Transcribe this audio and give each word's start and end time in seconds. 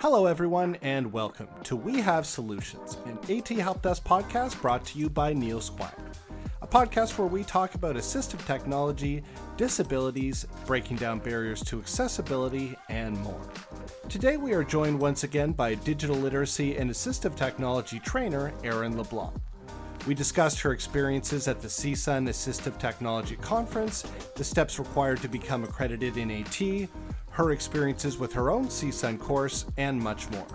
Hello, 0.00 0.24
everyone, 0.24 0.78
and 0.80 1.12
welcome 1.12 1.46
to 1.62 1.76
We 1.76 2.00
Have 2.00 2.24
Solutions, 2.24 2.96
an 3.04 3.18
AT 3.28 3.48
Help 3.48 3.82
Desk 3.82 4.02
podcast 4.02 4.58
brought 4.62 4.82
to 4.86 4.98
you 4.98 5.10
by 5.10 5.34
Neil 5.34 5.60
Squire. 5.60 5.92
A 6.62 6.66
podcast 6.66 7.18
where 7.18 7.28
we 7.28 7.44
talk 7.44 7.74
about 7.74 7.96
assistive 7.96 8.42
technology, 8.46 9.22
disabilities, 9.58 10.46
breaking 10.64 10.96
down 10.96 11.18
barriers 11.18 11.62
to 11.64 11.78
accessibility, 11.78 12.74
and 12.88 13.14
more. 13.18 13.42
Today, 14.08 14.38
we 14.38 14.54
are 14.54 14.64
joined 14.64 14.98
once 14.98 15.24
again 15.24 15.52
by 15.52 15.74
digital 15.74 16.16
literacy 16.16 16.78
and 16.78 16.90
assistive 16.90 17.36
technology 17.36 17.98
trainer 17.98 18.54
Erin 18.64 18.96
LeBlanc. 18.96 19.34
We 20.06 20.14
discussed 20.14 20.62
her 20.62 20.72
experiences 20.72 21.46
at 21.46 21.60
the 21.60 21.68
CSUN 21.68 22.26
Assistive 22.26 22.78
Technology 22.78 23.36
Conference, 23.36 24.04
the 24.34 24.44
steps 24.44 24.78
required 24.78 25.20
to 25.20 25.28
become 25.28 25.62
accredited 25.62 26.16
in 26.16 26.30
AT, 26.30 26.88
her 27.40 27.52
experiences 27.52 28.18
with 28.18 28.34
her 28.34 28.50
own 28.50 28.66
CSUN 28.66 29.18
course, 29.18 29.64
and 29.78 29.98
much 29.98 30.30
more. 30.30 30.46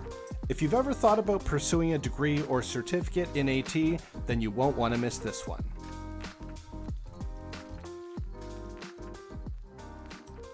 If 0.48 0.62
you've 0.62 0.72
ever 0.72 0.94
thought 0.94 1.18
about 1.18 1.44
pursuing 1.44 1.94
a 1.94 1.98
degree 1.98 2.42
or 2.42 2.62
certificate 2.62 3.28
in 3.34 3.48
AT, 3.48 4.00
then 4.28 4.40
you 4.40 4.52
won't 4.52 4.76
want 4.76 4.94
to 4.94 5.00
miss 5.00 5.18
this 5.18 5.48
one. 5.48 5.64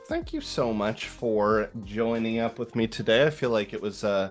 Thank 0.06 0.32
you 0.32 0.40
so 0.40 0.72
much 0.72 1.08
for 1.08 1.70
joining 1.84 2.38
up 2.38 2.58
with 2.58 2.74
me 2.76 2.86
today. 2.86 3.26
I 3.26 3.30
feel 3.30 3.50
like 3.50 3.74
it 3.74 3.82
was 3.82 4.02
uh 4.02 4.30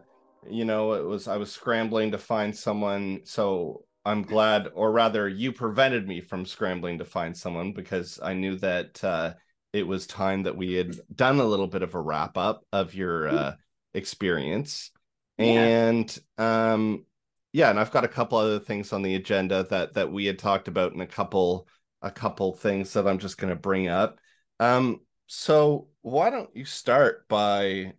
you 0.50 0.66
know, 0.66 0.94
it 0.94 1.06
was 1.06 1.28
I 1.28 1.38
was 1.38 1.52
scrambling 1.52 2.12
to 2.12 2.18
find 2.18 2.56
someone 2.56 3.22
so 3.26 3.86
I'm 4.06 4.24
glad 4.24 4.70
or 4.74 4.92
rather 4.92 5.30
you 5.30 5.52
prevented 5.52 6.08
me 6.08 6.20
from 6.22 6.48
scrambling 6.48 6.98
to 6.98 7.06
find 7.06 7.38
someone 7.38 7.74
because 7.74 8.20
I 8.24 8.34
knew 8.34 8.58
that 8.58 9.04
uh 9.04 9.34
it 9.74 9.88
was 9.88 10.06
time 10.06 10.44
that 10.44 10.58
we 10.58 10.74
had 10.74 10.96
done 11.14 11.40
a 11.40 11.46
little 11.46 11.68
bit 11.68 11.84
of 11.84 11.96
a 11.96 12.02
wrap 12.02 12.38
up 12.38 12.66
of 12.72 12.94
your 12.94 13.24
mm. 13.24 13.34
uh, 13.34 13.54
experience. 13.94 14.92
Yeah. 15.38 15.46
And 15.46 16.20
um 16.38 17.06
yeah, 17.54 17.70
and 17.70 17.80
I've 17.80 17.92
got 17.92 18.06
a 18.06 18.10
couple 18.10 18.38
other 18.38 18.60
things 18.60 18.94
on 18.94 19.02
the 19.02 19.16
agenda 19.16 19.64
that 19.70 19.94
that 19.96 20.12
we 20.12 20.26
had 20.26 20.40
talked 20.40 20.68
about 20.68 20.94
and 20.94 21.02
a 21.02 21.08
couple 21.08 21.68
a 22.02 22.12
couple 22.12 22.56
things 22.56 22.94
that 22.94 23.08
I'm 23.08 23.20
just 23.20 23.38
going 23.38 23.50
to 23.50 23.60
bring 23.60 23.88
up. 23.88 24.20
Um 24.60 25.02
so 25.28 25.88
why 26.02 26.30
don't 26.30 26.50
you 26.56 26.66
start 26.66 27.28
by 27.28 27.94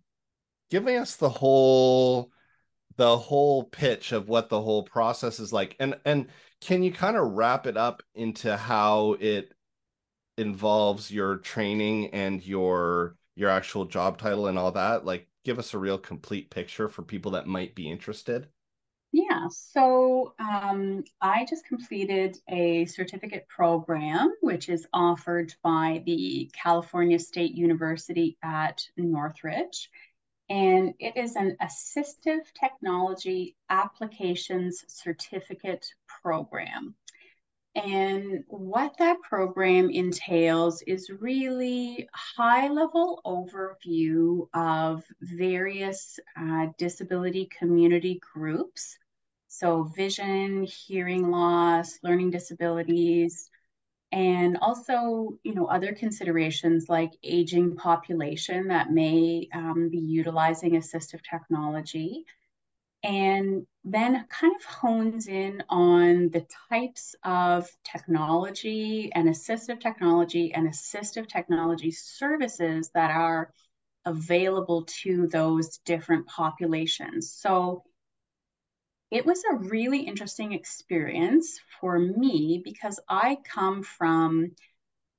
giving 0.69 0.97
us 0.97 1.15
the 1.15 1.29
whole 1.29 2.31
the 2.95 3.17
whole 3.17 3.63
pitch 3.63 4.11
of 4.11 4.27
what 4.29 4.49
the 4.49 4.61
whole 4.61 4.83
process 4.83 5.39
is 5.39 5.51
like 5.51 5.75
and 5.79 5.95
and 6.05 6.27
can 6.61 6.83
you 6.83 6.91
kind 6.91 7.17
of 7.17 7.31
wrap 7.31 7.65
it 7.65 7.75
up 7.75 8.03
into 8.13 8.55
how 8.55 9.13
it 9.19 9.51
involves 10.37 11.11
your 11.11 11.37
training 11.37 12.09
and 12.09 12.45
your 12.45 13.15
your 13.35 13.49
actual 13.49 13.85
job 13.85 14.17
title 14.17 14.47
and 14.47 14.57
all 14.57 14.71
that 14.71 15.05
like 15.05 15.27
give 15.43 15.59
us 15.59 15.73
a 15.73 15.77
real 15.77 15.97
complete 15.97 16.49
picture 16.49 16.87
for 16.87 17.01
people 17.01 17.31
that 17.31 17.47
might 17.47 17.75
be 17.75 17.89
interested. 17.89 18.47
Yeah 19.11 19.47
so 19.49 20.33
um, 20.39 21.03
i 21.21 21.45
just 21.47 21.65
completed 21.65 22.37
a 22.49 22.85
certificate 22.85 23.47
program 23.47 24.33
which 24.41 24.69
is 24.69 24.87
offered 24.91 25.53
by 25.63 26.01
the 26.05 26.49
california 26.53 27.19
state 27.19 27.53
university 27.53 28.37
at 28.43 28.87
northridge. 28.97 29.89
And 30.49 30.93
it 30.99 31.15
is 31.15 31.35
an 31.35 31.57
assistive 31.61 32.41
technology 32.59 33.55
applications 33.69 34.83
certificate 34.87 35.87
program 36.21 36.95
and 37.75 38.43
what 38.47 38.97
that 38.99 39.21
program 39.21 39.89
entails 39.89 40.83
is 40.83 41.09
really 41.09 42.07
high 42.13 42.67
level 42.67 43.21
overview 43.25 44.47
of 44.53 45.03
various 45.21 46.19
uh, 46.39 46.67
disability 46.77 47.49
community 47.57 48.19
groups. 48.33 48.97
So 49.47 49.83
vision, 49.83 50.63
hearing 50.63 51.31
loss, 51.31 51.97
learning 52.03 52.29
disabilities, 52.29 53.49
and 54.11 54.57
also, 54.61 55.39
you 55.43 55.55
know, 55.55 55.65
other 55.65 55.93
considerations 55.93 56.89
like 56.89 57.13
aging 57.23 57.75
population 57.75 58.67
that 58.67 58.91
may 58.91 59.47
um, 59.51 59.89
be 59.89 59.97
utilizing 59.97 60.73
assistive 60.73 61.21
technology 61.27 62.23
and 63.03 63.65
then 63.83 64.25
kind 64.29 64.55
of 64.55 64.63
hones 64.63 65.27
in 65.27 65.61
on 65.67 66.29
the 66.29 66.45
types 66.69 67.15
of 67.23 67.69
technology 67.83 69.11
and 69.13 69.27
assistive 69.27 69.79
technology 69.79 70.53
and 70.53 70.69
assistive 70.69 71.27
technology 71.27 71.91
services 71.91 72.89
that 72.93 73.11
are 73.11 73.51
available 74.05 74.83
to 74.85 75.27
those 75.27 75.79
different 75.79 76.25
populations. 76.27 77.31
So 77.31 77.83
it 79.11 79.25
was 79.25 79.43
a 79.43 79.55
really 79.55 79.99
interesting 79.99 80.53
experience 80.53 81.59
for 81.79 81.99
me 81.99 82.61
because 82.63 82.99
I 83.09 83.37
come 83.43 83.83
from 83.83 84.51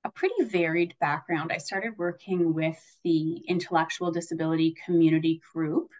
a 0.04 0.10
pretty 0.10 0.44
varied 0.44 0.94
background. 1.00 1.52
I 1.52 1.58
started 1.58 1.98
working 1.98 2.54
with 2.54 2.78
the 3.04 3.42
intellectual 3.46 4.10
disability 4.10 4.75
community 4.84 5.41
group 5.52 5.91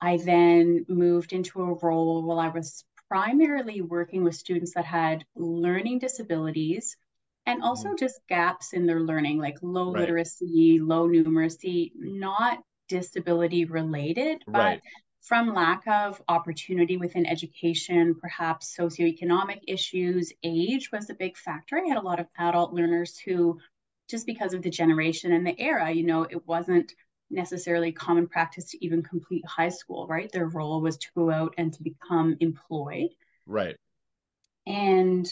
I 0.00 0.16
then 0.18 0.86
moved 0.88 1.32
into 1.32 1.60
a 1.62 1.74
role 1.74 2.24
where 2.24 2.38
I 2.38 2.48
was 2.48 2.84
primarily 3.08 3.80
working 3.80 4.22
with 4.22 4.36
students 4.36 4.74
that 4.74 4.84
had 4.84 5.24
learning 5.34 5.98
disabilities 5.98 6.96
and 7.46 7.62
also 7.62 7.88
mm-hmm. 7.88 7.96
just 7.96 8.20
gaps 8.28 8.74
in 8.74 8.86
their 8.86 9.00
learning, 9.00 9.38
like 9.38 9.56
low 9.62 9.92
right. 9.92 10.00
literacy, 10.00 10.78
low 10.80 11.08
numeracy, 11.08 11.92
not 11.96 12.58
disability 12.88 13.64
related, 13.64 14.42
but 14.46 14.58
right. 14.58 14.82
from 15.22 15.54
lack 15.54 15.86
of 15.86 16.22
opportunity 16.28 16.98
within 16.98 17.26
education, 17.26 18.14
perhaps 18.14 18.76
socioeconomic 18.78 19.60
issues, 19.66 20.32
age 20.42 20.90
was 20.92 21.08
a 21.08 21.14
big 21.14 21.36
factor. 21.36 21.78
I 21.78 21.88
had 21.88 21.96
a 21.96 22.02
lot 22.02 22.20
of 22.20 22.26
adult 22.36 22.74
learners 22.74 23.18
who, 23.18 23.58
just 24.10 24.26
because 24.26 24.52
of 24.52 24.62
the 24.62 24.70
generation 24.70 25.32
and 25.32 25.46
the 25.46 25.58
era, 25.58 25.90
you 25.90 26.04
know, 26.04 26.22
it 26.22 26.46
wasn't 26.46 26.94
necessarily 27.30 27.92
common 27.92 28.26
practice 28.26 28.70
to 28.70 28.84
even 28.84 29.02
complete 29.02 29.44
high 29.46 29.68
school, 29.68 30.06
right? 30.06 30.30
Their 30.32 30.48
role 30.48 30.80
was 30.80 30.96
to 30.98 31.08
go 31.14 31.30
out 31.30 31.54
and 31.58 31.72
to 31.74 31.82
become 31.82 32.36
employed. 32.40 33.10
Right. 33.46 33.76
And 34.66 35.28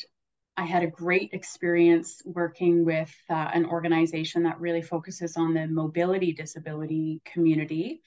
I 0.57 0.65
had 0.65 0.83
a 0.83 0.89
great 0.89 1.31
experience 1.33 2.23
working 2.25 2.85
with 2.85 3.15
uh, 3.29 3.51
an 3.53 3.67
organization 3.67 4.43
that 4.45 4.61
really 4.61 4.83
focuses 4.83 5.37
on 5.37 5.53
the 5.53 5.67
mobility 5.67 6.33
disability 6.33 7.21
community. 7.27 8.01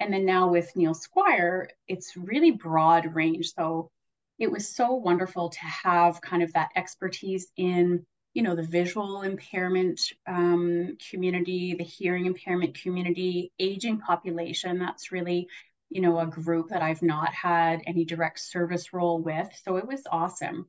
And 0.00 0.12
then 0.12 0.26
now 0.26 0.48
with 0.48 0.74
Neil 0.74 0.94
Squire, 0.94 1.70
it's 1.86 2.16
really 2.16 2.50
broad 2.50 3.14
range. 3.14 3.52
So 3.54 3.90
it 4.38 4.50
was 4.50 4.68
so 4.68 4.94
wonderful 4.94 5.50
to 5.50 5.60
have 5.60 6.20
kind 6.20 6.42
of 6.42 6.52
that 6.54 6.70
expertise 6.74 7.46
in 7.56 8.04
you 8.34 8.42
know 8.42 8.54
the 8.56 8.62
visual 8.62 9.22
impairment 9.22 10.00
um, 10.26 10.96
community 11.10 11.74
the 11.74 11.84
hearing 11.84 12.26
impairment 12.26 12.74
community 12.80 13.52
aging 13.58 13.98
population 13.98 14.78
that's 14.78 15.12
really 15.12 15.48
you 15.90 16.00
know 16.00 16.18
a 16.18 16.26
group 16.26 16.68
that 16.68 16.82
i've 16.82 17.02
not 17.02 17.32
had 17.34 17.82
any 17.86 18.04
direct 18.04 18.40
service 18.40 18.92
role 18.92 19.20
with 19.20 19.48
so 19.64 19.76
it 19.76 19.86
was 19.86 20.02
awesome. 20.10 20.66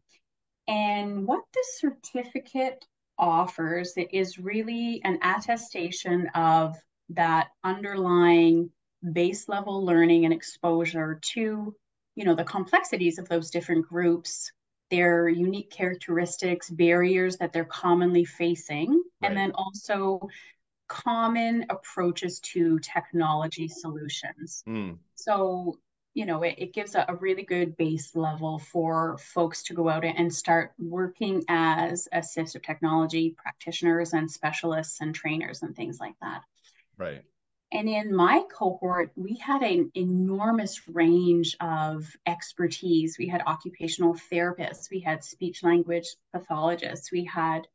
And 0.68 1.28
what 1.28 1.44
the 1.54 1.66
certificate 1.78 2.86
offers 3.18 3.94
is 4.12 4.40
really 4.40 5.02
an 5.04 5.20
attestation 5.22 6.28
of 6.36 6.76
that 7.10 7.50
underlying 7.64 8.70
base 9.12 9.50
level 9.50 9.86
learning 9.86 10.26
and 10.26 10.34
exposure 10.34 11.20
to 11.22 11.76
you 12.16 12.26
know 12.26 12.36
the 12.36 12.44
complexities 12.44 13.20
of 13.20 13.28
those 13.28 13.50
different 13.50 13.88
groups 13.88 14.52
their 14.94 15.28
unique 15.28 15.72
characteristics, 15.72 16.70
barriers 16.70 17.38
that 17.38 17.52
they're 17.52 17.66
commonly 17.66 18.24
facing, 18.24 18.92
right. 18.92 19.04
and 19.24 19.36
then 19.36 19.52
also 19.56 20.30
common 20.88 21.66
approaches 21.72 22.40
to 22.42 22.78
technology 22.78 23.68
solutions. 23.68 24.64
Mm. 24.68 25.00
So, 25.16 25.80
you 26.14 26.28
know, 26.28 26.44
it, 26.44 26.54
it 26.60 26.74
gives 26.74 26.94
a, 26.94 27.06
a, 27.08 27.16
really 27.16 27.42
good 27.42 27.76
base 27.76 28.16
level 28.16 28.60
for 28.60 29.18
folks 29.18 29.64
to 29.64 29.74
go 29.74 29.90
out 29.90 30.06
and 30.06 30.32
start 30.32 30.74
working 30.78 31.44
as 31.48 32.08
assistive 32.14 32.62
technology 32.62 33.36
practitioners 33.36 34.14
and 34.14 34.30
specialists 34.30 35.02
and 35.02 35.16
trainers 35.16 35.64
and 35.64 35.76
things 35.76 36.00
like 36.00 36.14
that. 36.22 36.44
Right. 37.00 37.24
And 37.74 37.90
in 37.90 38.16
my 38.16 38.44
cohort, 38.56 39.12
we 39.16 39.34
had 39.38 39.64
an 39.64 39.92
enormous 39.96 40.88
range 40.88 41.58
of 41.60 42.16
expertise. 42.28 43.18
We 43.18 43.28
had 43.28 43.42
occupational 43.48 44.14
therapists, 44.14 44.92
we 44.92 45.00
had 45.00 45.24
speech 45.24 45.64
language 45.64 46.16
pathologists, 46.32 47.12
we 47.12 47.24
had 47.26 47.68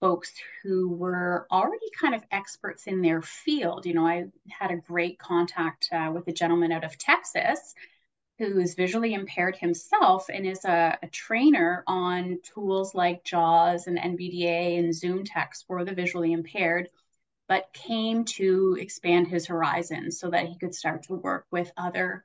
folks 0.00 0.32
who 0.62 0.88
were 0.88 1.46
already 1.52 1.86
kind 2.00 2.16
of 2.16 2.24
experts 2.32 2.88
in 2.88 3.00
their 3.00 3.22
field. 3.22 3.86
You 3.86 3.94
know, 3.94 4.06
I 4.06 4.26
had 4.48 4.72
a 4.72 4.76
great 4.76 5.20
contact 5.20 5.88
uh, 5.92 6.10
with 6.12 6.26
a 6.26 6.32
gentleman 6.32 6.72
out 6.72 6.84
of 6.84 6.98
Texas 6.98 7.76
who 8.38 8.58
is 8.58 8.74
visually 8.74 9.14
impaired 9.14 9.56
himself 9.56 10.28
and 10.32 10.46
is 10.46 10.64
a, 10.64 10.98
a, 11.02 11.08
trainer 11.08 11.82
on 11.88 12.38
tools 12.42 12.94
like 12.94 13.24
JAWS 13.24 13.88
and 13.88 13.98
NVDA 13.98 14.78
and 14.78 14.92
ZoomText 14.92 15.66
for 15.66 15.84
the 15.84 15.92
visually 15.92 16.32
impaired 16.32 16.88
but 17.48 17.72
came 17.72 18.24
to 18.24 18.76
expand 18.78 19.26
his 19.26 19.46
horizons 19.46 20.20
so 20.20 20.30
that 20.30 20.46
he 20.46 20.58
could 20.58 20.74
start 20.74 21.02
to 21.04 21.14
work 21.14 21.46
with 21.50 21.72
other 21.76 22.24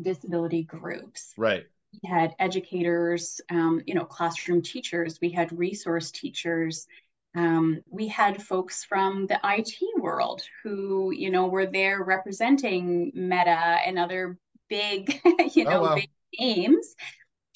disability 0.00 0.62
groups. 0.62 1.32
Right. 1.36 1.66
We 2.02 2.08
had 2.08 2.34
educators, 2.38 3.40
um, 3.50 3.82
you 3.86 3.94
know, 3.94 4.04
classroom 4.04 4.62
teachers, 4.62 5.18
we 5.20 5.30
had 5.30 5.56
resource 5.56 6.10
teachers. 6.10 6.86
Um, 7.34 7.82
we 7.90 8.08
had 8.08 8.42
folks 8.42 8.84
from 8.84 9.26
the 9.26 9.38
IT 9.44 9.74
world 10.00 10.42
who, 10.62 11.12
you 11.12 11.30
know, 11.30 11.48
were 11.48 11.66
there 11.66 12.02
representing 12.02 13.12
Meta 13.14 13.78
and 13.86 13.98
other 13.98 14.38
big, 14.70 15.20
you 15.54 15.66
oh, 15.66 15.70
know, 15.70 15.78
oh, 15.78 15.82
wow. 15.82 15.94
big 15.96 16.08
names 16.40 16.94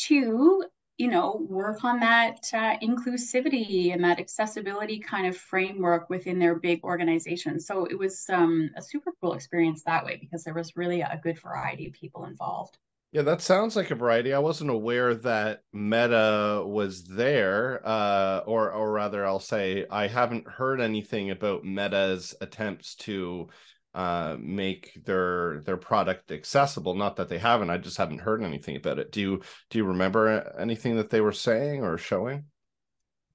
to 0.00 0.64
you 1.00 1.08
know 1.08 1.47
work 1.49 1.82
on 1.82 1.99
that 1.99 2.47
uh, 2.52 2.76
inclusivity 2.82 3.94
and 3.94 4.05
that 4.05 4.20
accessibility 4.20 4.99
kind 4.99 5.26
of 5.26 5.35
framework 5.35 6.11
within 6.11 6.38
their 6.38 6.56
big 6.56 6.85
organization. 6.85 7.58
So 7.58 7.87
it 7.87 7.99
was 7.99 8.26
um, 8.31 8.69
a 8.76 8.82
super 8.82 9.12
cool 9.19 9.32
experience 9.32 9.82
that 9.85 10.05
way 10.05 10.19
because 10.20 10.44
there 10.44 10.52
was 10.52 10.76
really 10.76 11.00
a 11.00 11.19
good 11.23 11.41
variety 11.41 11.87
of 11.87 11.94
people 11.94 12.26
involved. 12.26 12.76
Yeah 13.12 13.23
that 13.23 13.41
sounds 13.41 13.76
like 13.76 13.91
a 13.91 13.94
variety. 13.94 14.35
I 14.35 14.41
wasn't 14.41 14.70
aware 14.70 15.14
that 15.14 15.62
meta 15.73 16.62
was 16.67 17.05
there 17.05 17.81
uh, 17.82 18.43
or 18.47 18.70
or 18.70 18.93
rather 18.93 19.25
i'll 19.25 19.41
say 19.41 19.87
i 19.91 20.06
haven't 20.06 20.47
heard 20.47 20.81
anything 20.81 21.31
about 21.31 21.64
meta's 21.64 22.35
attempts 22.43 22.94
to 22.97 23.49
uh, 23.94 24.37
make 24.38 25.04
their 25.04 25.60
their 25.60 25.76
product 25.76 26.31
accessible. 26.31 26.94
Not 26.94 27.16
that 27.16 27.28
they 27.28 27.38
haven't, 27.38 27.70
I 27.70 27.78
just 27.78 27.96
haven't 27.96 28.20
heard 28.20 28.42
anything 28.42 28.76
about 28.76 28.98
it. 28.98 29.12
Do 29.12 29.20
you 29.20 29.42
do 29.69 29.78
you 29.78 29.84
remember 29.84 30.54
anything 30.58 30.96
that 30.96 31.10
they 31.10 31.20
were 31.20 31.32
saying 31.32 31.82
or 31.82 31.98
showing? 31.98 32.44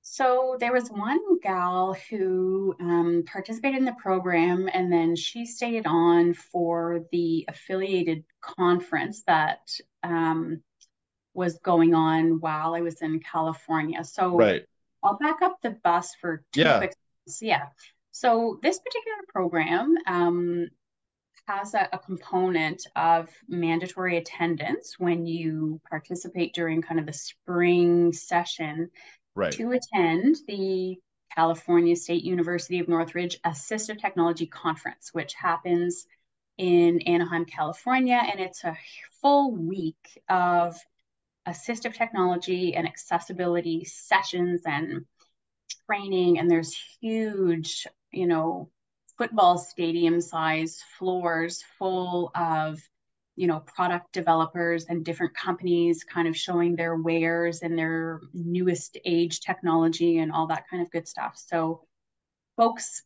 So 0.07 0.55
there 0.59 0.71
was 0.71 0.87
one 0.89 1.39
gal 1.39 1.97
who 2.09 2.75
um, 2.79 3.23
participated 3.25 3.79
in 3.79 3.85
the 3.85 3.95
program, 3.99 4.69
and 4.71 4.91
then 4.91 5.15
she 5.15 5.47
stayed 5.47 5.87
on 5.87 6.35
for 6.35 7.01
the 7.11 7.43
affiliated 7.47 8.23
conference 8.39 9.23
that 9.23 9.75
um, 10.03 10.61
was 11.33 11.57
going 11.57 11.95
on 11.95 12.39
while 12.39 12.75
I 12.75 12.81
was 12.81 13.01
in 13.01 13.19
California. 13.19 14.03
So 14.03 14.37
right. 14.37 14.63
I'll 15.03 15.17
back 15.17 15.41
up 15.41 15.57
the 15.61 15.71
bus 15.71 16.13
for 16.21 16.43
two 16.53 16.61
yeah. 16.61 16.77
quick. 16.77 16.93
Yeah. 17.41 17.65
So 18.15 18.59
this 18.63 18.79
particular 18.79 19.17
program 19.27 19.93
um, 20.07 20.69
has 21.49 21.73
a, 21.73 21.89
a, 21.91 21.99
component 21.99 22.87
of 22.95 23.27
mandatory 23.49 24.15
attendance 24.15 24.97
when 24.97 25.25
you 25.25 25.81
participate 25.89 26.55
during 26.55 26.81
kind 26.81 26.97
of 26.97 27.07
the 27.07 27.11
spring 27.11 28.13
session 28.13 28.89
right. 29.35 29.51
to 29.51 29.73
attend 29.73 30.37
the 30.47 30.95
California 31.35 31.93
State 31.93 32.23
University 32.23 32.79
of 32.79 32.87
Northridge 32.87 33.37
Assistive 33.41 33.99
Technology 33.99 34.45
Conference, 34.45 35.09
which 35.11 35.33
happens 35.33 36.07
in 36.57 37.01
Anaheim, 37.01 37.43
California. 37.43 38.21
And 38.31 38.39
it's 38.39 38.63
a 38.63 38.77
full 39.21 39.53
week 39.53 40.23
of 40.29 40.79
assistive 41.45 41.93
technology 41.93 42.75
and 42.75 42.87
accessibility 42.87 43.83
sessions 43.83 44.61
and 44.65 45.03
training. 45.85 46.39
And 46.39 46.49
there's 46.49 46.73
huge 47.01 47.85
you 48.15 48.27
know, 48.27 48.69
football 49.17 49.57
stadium 49.57 50.21
size 50.21 50.81
floors 50.97 51.63
full 51.77 52.31
of 52.35 52.79
you 53.35 53.47
know 53.47 53.59
product 53.59 54.11
developers 54.13 54.85
and 54.85 55.03
different 55.03 55.35
companies 55.35 56.03
kind 56.03 56.27
of 56.27 56.37
showing 56.37 56.75
their 56.75 56.95
wares 56.95 57.61
and 57.61 57.77
their 57.77 58.21
newest 58.33 58.97
age 59.05 59.41
technology 59.41 60.19
and 60.19 60.31
all 60.31 60.47
that 60.47 60.67
kind 60.69 60.81
of 60.81 60.91
good 60.91 61.07
stuff 61.07 61.33
so 61.35 61.81
folks 62.55 63.03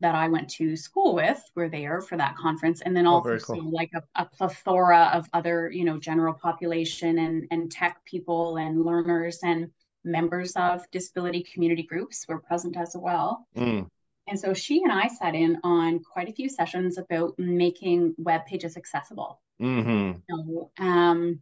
that 0.00 0.14
i 0.14 0.28
went 0.28 0.48
to 0.48 0.76
school 0.76 1.14
with 1.14 1.42
were 1.54 1.68
there 1.68 2.00
for 2.00 2.16
that 2.16 2.36
conference 2.36 2.82
and 2.82 2.94
then 2.96 3.06
oh, 3.06 3.14
also 3.14 3.38
cool. 3.38 3.70
like 3.70 3.90
a, 3.94 4.02
a, 4.16 4.24
plethora 4.26 5.10
of 5.14 5.26
other 5.32 5.70
you 5.70 5.84
know 5.84 5.98
general 5.98 6.34
population 6.34 7.18
and 7.18 7.46
and 7.50 7.72
tech 7.72 8.04
people 8.04 8.56
and 8.58 8.84
learners 8.84 9.38
and 9.42 9.70
members 10.04 10.52
of 10.56 10.82
disability 10.90 11.44
community 11.52 11.82
groups 11.82 12.26
were 12.28 12.38
present 12.38 12.76
as 12.76 12.94
well 12.98 13.46
mm. 13.56 13.86
And 14.30 14.38
so 14.38 14.54
she 14.54 14.80
and 14.84 14.92
I 14.92 15.08
sat 15.08 15.34
in 15.34 15.58
on 15.64 15.98
quite 15.98 16.28
a 16.28 16.32
few 16.32 16.48
sessions 16.48 16.98
about 16.98 17.36
making 17.36 18.14
web 18.16 18.46
pages 18.46 18.76
accessible. 18.76 19.40
Mm-hmm. 19.60 20.18
So, 20.30 20.70
um, 20.78 21.40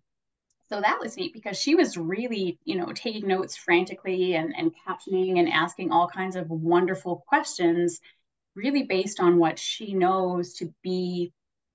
so 0.71 0.81
that 0.81 0.99
was 0.99 1.17
neat 1.19 1.35
because 1.35 1.59
she 1.59 1.75
was 1.75 1.99
really, 1.99 2.59
you 2.65 2.77
know, 2.77 2.91
taking 2.95 3.29
notes 3.29 3.59
frantically 3.59 4.35
and, 4.37 4.55
and 4.57 4.73
captioning 4.89 5.39
and 5.39 5.51
asking 5.51 5.93
all 5.93 6.09
kinds 6.09 6.35
of 6.35 6.49
wonderful 6.49 7.25
questions, 7.29 8.01
really 8.55 8.85
based 8.85 9.21
on 9.21 9.37
what 9.37 9.59
she 9.59 9.93
knows 9.93 10.55
to 10.55 10.73
be, 10.83 11.31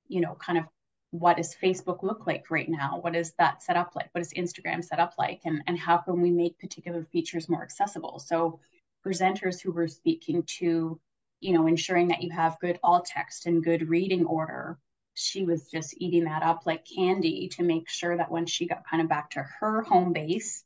you 0.07 0.19
know, 0.19 0.35
kind 0.35 0.57
of 0.57 0.65
what 1.11 1.37
does 1.37 1.55
Facebook 1.61 2.01
look 2.01 2.25
like 2.25 2.49
right 2.49 2.69
now? 2.69 2.97
What 3.01 3.15
is 3.15 3.33
that 3.37 3.61
set 3.61 3.77
up 3.77 3.91
like? 3.95 4.09
What 4.13 4.21
is 4.21 4.33
Instagram 4.33 4.83
set 4.83 4.99
up 4.99 5.13
like? 5.19 5.41
And, 5.45 5.61
and 5.67 5.77
how 5.77 5.97
can 5.97 6.21
we 6.21 6.31
make 6.31 6.57
particular 6.57 7.03
features 7.03 7.47
more 7.47 7.61
accessible? 7.61 8.17
So 8.17 8.59
presenters 9.05 9.61
who 9.61 9.71
were 9.71 9.87
speaking 9.87 10.43
to, 10.43 10.99
you 11.39 11.53
know, 11.53 11.67
ensuring 11.67 12.07
that 12.09 12.23
you 12.23 12.31
have 12.31 12.59
good 12.59 12.79
alt 12.83 13.05
text 13.05 13.45
and 13.45 13.63
good 13.63 13.89
reading 13.89 14.25
order. 14.25 14.77
She 15.15 15.43
was 15.43 15.69
just 15.69 15.93
eating 15.97 16.23
that 16.25 16.43
up 16.43 16.63
like 16.65 16.85
candy 16.85 17.49
to 17.49 17.63
make 17.63 17.89
sure 17.89 18.17
that 18.17 18.31
when 18.31 18.45
she 18.45 18.67
got 18.67 18.87
kind 18.89 19.01
of 19.01 19.09
back 19.09 19.31
to 19.31 19.43
her 19.59 19.81
home 19.81 20.13
base, 20.13 20.63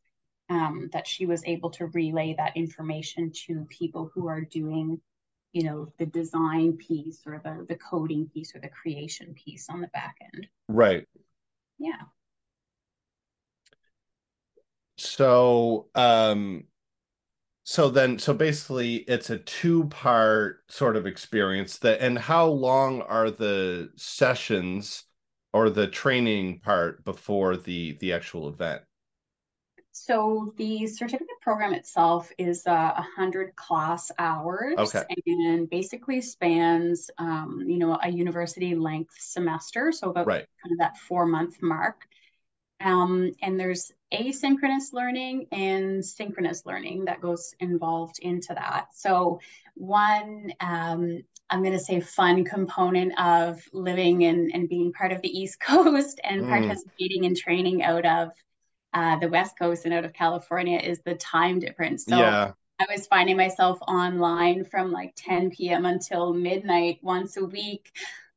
um, 0.49 0.89
that 0.93 1.07
she 1.07 1.25
was 1.25 1.43
able 1.45 1.71
to 1.71 1.87
relay 1.87 2.35
that 2.37 2.55
information 2.55 3.31
to 3.47 3.67
people 3.69 4.09
who 4.13 4.27
are 4.27 4.41
doing, 4.41 5.01
you 5.51 5.63
know, 5.63 5.91
the 5.97 6.05
design 6.05 6.77
piece 6.77 7.21
or 7.25 7.41
the 7.43 7.65
the 7.67 7.75
coding 7.75 8.29
piece 8.33 8.55
or 8.55 8.59
the 8.59 8.69
creation 8.69 9.33
piece 9.33 9.69
on 9.69 9.81
the 9.81 9.87
back 9.87 10.15
end. 10.33 10.47
Right. 10.69 11.05
Yeah. 11.77 12.01
So 14.97 15.87
um 15.95 16.63
so 17.69 17.89
then 17.89 18.17
so 18.17 18.33
basically 18.33 18.95
it's 19.09 19.29
a 19.29 19.39
two 19.39 19.83
part 19.89 20.63
sort 20.69 20.95
of 20.95 21.05
experience 21.05 21.79
that 21.79 21.99
and 21.99 22.17
how 22.17 22.45
long 22.45 23.01
are 23.01 23.29
the 23.29 23.89
sessions 23.97 25.03
or 25.51 25.69
the 25.69 25.85
training 25.85 26.61
part 26.61 27.03
before 27.03 27.57
the 27.57 27.97
the 27.99 28.13
actual 28.13 28.47
event 28.47 28.81
so 29.91 30.53
the 30.55 30.87
certificate 30.87 31.27
program 31.41 31.73
itself 31.73 32.31
is 32.37 32.65
a 32.67 32.71
uh, 32.71 33.03
hundred 33.17 33.53
class 33.57 34.11
hours 34.17 34.75
okay. 34.77 35.03
and 35.25 35.69
basically 35.69 36.21
spans 36.21 37.11
um, 37.17 37.65
you 37.67 37.77
know 37.77 37.99
a 38.01 38.09
university 38.09 38.75
length 38.75 39.15
semester 39.19 39.91
so 39.91 40.11
about 40.11 40.25
right. 40.25 40.45
kind 40.63 40.71
of 40.71 40.79
that 40.79 40.95
four 40.95 41.25
month 41.25 41.61
mark 41.61 42.07
um, 42.79 43.31
and 43.41 43.59
there's 43.59 43.91
asynchronous 44.13 44.93
learning 44.93 45.47
and 45.51 46.03
synchronous 46.03 46.65
learning 46.65 47.05
that 47.05 47.21
goes 47.21 47.53
involved 47.59 48.19
into 48.19 48.53
that. 48.53 48.87
So, 48.93 49.39
one, 49.75 50.51
um, 50.59 51.23
I'm 51.49 51.63
going 51.63 51.77
to 51.77 51.79
say, 51.79 51.99
fun 51.99 52.43
component 52.43 53.19
of 53.19 53.61
living 53.73 54.25
and, 54.25 54.51
and 54.53 54.69
being 54.69 54.93
part 54.93 55.11
of 55.11 55.21
the 55.21 55.39
East 55.39 55.59
Coast 55.61 56.19
and 56.23 56.43
mm. 56.43 56.49
participating 56.49 57.23
in 57.23 57.35
training 57.35 57.83
out 57.83 58.05
of 58.05 58.29
uh, 58.93 59.17
the 59.19 59.29
West 59.29 59.57
Coast 59.57 59.85
and 59.85 59.93
out 59.93 60.05
of 60.05 60.13
California 60.13 60.79
is 60.79 60.99
the 60.99 61.15
time 61.15 61.59
difference. 61.59 62.05
So, 62.05 62.17
yeah. 62.17 62.51
I 62.79 62.85
was 62.91 63.07
finding 63.07 63.37
myself 63.37 63.79
online 63.87 64.63
from 64.63 64.91
like 64.91 65.13
10 65.15 65.49
p.m. 65.49 65.85
until 65.85 66.31
midnight 66.31 66.99
once 67.01 67.35
a 67.35 67.43
week 67.43 67.91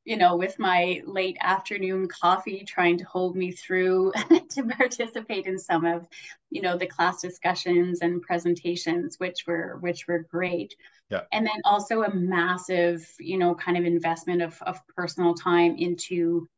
you 0.04 0.16
know, 0.16 0.36
with 0.36 0.58
my 0.58 1.02
late 1.06 1.36
afternoon 1.40 2.08
coffee, 2.08 2.64
trying 2.64 2.98
to 2.98 3.04
hold 3.04 3.36
me 3.36 3.52
through 3.52 4.12
to 4.50 4.62
participate 4.64 5.46
in 5.46 5.58
some 5.58 5.84
of, 5.84 6.06
you 6.50 6.62
know, 6.62 6.76
the 6.76 6.86
class 6.86 7.20
discussions 7.20 8.00
and 8.00 8.22
presentations, 8.22 9.18
which 9.18 9.46
were 9.46 9.76
which 9.80 10.06
were 10.08 10.26
great. 10.30 10.74
Yeah. 11.10 11.22
And 11.32 11.46
then 11.46 11.60
also 11.64 12.02
a 12.02 12.14
massive, 12.14 13.06
you 13.18 13.38
know, 13.38 13.54
kind 13.54 13.76
of 13.76 13.84
investment 13.84 14.42
of 14.42 14.60
of 14.62 14.80
personal 14.96 15.34
time 15.34 15.76
into 15.76 16.48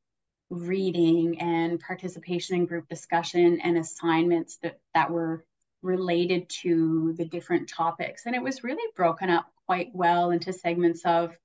reading 0.50 1.40
and 1.40 1.80
participation 1.80 2.56
in 2.56 2.66
group 2.66 2.88
discussion 2.88 3.58
and 3.62 3.76
assignments 3.78 4.58
that 4.58 4.78
that 4.94 5.10
were 5.10 5.44
related 5.82 6.48
to 6.48 7.12
the 7.18 7.24
different 7.24 7.68
topics. 7.68 8.26
And 8.26 8.36
it 8.36 8.42
was 8.42 8.62
really 8.62 8.92
broken 8.94 9.30
up 9.30 9.46
quite 9.66 9.90
well 9.92 10.30
into 10.30 10.52
segments 10.52 11.04
of 11.04 11.36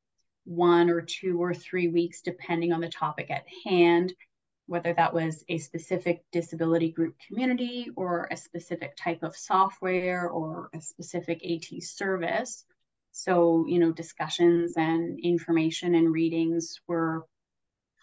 one 0.48 0.90
or 0.90 1.02
two 1.02 1.42
or 1.42 1.54
three 1.54 1.90
weeks, 1.90 2.22
depending 2.22 2.72
on 2.72 2.80
the 2.80 2.90
topic 2.90 3.30
at 3.30 3.46
hand, 3.66 4.14
whether 4.66 4.94
that 4.94 5.14
was 5.14 5.44
a 5.50 5.58
specific 5.58 6.24
disability 6.32 6.90
group 6.90 7.16
community 7.28 7.90
or 7.96 8.28
a 8.32 8.38
specific 8.38 8.96
type 8.96 9.24
of 9.24 9.36
software 9.36 10.30
or 10.30 10.70
a 10.74 10.80
specific 10.80 11.42
AT 11.46 11.84
service. 11.84 12.66
So, 13.12 13.66
you 13.68 13.80
know, 13.80 13.92
discussions 13.92 14.74
and 14.78 15.20
information 15.20 15.96
and 15.96 16.12
readings 16.12 16.80
were 16.88 17.26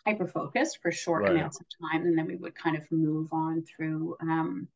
hyper 0.05 0.27
focused 0.27 0.81
for 0.83 0.93
short 0.93 1.23
right. 1.23 1.33
amounts 1.33 1.61
of 1.61 1.67
time. 1.81 2.03
And 2.07 2.17
then 2.17 2.27
we 2.27 2.37
would 2.37 2.55
kind 2.55 2.77
of 2.77 2.91
move 2.91 3.29
on 3.33 3.63
through 3.63 4.17
um, 4.21 4.69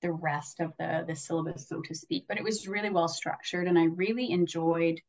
the 0.00 0.12
rest 0.12 0.60
of 0.60 0.72
the, 0.78 1.04
the 1.06 1.16
syllabus, 1.16 1.68
so 1.68 1.82
to 1.82 1.94
speak. 1.94 2.24
But 2.28 2.38
it 2.38 2.44
was 2.44 2.68
really 2.68 2.90
well 2.90 3.08
structured 3.08 3.66
and 3.66 3.78
I 3.78 3.84
really 3.84 4.30
enjoyed 4.30 5.00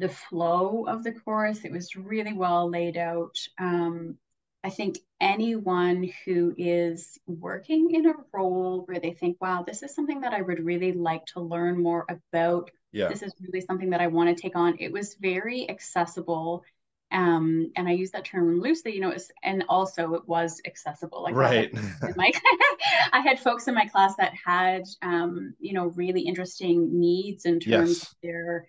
the 0.00 0.08
flow 0.08 0.86
of 0.88 1.04
the 1.04 1.12
course. 1.12 1.64
It 1.64 1.72
was 1.72 1.94
really 1.94 2.32
well 2.32 2.68
laid 2.68 2.96
out. 2.96 3.38
Um, 3.58 4.16
I 4.64 4.70
think 4.70 4.98
anyone 5.20 6.10
who 6.24 6.54
is 6.58 7.18
working 7.26 7.94
in 7.94 8.06
a 8.06 8.14
role 8.32 8.82
where 8.86 8.98
they 8.98 9.12
think, 9.12 9.36
wow, 9.40 9.62
this 9.66 9.82
is 9.82 9.94
something 9.94 10.22
that 10.22 10.32
I 10.32 10.42
would 10.42 10.64
really 10.64 10.92
like 10.92 11.26
to 11.26 11.40
learn 11.40 11.82
more 11.82 12.06
about. 12.08 12.70
Yeah. 12.92 13.08
This 13.08 13.22
is 13.22 13.34
really 13.40 13.64
something 13.64 13.90
that 13.90 14.00
I 14.00 14.08
want 14.08 14.34
to 14.34 14.42
take 14.42 14.56
on. 14.56 14.76
It 14.80 14.92
was 14.92 15.14
very 15.14 15.68
accessible. 15.70 16.64
Um, 17.12 17.72
and 17.76 17.88
I 17.88 17.92
use 17.92 18.10
that 18.12 18.24
term 18.24 18.60
loosely, 18.60 18.94
you 18.94 19.00
know, 19.00 19.14
and 19.42 19.64
also 19.68 20.14
it 20.14 20.28
was 20.28 20.60
accessible. 20.66 21.22
Like 21.22 21.34
right. 21.34 21.72
my, 22.16 22.30
I 23.12 23.20
had 23.20 23.40
folks 23.40 23.66
in 23.68 23.74
my 23.74 23.86
class 23.86 24.14
that 24.16 24.32
had, 24.44 24.84
um, 25.02 25.54
you 25.58 25.72
know, 25.72 25.86
really 25.88 26.22
interesting 26.22 26.98
needs 26.98 27.46
in 27.46 27.60
terms 27.60 27.90
yes. 27.90 28.02
of 28.02 28.14
their 28.22 28.66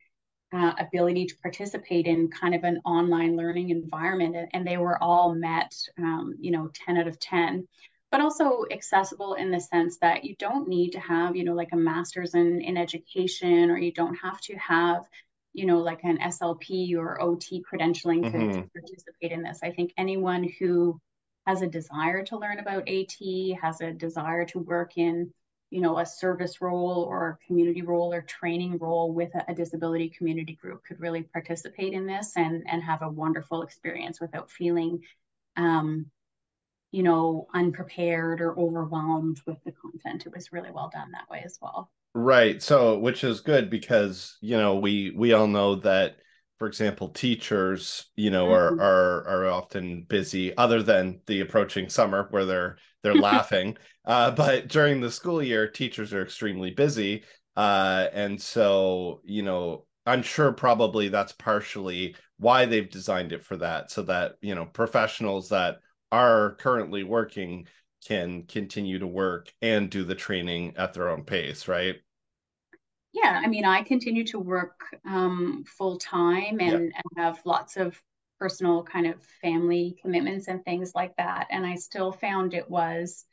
uh, 0.54 0.74
ability 0.80 1.26
to 1.26 1.38
participate 1.38 2.08
in 2.08 2.30
kind 2.30 2.54
of 2.54 2.64
an 2.64 2.82
online 2.84 3.38
learning 3.38 3.70
environment 3.70 4.36
and, 4.36 4.50
and 4.54 4.68
they 4.68 4.78
were 4.78 5.02
all 5.02 5.34
met 5.34 5.74
um, 5.98 6.36
you 6.40 6.52
know 6.52 6.70
10 6.86 6.98
out 6.98 7.08
of 7.08 7.20
10 7.20 7.68
but 8.12 8.20
also 8.20 8.66
accessible 8.72 9.36
in 9.36 9.52
the 9.52 9.60
sense 9.60 9.98
that 10.00 10.26
you 10.26 10.36
don't 10.38 10.68
need 10.68 10.92
to 10.92 11.00
have 11.00 11.36
you 11.36 11.44
know 11.44 11.54
like 11.54 11.72
a 11.72 11.78
master's 11.78 12.36
in, 12.36 12.62
in 12.62 12.78
education 12.78 13.72
or 13.72 13.78
you 13.78 13.94
don't 13.94 14.16
have 14.16 14.42
to 14.42 14.56
have 14.58 15.08
you 15.54 15.66
know 15.66 15.80
like 15.80 16.04
an 16.04 16.18
slp 16.18 16.96
or 16.98 17.22
ot 17.22 17.62
credentialing 17.64 18.24
to, 18.24 18.38
mm-hmm. 18.38 18.62
to 18.62 18.70
participate 18.74 19.32
in 19.32 19.44
this 19.44 19.60
i 19.64 19.72
think 19.72 19.94
anyone 19.98 20.50
who 20.60 21.00
has 21.48 21.62
a 21.62 21.68
desire 21.68 22.24
to 22.24 22.38
learn 22.38 22.60
about 22.60 22.88
at 22.88 23.14
has 23.62 23.82
a 23.82 23.92
desire 23.92 24.46
to 24.46 24.60
work 24.60 24.98
in 24.98 25.32
you 25.72 25.82
know, 25.82 25.98
a 25.98 26.06
service 26.06 26.62
role 26.62 27.08
or 27.10 27.30
a 27.30 27.46
community 27.48 27.82
role 27.82 28.14
or 28.14 28.22
training 28.22 28.78
role 28.78 29.14
with 29.14 29.34
a, 29.34 29.46
a, 29.48 29.56
disability 29.56 30.10
community 30.10 30.54
group 30.54 30.84
could 30.84 31.00
really 31.00 31.24
participate 31.24 31.94
in 31.94 32.06
this 32.06 32.34
and 32.36 32.64
and 32.68 32.84
have 32.84 33.02
a 33.02 33.10
wonderful 33.10 33.64
experience 33.64 34.22
without 34.22 34.52
feeling 34.52 35.00
um, 35.58 36.06
you 36.92 37.04
know, 37.04 37.48
unprepared 37.54 38.42
or 38.42 38.58
overwhelmed 38.60 39.40
with 39.46 39.58
the 39.64 39.72
content. 39.72 40.26
It 40.26 40.36
was 40.36 40.52
really 40.52 40.72
well 40.72 40.90
done 40.94 41.12
that 41.12 41.30
way 41.30 41.42
as 41.46 41.58
well. 41.62 41.90
Right. 42.14 42.62
So, 42.62 43.00
which 43.00 43.24
is 43.24 43.40
good 43.40 43.70
because, 43.70 44.38
you 44.42 44.58
know, 44.58 44.76
we 44.76 45.14
we 45.16 45.34
all 45.34 45.48
know 45.48 45.76
that 45.76 46.18
for 46.60 46.68
example, 46.68 47.10
teachers, 47.10 48.12
you 48.16 48.30
know, 48.30 48.48
mm-hmm. 48.48 48.80
are 48.80 48.84
are 48.84 49.28
are 49.28 49.48
often 49.48 50.06
busy 50.08 50.56
other 50.58 50.84
than 50.84 51.22
the 51.26 51.40
approaching 51.40 51.90
summer 51.90 52.28
where 52.30 52.46
they're 52.46 52.78
they're 53.02 53.16
laughing. 53.16 53.78
Uh, 54.06 54.32
but 54.32 54.68
during 54.68 55.00
the 55.00 55.12
school 55.12 55.44
year, 55.44 55.68
teachers 55.68 56.14
are 56.14 56.24
extremely 56.24 56.72
busy. 56.72 57.24
Uh, 57.56 58.08
and 58.14 58.42
so, 58.42 59.22
you 59.24 59.44
know, 59.44 59.86
I'm 60.06 60.24
sure 60.24 60.52
probably 60.52 61.10
that's 61.10 61.34
partially 61.34 62.16
why 62.38 62.66
they've 62.66 62.90
designed 62.90 63.34
it 63.34 63.44
for 63.44 63.58
that, 63.58 63.92
so 63.92 64.02
that, 64.04 64.34
you 64.42 64.56
know, 64.56 64.66
professionals 64.66 65.50
that 65.50 65.80
are 66.12 66.56
currently 66.56 67.04
working 67.04 67.68
can 68.08 68.44
continue 68.44 68.98
to 68.98 69.06
work 69.06 69.54
and 69.62 69.92
do 69.92 70.04
the 70.04 70.16
training 70.16 70.74
at 70.76 70.94
their 70.94 71.10
own 71.10 71.24
pace, 71.24 71.68
right? 71.68 71.98
Yeah, 73.14 73.42
I 73.44 73.48
mean, 73.48 73.66
I 73.66 73.84
continue 73.84 74.24
to 74.28 74.40
work 74.40 74.80
um, 75.06 75.64
full 75.68 75.98
time 75.98 76.60
and, 76.60 76.72
yeah. 76.72 76.78
and 76.78 76.94
have 77.18 77.42
lots 77.46 77.78
of 77.78 78.02
personal 78.40 78.84
kind 78.84 79.06
of 79.06 79.22
family 79.42 79.98
commitments 80.02 80.48
and 80.48 80.66
things 80.66 80.94
like 80.96 81.16
that. 81.18 81.48
And 81.52 81.64
I 81.64 81.76
still 81.76 82.12
found 82.12 82.56
it 82.56 82.70
was 82.70 83.26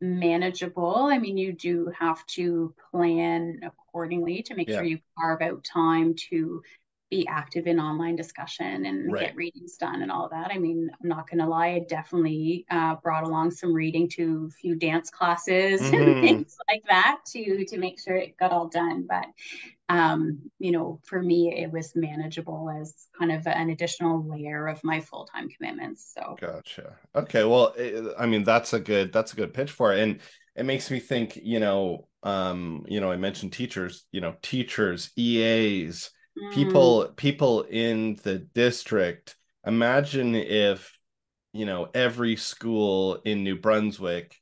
manageable. 0.00 1.06
I 1.10 1.18
mean, 1.18 1.36
you 1.36 1.52
do 1.52 1.92
have 1.98 2.24
to 2.26 2.74
plan 2.90 3.60
accordingly 3.62 4.42
to 4.42 4.54
make 4.54 4.68
yeah. 4.68 4.76
sure 4.76 4.84
you 4.84 4.98
carve 5.18 5.42
out 5.42 5.64
time 5.64 6.14
to 6.30 6.62
be 7.10 7.26
active 7.28 7.66
in 7.66 7.78
online 7.78 8.16
discussion 8.16 8.84
and 8.84 9.12
right. 9.12 9.26
get 9.26 9.36
readings 9.36 9.76
done 9.76 10.02
and 10.02 10.10
all 10.10 10.28
that. 10.28 10.50
I 10.50 10.58
mean, 10.58 10.90
I'm 11.00 11.08
not 11.08 11.30
going 11.30 11.38
to 11.38 11.46
lie, 11.46 11.68
I 11.68 11.78
definitely 11.88 12.66
uh, 12.70 12.96
brought 12.96 13.22
along 13.22 13.52
some 13.52 13.72
reading 13.72 14.08
to 14.10 14.48
a 14.48 14.50
few 14.50 14.74
dance 14.74 15.08
classes 15.10 15.80
mm-hmm. 15.82 15.94
and 15.94 16.20
things 16.22 16.56
like 16.68 16.82
that 16.88 17.20
to 17.28 17.64
to 17.66 17.78
make 17.78 18.00
sure 18.00 18.16
it 18.16 18.36
got 18.36 18.50
all 18.50 18.68
done. 18.68 19.06
But 19.08 19.26
um, 19.88 20.50
you 20.58 20.72
know, 20.72 21.00
for 21.04 21.22
me, 21.22 21.54
it 21.56 21.70
was 21.70 21.94
manageable 21.94 22.68
as 22.80 23.06
kind 23.16 23.30
of 23.30 23.46
an 23.46 23.70
additional 23.70 24.26
layer 24.26 24.66
of 24.66 24.82
my 24.82 25.00
full 25.00 25.26
time 25.26 25.48
commitments. 25.48 26.12
So 26.12 26.36
gotcha. 26.40 26.96
Okay, 27.14 27.44
well, 27.44 27.72
it, 27.76 28.14
I 28.18 28.26
mean, 28.26 28.42
that's 28.42 28.72
a 28.72 28.80
good 28.80 29.12
that's 29.12 29.32
a 29.32 29.36
good 29.36 29.54
pitch 29.54 29.70
for 29.70 29.92
it, 29.92 30.00
and 30.00 30.20
it 30.56 30.64
makes 30.64 30.90
me 30.90 30.98
think. 30.98 31.36
You 31.36 31.60
know, 31.60 32.08
um, 32.24 32.84
you 32.88 33.00
know, 33.00 33.12
I 33.12 33.16
mentioned 33.16 33.52
teachers. 33.52 34.06
You 34.10 34.20
know, 34.20 34.34
teachers, 34.42 35.10
EAs 35.16 36.10
mm. 36.38 36.52
people 36.52 37.12
people 37.16 37.62
in 37.62 38.18
the 38.22 38.38
district 38.38 39.36
imagine 39.66 40.34
if 40.34 40.98
you 41.52 41.66
know 41.66 41.88
every 41.94 42.36
school 42.36 43.20
in 43.24 43.42
new 43.44 43.56
brunswick 43.56 44.36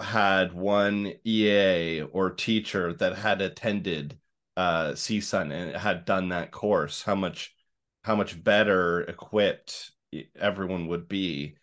had 0.00 0.52
one 0.52 1.12
ea 1.26 2.02
or 2.02 2.30
teacher 2.30 2.94
that 2.94 3.16
had 3.16 3.42
attended 3.42 4.18
uh 4.56 4.92
csun 4.92 5.52
and 5.52 5.76
had 5.76 6.04
done 6.04 6.30
that 6.30 6.50
course 6.50 7.02
how 7.02 7.14
much 7.14 7.54
how 8.02 8.16
much 8.16 8.42
better 8.42 9.02
equipped 9.02 9.92
everyone 10.38 10.88
would 10.88 11.08
be. 11.08 11.56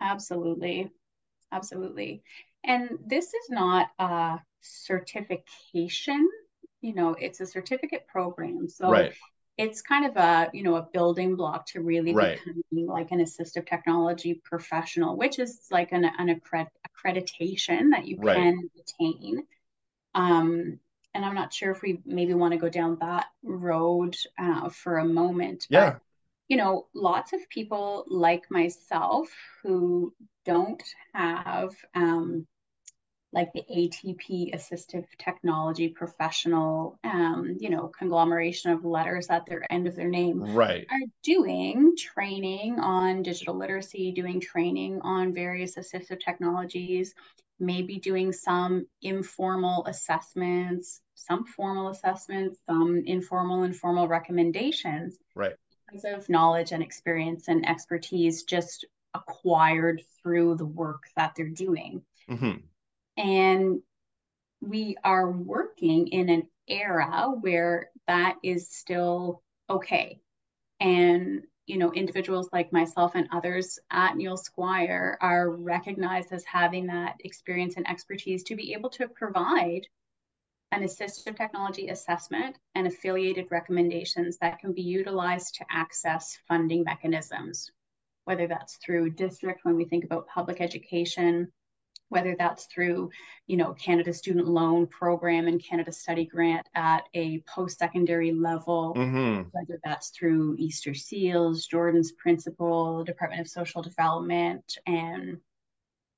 Absolutely. 0.00 0.90
Absolutely. 1.50 2.22
And 2.64 2.90
this 3.04 3.26
is 3.26 3.50
not 3.50 3.88
a 3.98 4.38
certification 4.60 6.28
you 6.82 6.94
know 6.94 7.14
it's 7.18 7.40
a 7.40 7.46
certificate 7.46 8.06
program 8.06 8.68
so 8.68 8.90
right. 8.90 9.14
it's 9.56 9.80
kind 9.80 10.04
of 10.04 10.16
a 10.16 10.50
you 10.52 10.62
know 10.62 10.76
a 10.76 10.88
building 10.92 11.36
block 11.36 11.64
to 11.66 11.80
really 11.80 12.12
right. 12.12 12.38
becoming 12.44 12.86
like 12.86 13.10
an 13.12 13.20
assistive 13.20 13.66
technology 13.66 14.34
professional 14.44 15.16
which 15.16 15.38
is 15.38 15.66
like 15.70 15.92
an, 15.92 16.04
an 16.04 16.28
accred- 16.28 16.68
accreditation 16.86 17.90
that 17.90 18.06
you 18.06 18.18
right. 18.18 18.36
can 18.36 18.70
attain 18.78 19.44
um 20.14 20.78
and 21.14 21.24
i'm 21.24 21.34
not 21.34 21.52
sure 21.52 21.70
if 21.70 21.80
we 21.80 22.00
maybe 22.04 22.34
want 22.34 22.52
to 22.52 22.58
go 22.58 22.68
down 22.68 22.98
that 23.00 23.26
road 23.42 24.16
uh, 24.38 24.68
for 24.68 24.98
a 24.98 25.04
moment 25.04 25.66
yeah 25.70 25.92
but, 25.92 26.00
you 26.48 26.56
know 26.56 26.86
lots 26.94 27.32
of 27.32 27.48
people 27.48 28.04
like 28.08 28.50
myself 28.50 29.28
who 29.62 30.12
don't 30.44 30.82
have 31.14 31.72
um 31.94 32.46
like 33.32 33.52
the 33.52 33.64
ATP 33.74 34.54
assistive 34.54 35.06
technology 35.18 35.88
professional, 35.88 36.98
um, 37.02 37.56
you 37.58 37.70
know, 37.70 37.88
conglomeration 37.88 38.72
of 38.72 38.84
letters 38.84 39.28
at 39.30 39.46
their 39.46 39.70
end 39.72 39.86
of 39.86 39.96
their 39.96 40.08
name, 40.08 40.42
right, 40.54 40.86
are 40.90 41.08
doing 41.22 41.96
training 41.96 42.78
on 42.78 43.22
digital 43.22 43.56
literacy, 43.56 44.12
doing 44.12 44.38
training 44.38 45.00
on 45.02 45.32
various 45.32 45.76
assistive 45.76 46.20
technologies, 46.20 47.14
maybe 47.58 47.98
doing 47.98 48.32
some 48.32 48.86
informal 49.00 49.86
assessments, 49.86 51.00
some 51.14 51.46
formal 51.46 51.88
assessments, 51.88 52.58
some 52.68 53.02
informal 53.06 53.62
and 53.62 53.74
formal 53.74 54.08
recommendations, 54.08 55.16
right, 55.34 55.54
because 55.86 56.04
of 56.04 56.28
knowledge 56.28 56.72
and 56.72 56.82
experience 56.82 57.48
and 57.48 57.66
expertise 57.66 58.42
just 58.42 58.84
acquired 59.14 60.02
through 60.22 60.54
the 60.56 60.66
work 60.66 61.04
that 61.16 61.32
they're 61.34 61.48
doing. 61.48 62.02
Mm-hmm 62.28 62.58
and 63.16 63.80
we 64.60 64.96
are 65.02 65.30
working 65.30 66.08
in 66.08 66.28
an 66.28 66.48
era 66.68 67.32
where 67.40 67.90
that 68.06 68.36
is 68.42 68.70
still 68.70 69.42
okay. 69.68 70.20
And, 70.80 71.42
you 71.66 71.78
know, 71.78 71.92
individuals 71.92 72.48
like 72.52 72.72
myself 72.72 73.12
and 73.14 73.28
others 73.32 73.78
at 73.90 74.16
Neil 74.16 74.36
Squire 74.36 75.18
are 75.20 75.50
recognized 75.50 76.32
as 76.32 76.44
having 76.44 76.86
that 76.86 77.16
experience 77.20 77.76
and 77.76 77.88
expertise 77.88 78.44
to 78.44 78.56
be 78.56 78.72
able 78.72 78.90
to 78.90 79.08
provide 79.08 79.86
an 80.72 80.82
assistive 80.82 81.36
technology 81.36 81.88
assessment 81.88 82.56
and 82.74 82.86
affiliated 82.86 83.46
recommendations 83.50 84.38
that 84.38 84.58
can 84.58 84.72
be 84.72 84.82
utilized 84.82 85.56
to 85.56 85.66
access 85.70 86.38
funding 86.48 86.82
mechanisms, 86.82 87.70
whether 88.24 88.46
that's 88.46 88.76
through 88.76 89.10
district 89.10 89.60
when 89.64 89.76
we 89.76 89.84
think 89.84 90.04
about 90.04 90.26
public 90.28 90.60
education, 90.60 91.52
whether 92.12 92.36
that's 92.38 92.66
through, 92.66 93.10
you 93.46 93.56
know, 93.56 93.72
Canada 93.72 94.12
Student 94.12 94.46
Loan 94.46 94.86
Program 94.86 95.48
and 95.48 95.64
Canada 95.64 95.90
Study 95.90 96.26
Grant 96.26 96.68
at 96.74 97.04
a 97.14 97.40
post-secondary 97.48 98.32
level, 98.32 98.94
mm-hmm. 98.94 99.48
whether 99.52 99.80
that's 99.82 100.10
through 100.10 100.56
Easter 100.58 100.92
Seals, 100.92 101.66
Jordan's 101.66 102.12
Principle, 102.12 103.02
Department 103.02 103.40
of 103.40 103.48
Social 103.48 103.80
Development, 103.80 104.62
and 104.86 105.38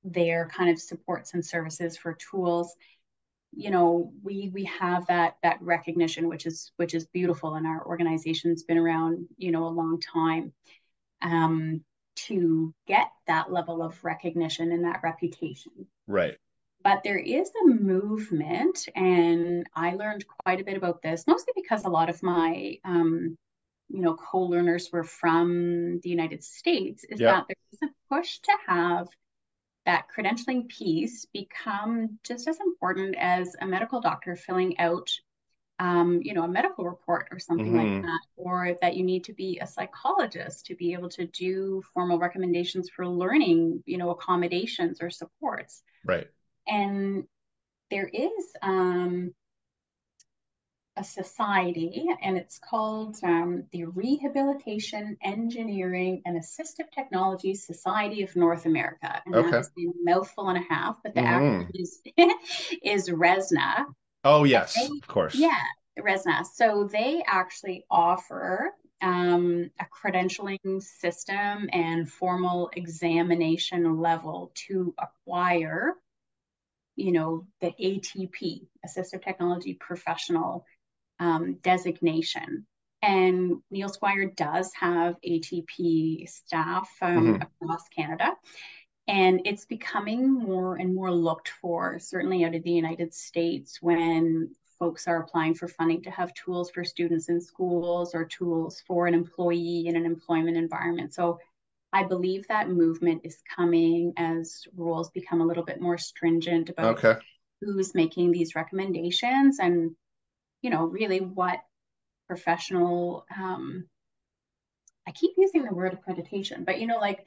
their 0.03 0.49
kind 0.49 0.69
of 0.69 0.79
supports 0.79 1.33
and 1.33 1.45
services 1.45 1.95
for 1.95 2.17
tools. 2.29 2.75
You 3.53 3.71
know, 3.71 4.11
we 4.21 4.51
we 4.53 4.65
have 4.65 5.07
that 5.07 5.37
that 5.43 5.61
recognition, 5.61 6.27
which 6.27 6.45
is 6.45 6.73
which 6.75 6.93
is 6.93 7.07
beautiful, 7.07 7.55
and 7.55 7.65
our 7.65 7.85
organization's 7.85 8.63
been 8.63 8.77
around, 8.77 9.27
you 9.37 9.53
know, 9.53 9.65
a 9.65 9.69
long 9.69 10.01
time. 10.01 10.51
Um, 11.21 11.85
to 12.15 12.73
get 12.87 13.07
that 13.27 13.51
level 13.51 13.81
of 13.81 14.03
recognition 14.03 14.71
and 14.71 14.83
that 14.85 15.01
reputation. 15.03 15.87
Right. 16.07 16.37
but 16.83 17.01
there 17.03 17.17
is 17.17 17.49
a 17.63 17.67
movement, 17.67 18.87
and 18.95 19.65
I 19.75 19.95
learned 19.95 20.25
quite 20.43 20.61
a 20.61 20.63
bit 20.63 20.77
about 20.77 21.01
this, 21.01 21.25
mostly 21.27 21.53
because 21.55 21.83
a 21.83 21.89
lot 21.89 22.09
of 22.09 22.21
my 22.21 22.77
um, 22.85 23.37
you 23.89 24.01
know 24.01 24.15
co-learners 24.15 24.91
were 24.91 25.03
from 25.03 25.99
the 26.01 26.09
United 26.09 26.43
States, 26.43 27.03
is 27.03 27.19
that 27.19 27.45
there 27.47 27.57
is 27.73 27.79
a 27.83 28.13
push 28.13 28.39
to 28.39 28.51
have 28.67 29.07
that 29.85 30.05
credentialing 30.15 30.67
piece 30.67 31.25
become 31.25 32.17
just 32.23 32.47
as 32.47 32.59
important 32.59 33.15
as 33.19 33.55
a 33.61 33.67
medical 33.67 34.01
doctor 34.01 34.35
filling 34.35 34.77
out 34.79 35.11
um, 35.79 36.21
you 36.23 36.33
know, 36.33 36.43
a 36.43 36.47
medical 36.47 36.85
report 36.85 37.27
or 37.31 37.39
something 37.39 37.73
mm-hmm. 37.73 37.93
like 37.95 38.01
that, 38.03 38.21
or 38.37 38.77
that 38.81 38.95
you 38.95 39.03
need 39.03 39.25
to 39.25 39.33
be 39.33 39.59
a 39.61 39.67
psychologist 39.67 40.67
to 40.67 40.75
be 40.75 40.93
able 40.93 41.09
to 41.09 41.25
do 41.25 41.83
formal 41.93 42.17
recommendations 42.17 42.89
for 42.89 43.07
learning, 43.07 43.83
you 43.85 43.97
know, 43.97 44.11
accommodations 44.11 45.01
or 45.01 45.09
supports. 45.09 45.83
Right. 46.05 46.27
And 46.67 47.25
there 47.91 48.09
is 48.11 48.31
um, 48.61 49.33
a 50.97 51.03
society, 51.03 52.05
and 52.23 52.37
it's 52.37 52.57
called 52.57 53.17
um, 53.23 53.65
the 53.71 53.85
Rehabilitation, 53.85 55.17
Engineering, 55.21 56.21
and 56.25 56.39
Assistive 56.39 56.89
Technology 56.93 57.53
Society 57.53 58.23
of 58.23 58.33
North 58.35 58.65
America. 58.65 59.21
And 59.25 59.35
okay. 59.35 59.51
that's 59.51 59.67
a 59.67 59.91
mouthful 60.03 60.49
and 60.49 60.57
a 60.57 60.73
half, 60.73 60.95
but 61.03 61.13
the 61.13 61.21
mm-hmm. 61.21 61.63
acronym 61.63 61.71
is, 61.73 62.01
is 62.83 63.09
RESNA. 63.09 63.87
Oh, 64.25 64.43
yes, 64.43 64.73
they, 64.73 64.85
of 64.87 65.07
course. 65.07 65.35
Yeah, 65.35 65.61
RESNA. 65.99 66.45
So 66.53 66.89
they 66.91 67.23
actually 67.25 67.85
offer 67.89 68.71
um, 69.01 69.69
a 69.79 69.85
credentialing 69.85 70.81
system 70.81 71.69
and 71.71 72.09
formal 72.09 72.71
examination 72.75 73.99
level 73.99 74.51
to 74.67 74.95
acquire, 74.97 75.93
you 76.95 77.11
know, 77.11 77.45
the 77.61 77.71
ATP, 77.79 78.67
Assistive 78.85 79.23
Technology 79.23 79.75
Professional 79.75 80.65
um, 81.19 81.59
designation. 81.61 82.65
And 83.03 83.57
Neil 83.69 83.89
Squire 83.89 84.31
does 84.35 84.71
have 84.79 85.17
ATP 85.21 86.27
staff 86.27 86.89
um, 86.99 87.17
mm-hmm. 87.17 87.41
across 87.43 87.87
Canada. 87.95 88.31
And 89.07 89.41
it's 89.45 89.65
becoming 89.65 90.33
more 90.33 90.77
and 90.77 90.95
more 90.95 91.11
looked 91.11 91.49
for, 91.49 91.99
certainly 91.99 92.43
out 92.43 92.55
of 92.55 92.63
the 92.63 92.71
United 92.71 93.13
States, 93.13 93.79
when 93.81 94.49
folks 94.79 95.07
are 95.07 95.21
applying 95.21 95.53
for 95.53 95.67
funding 95.67 96.01
to 96.03 96.11
have 96.11 96.33
tools 96.33 96.71
for 96.71 96.83
students 96.83 97.29
in 97.29 97.39
schools 97.39 98.15
or 98.15 98.25
tools 98.25 98.81
for 98.87 99.07
an 99.07 99.13
employee 99.13 99.87
in 99.87 99.95
an 99.95 100.05
employment 100.05 100.57
environment. 100.57 101.13
So 101.13 101.39
I 101.93 102.03
believe 102.03 102.47
that 102.47 102.69
movement 102.69 103.21
is 103.23 103.37
coming 103.55 104.13
as 104.17 104.67
rules 104.75 105.11
become 105.11 105.39
a 105.39 105.45
little 105.45 105.63
bit 105.63 105.79
more 105.79 105.97
stringent 105.97 106.69
about 106.69 106.97
okay. 106.97 107.21
who's 107.61 107.95
making 107.95 108.31
these 108.31 108.55
recommendations 108.55 109.59
and, 109.59 109.95
you 110.61 110.71
know, 110.71 110.83
really 110.83 111.19
what 111.19 111.59
professional 112.27 113.25
um, 113.37 113.87
I 115.07 115.11
keep 115.11 115.31
using 115.37 115.63
the 115.63 115.73
word 115.73 115.97
accreditation, 115.97 116.65
but 116.65 116.79
you 116.79 116.87
know, 116.87 116.97
like 116.97 117.25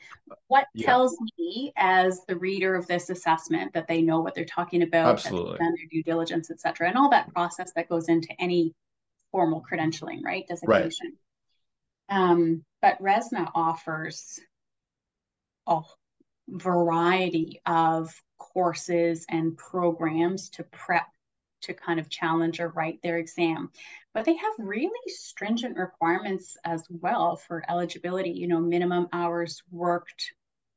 what 0.49 0.67
yeah. 0.75 0.87
tells 0.87 1.17
me 1.39 1.73
as 1.77 2.25
the 2.27 2.37
reader 2.37 2.75
of 2.75 2.87
this 2.89 3.09
assessment 3.09 3.73
that 3.75 3.87
they 3.87 4.03
know 4.03 4.21
what 4.21 4.35
they're 4.35 4.45
talking 4.45 4.83
about, 4.83 5.11
Absolutely. 5.11 5.59
done 5.59 5.75
their 5.77 5.87
due 5.91 6.03
diligence, 6.03 6.51
et 6.51 6.61
cetera, 6.61 6.89
and 6.89 6.99
all 6.99 7.11
that 7.11 7.33
process 7.33 7.73
that 7.75 7.89
goes 7.89 8.09
into 8.09 8.29
any 8.41 8.75
formal 9.31 9.65
credentialing, 9.71 10.25
right? 10.25 10.47
Designation. 10.49 11.13
Right. 12.11 12.19
Um, 12.19 12.65
but 12.83 13.01
RESNA 13.01 13.51
offers 13.55 14.41
a 15.67 15.83
variety 16.49 17.61
of 17.67 18.13
courses 18.39 19.27
and 19.29 19.57
programs 19.57 20.49
to 20.51 20.65
prep 20.65 21.07
to 21.62 21.75
kind 21.75 22.00
of 22.00 22.09
challenge 22.09 22.61
or 22.61 22.69
write 22.69 23.00
their 23.03 23.19
exam. 23.19 23.71
But 24.15 24.25
they 24.25 24.37
have 24.37 24.53
really 24.59 24.91
stringent 25.09 25.77
requirements 25.77 26.57
as 26.65 26.85
well 26.88 27.37
for 27.37 27.64
eligibility, 27.68 28.31
you 28.31 28.49
know, 28.49 28.61
minimum 28.61 29.09
hours 29.12 29.62
worked 29.71 30.33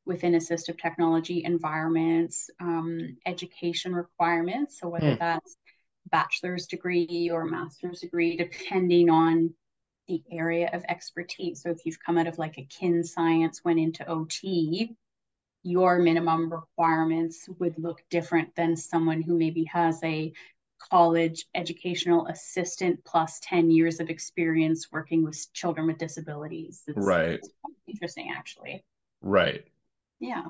within 0.06 0.34
assistive 0.34 0.80
technology 0.80 1.44
environments, 1.44 2.50
um, 2.60 3.18
education 3.26 3.94
requirements. 3.94 4.80
So 4.80 4.90
whether 4.90 5.16
mm. 5.16 5.20
that's 5.20 5.58
bachelor's 6.12 6.68
degree 6.68 7.30
or 7.32 7.46
master's 7.46 8.02
degree, 8.02 8.36
depending 8.36 9.10
on 9.10 9.54
the 10.08 10.24
area 10.32 10.70
of 10.74 10.84
expertise. 10.90 11.62
So 11.62 11.70
if 11.70 11.86
you've 11.86 12.04
come 12.04 12.18
out 12.18 12.28
of 12.28 12.38
like 12.38 12.58
a 12.58 12.66
kin 12.66 13.04
science, 13.04 13.62
went 13.64 13.80
into 13.80 14.08
OT, 14.08 14.96
your 15.64 16.00
minimum 16.00 16.52
requirements 16.52 17.48
would 17.60 17.78
look 17.78 18.04
different 18.10 18.56
than 18.56 18.76
someone 18.76 19.22
who 19.22 19.38
maybe 19.38 19.66
has 19.66 20.04
a 20.04 20.34
college 20.90 21.46
educational 21.56 22.28
assistant 22.28 23.04
plus 23.06 23.40
10 23.44 23.72
years 23.72 24.00
of 24.00 24.10
experience 24.10 24.88
working 24.92 25.24
with 25.24 25.52
children 25.54 25.88
with 25.88 25.98
disabilities. 25.98 26.84
It's, 26.88 26.98
right. 26.98 27.40
It's 27.40 27.50
interesting, 27.88 28.32
actually. 28.36 28.84
Right. 29.22 29.64
Yeah. 30.20 30.46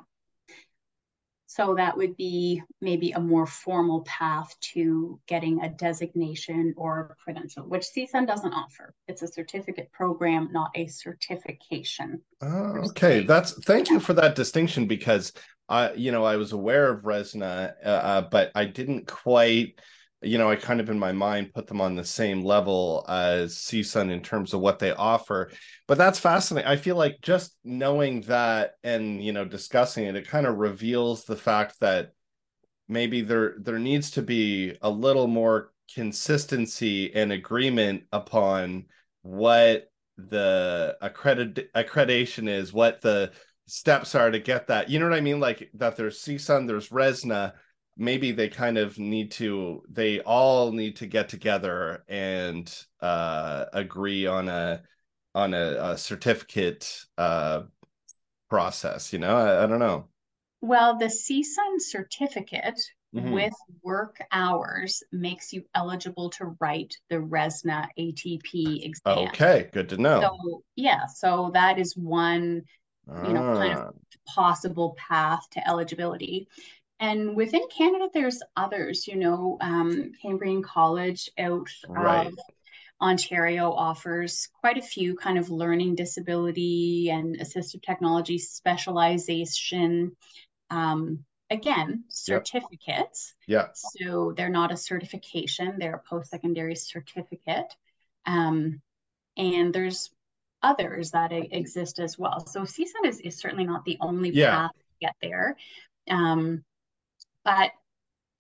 So 1.53 1.75
that 1.75 1.97
would 1.97 2.15
be 2.15 2.63
maybe 2.79 3.11
a 3.11 3.19
more 3.19 3.45
formal 3.45 4.03
path 4.03 4.55
to 4.73 5.19
getting 5.27 5.61
a 5.61 5.67
designation 5.67 6.73
or 6.77 7.09
a 7.11 7.15
credential, 7.21 7.63
which 7.63 7.87
CSUN 7.93 8.25
doesn't 8.25 8.53
offer. 8.53 8.93
It's 9.09 9.21
a 9.21 9.27
certificate 9.27 9.91
program, 9.91 10.47
not 10.53 10.71
a 10.75 10.87
certification. 10.87 12.21
Oh, 12.41 12.85
okay, 12.91 13.25
that's 13.25 13.51
thank 13.65 13.89
you 13.89 13.99
for 13.99 14.13
that 14.13 14.35
distinction 14.35 14.87
because 14.87 15.33
I, 15.67 15.91
you 15.91 16.13
know, 16.13 16.23
I 16.23 16.37
was 16.37 16.53
aware 16.53 16.89
of 16.89 17.03
Resna, 17.03 17.73
uh, 17.83 17.87
uh 17.89 18.21
but 18.21 18.51
I 18.55 18.63
didn't 18.63 19.07
quite 19.07 19.77
you 20.21 20.37
know, 20.37 20.49
I 20.49 20.55
kind 20.55 20.79
of 20.79 20.89
in 20.89 20.99
my 20.99 21.11
mind 21.11 21.53
put 21.53 21.67
them 21.67 21.81
on 21.81 21.95
the 21.95 22.05
same 22.05 22.43
level 22.43 23.03
as 23.09 23.55
CSUN 23.55 24.11
in 24.11 24.21
terms 24.21 24.53
of 24.53 24.59
what 24.61 24.77
they 24.77 24.91
offer. 24.91 25.51
But 25.87 25.97
that's 25.97 26.19
fascinating. 26.19 26.69
I 26.69 26.75
feel 26.75 26.95
like 26.95 27.21
just 27.21 27.55
knowing 27.63 28.21
that 28.21 28.73
and 28.83 29.23
you 29.23 29.33
know 29.33 29.45
discussing 29.45 30.05
it, 30.05 30.15
it 30.15 30.27
kind 30.27 30.45
of 30.45 30.57
reveals 30.57 31.25
the 31.25 31.35
fact 31.35 31.79
that 31.79 32.11
maybe 32.87 33.21
there 33.21 33.55
there 33.59 33.79
needs 33.79 34.11
to 34.11 34.21
be 34.21 34.77
a 34.81 34.89
little 34.89 35.27
more 35.27 35.71
consistency 35.93 37.13
and 37.15 37.31
agreement 37.31 38.03
upon 38.11 38.85
what 39.23 39.91
the 40.17 40.97
accredit 41.01 41.73
accreditation 41.73 42.47
is, 42.47 42.71
what 42.71 43.01
the 43.01 43.31
steps 43.65 44.13
are 44.15 44.29
to 44.29 44.39
get 44.39 44.67
that. 44.67 44.89
You 44.89 44.99
know 44.99 45.09
what 45.09 45.17
I 45.17 45.21
mean? 45.21 45.39
Like 45.39 45.69
that 45.75 45.95
there's 45.95 46.21
CSUN, 46.21 46.67
there's 46.67 46.89
Resna 46.89 47.53
maybe 47.97 48.31
they 48.31 48.47
kind 48.47 48.77
of 48.77 48.97
need 48.97 49.31
to 49.31 49.83
they 49.89 50.21
all 50.21 50.71
need 50.71 50.95
to 50.95 51.05
get 51.05 51.29
together 51.29 52.03
and 52.07 52.85
uh 53.01 53.65
agree 53.73 54.25
on 54.25 54.47
a 54.47 54.81
on 55.35 55.53
a, 55.53 55.91
a 55.91 55.97
certificate 55.97 57.05
uh 57.17 57.61
process 58.49 59.13
you 59.13 59.19
know? 59.19 59.35
I, 59.35 59.63
I, 59.63 59.67
don't 59.67 59.79
know. 59.79 60.07
Well 60.61 60.97
the 60.97 61.05
CSUN 61.05 61.79
certificate 61.79 62.79
mm-hmm. 63.15 63.31
with 63.31 63.53
work 63.81 64.17
hours 64.31 65.03
makes 65.11 65.53
you 65.53 65.63
eligible 65.73 66.29
to 66.31 66.55
write 66.59 66.95
the 67.09 67.15
resna 67.17 67.87
atp 67.97 68.85
exam. 68.85 69.17
Okay 69.29 69.69
good 69.71 69.89
to 69.89 69.97
know. 69.97 70.21
So 70.21 70.63
yeah 70.75 71.05
so 71.07 71.51
that 71.53 71.79
is 71.79 71.95
one 71.95 72.63
you 73.25 73.33
know 73.33 73.55
kind 73.55 73.73
of 73.73 73.79
ah. 73.79 73.91
possible 74.27 74.95
path 74.97 75.41
to 75.51 75.67
eligibility 75.67 76.47
and 77.01 77.35
within 77.35 77.63
Canada, 77.75 78.09
there's 78.13 78.43
others, 78.55 79.07
you 79.07 79.15
know, 79.15 79.57
um, 79.59 80.11
Cambrian 80.21 80.61
College 80.61 81.31
out 81.39 81.67
right. 81.89 82.27
of 82.27 82.37
Ontario 83.01 83.71
offers 83.71 84.47
quite 84.59 84.77
a 84.77 84.83
few 84.83 85.15
kind 85.15 85.39
of 85.39 85.49
learning 85.49 85.95
disability 85.95 87.09
and 87.09 87.39
assistive 87.39 87.81
technology 87.81 88.37
specialization. 88.37 90.15
Um, 90.69 91.25
again, 91.49 92.03
certificates. 92.07 93.33
Yeah. 93.47 93.69
So 93.73 94.33
they're 94.37 94.49
not 94.49 94.71
a 94.71 94.77
certification, 94.77 95.77
they're 95.79 95.95
a 95.95 96.07
post 96.07 96.29
secondary 96.29 96.75
certificate. 96.75 97.73
Um, 98.27 98.79
and 99.35 99.73
there's 99.73 100.11
others 100.61 101.11
that 101.11 101.31
exist 101.31 101.97
as 101.97 102.19
well. 102.19 102.45
So 102.45 102.61
CSUN 102.61 103.05
is, 103.05 103.19
is 103.21 103.39
certainly 103.39 103.65
not 103.65 103.85
the 103.85 103.97
only 104.01 104.29
yeah. 104.29 104.51
path 104.51 104.71
to 104.75 105.07
get 105.07 105.15
there. 105.19 105.57
Um, 106.07 106.63
but 107.43 107.71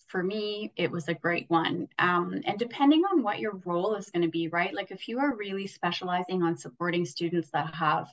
for 0.07 0.21
me, 0.21 0.73
it 0.75 0.91
was 0.91 1.07
a 1.07 1.13
great 1.13 1.49
one. 1.49 1.87
Um, 1.97 2.41
and 2.45 2.59
depending 2.59 3.03
on 3.05 3.23
what 3.23 3.39
your 3.39 3.61
role 3.65 3.95
is 3.95 4.09
going 4.09 4.23
to 4.23 4.29
be, 4.29 4.49
right? 4.49 4.73
Like 4.73 4.91
if 4.91 5.07
you 5.07 5.19
are 5.19 5.35
really 5.35 5.67
specializing 5.67 6.43
on 6.43 6.57
supporting 6.57 7.05
students 7.05 7.49
that 7.51 7.73
have 7.73 8.07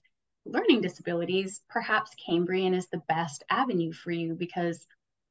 learning 0.46 0.80
disabilities, 0.80 1.60
perhaps 1.68 2.12
Cambrian 2.24 2.72
is 2.72 2.86
the 2.86 3.02
best 3.08 3.42
avenue 3.50 3.92
for 3.92 4.12
you 4.12 4.34
because 4.34 4.86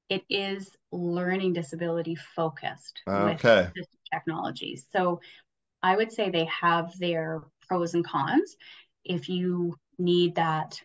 it 0.10 0.24
is 0.30 0.76
learning 0.92 1.54
disability 1.54 2.16
focused 2.16 3.02
okay. 3.08 3.70
with 3.76 3.88
technologies. 4.14 4.86
So 4.92 5.22
I 5.82 5.96
would 5.96 6.12
say 6.12 6.30
they 6.30 6.46
have 6.46 6.98
their 7.00 7.44
pros 7.68 7.94
and 7.94 8.06
cons. 8.06 8.58
If 9.06 9.30
you 9.30 9.78
need 9.98 10.36
that 10.36 10.82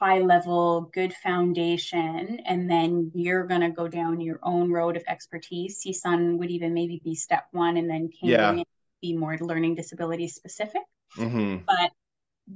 high 0.00 0.18
level, 0.20 0.82
good 0.92 1.12
foundation, 1.14 2.40
and 2.46 2.70
then 2.70 3.12
you're 3.14 3.46
going 3.46 3.60
to 3.62 3.70
go 3.70 3.88
down 3.88 4.20
your 4.20 4.38
own 4.42 4.70
road 4.70 4.96
of 4.96 5.04
expertise. 5.08 5.78
CSUN 5.80 6.38
would 6.38 6.50
even 6.50 6.74
maybe 6.74 7.00
be 7.02 7.14
step 7.14 7.46
one, 7.52 7.76
and 7.76 7.88
then 7.88 8.10
Yeah. 8.22 8.64
be 9.00 9.16
more 9.16 9.36
learning 9.38 9.74
disability 9.74 10.28
specific. 10.28 10.82
Mhm. 11.16 11.64
But 11.66 11.92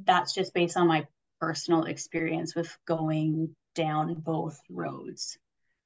that's 0.04 0.34
just 0.34 0.54
based 0.54 0.76
on 0.76 0.88
my 0.88 1.06
personal 1.40 1.84
experience 1.84 2.54
with 2.54 2.76
going 2.86 3.54
down 3.74 4.14
both 4.14 4.60
roads. 4.70 5.38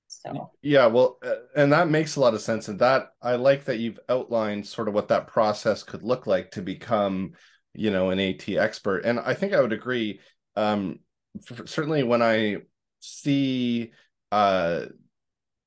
So 0.09 0.51
Yeah, 0.63 0.87
well, 0.87 1.19
uh, 1.25 1.35
and 1.57 1.73
that 1.73 1.89
makes 1.89 2.17
a 2.17 2.21
lot 2.21 2.35
of 2.35 2.41
sense. 2.41 2.69
And 2.69 2.79
that 2.79 3.13
I 3.21 3.35
like 3.37 3.65
that 3.65 3.79
you've 3.79 3.99
outlined 4.09 4.67
sort 4.67 4.89
of 4.89 4.95
what 4.95 5.09
that 5.09 5.27
process 5.27 5.83
could 5.83 6.03
look 6.05 6.27
like 6.27 6.53
to 6.53 6.63
become, 6.63 7.33
you 7.75 7.91
know, 7.91 8.11
an 8.11 8.21
AT 8.21 8.57
expert. 8.59 9.01
And 9.05 9.19
I 9.19 9.35
think 9.35 9.53
I 9.53 9.61
would 9.61 9.73
agree. 9.73 10.21
Um, 10.55 11.01
certainly 11.67 12.03
when 12.03 12.23
I 12.23 12.59
see 13.01 13.93
uh 14.31 14.87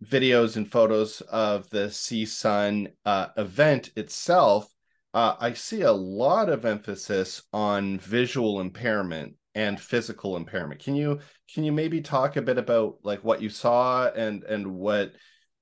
videos 0.04 0.58
and 0.58 0.69
photos 0.69 1.21
of 1.21 1.69
the 1.69 1.88
CSUN 1.88 2.91
uh, 3.06 3.28
event 3.38 3.91
itself, 3.95 4.69
uh, 5.13 5.36
I 5.39 5.54
see 5.54 5.82
a 5.82 5.91
lot 5.91 6.49
of 6.49 6.65
emphasis 6.65 7.43
on 7.54 7.99
visual 7.99 8.60
impairment 8.60 9.36
and 9.56 9.80
physical 9.80 10.36
impairment. 10.36 10.84
Can 10.84 10.95
you 10.95 11.19
can 11.54 11.63
you 11.63 11.71
maybe 11.71 12.01
talk 12.01 12.36
a 12.36 12.41
bit 12.41 12.58
about 12.58 12.97
like 13.04 13.23
what 13.23 13.41
you 13.41 13.49
saw 13.49 14.10
and 14.10 14.43
and 14.43 14.67
what 14.75 15.13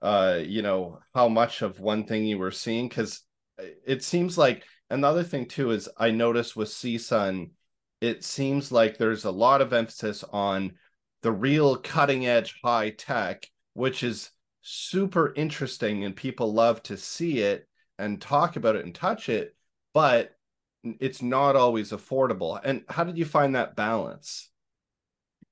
uh 0.02 0.40
you 0.44 0.62
know 0.64 1.00
how 1.14 1.30
much 1.30 1.62
of 1.62 1.80
one 1.80 2.06
thing 2.06 2.26
you 2.26 2.40
were 2.40 2.52
seeing 2.52 2.90
because 2.90 3.22
it 3.86 4.04
seems 4.04 4.38
like 4.38 4.64
another 4.90 5.24
thing 5.24 5.46
too 5.46 5.72
is 5.72 5.88
I 5.98 6.10
noticed 6.10 6.56
with 6.56 6.70
CSUN 6.70 7.52
it 8.04 8.24
seems 8.24 8.72
like 8.72 8.98
there's 8.98 9.26
a 9.26 9.32
lot 9.32 9.62
of 9.62 9.74
emphasis 9.74 10.24
on 10.34 10.74
the 11.24 11.32
real 11.32 11.78
cutting 11.78 12.26
edge 12.28 12.60
high 12.64 12.92
tech 12.92 13.50
which 13.74 14.04
is 14.04 14.32
super 14.62 15.34
interesting 15.36 16.04
and 16.04 16.16
people 16.16 16.54
love 16.54 16.84
to 16.84 16.98
see 16.98 17.40
it 17.40 17.68
and 17.98 18.22
talk 18.22 18.56
about 18.56 18.76
it 18.76 18.86
and 18.86 18.96
touch 18.96 19.30
it 19.30 19.56
but 19.94 20.36
it's 21.00 21.22
not 21.22 21.56
always 21.56 21.92
affordable 21.92 22.60
and 22.64 22.84
how 22.90 23.04
did 23.04 23.18
you 23.18 23.26
find 23.26 23.56
that 23.56 23.76
balance 23.76 24.50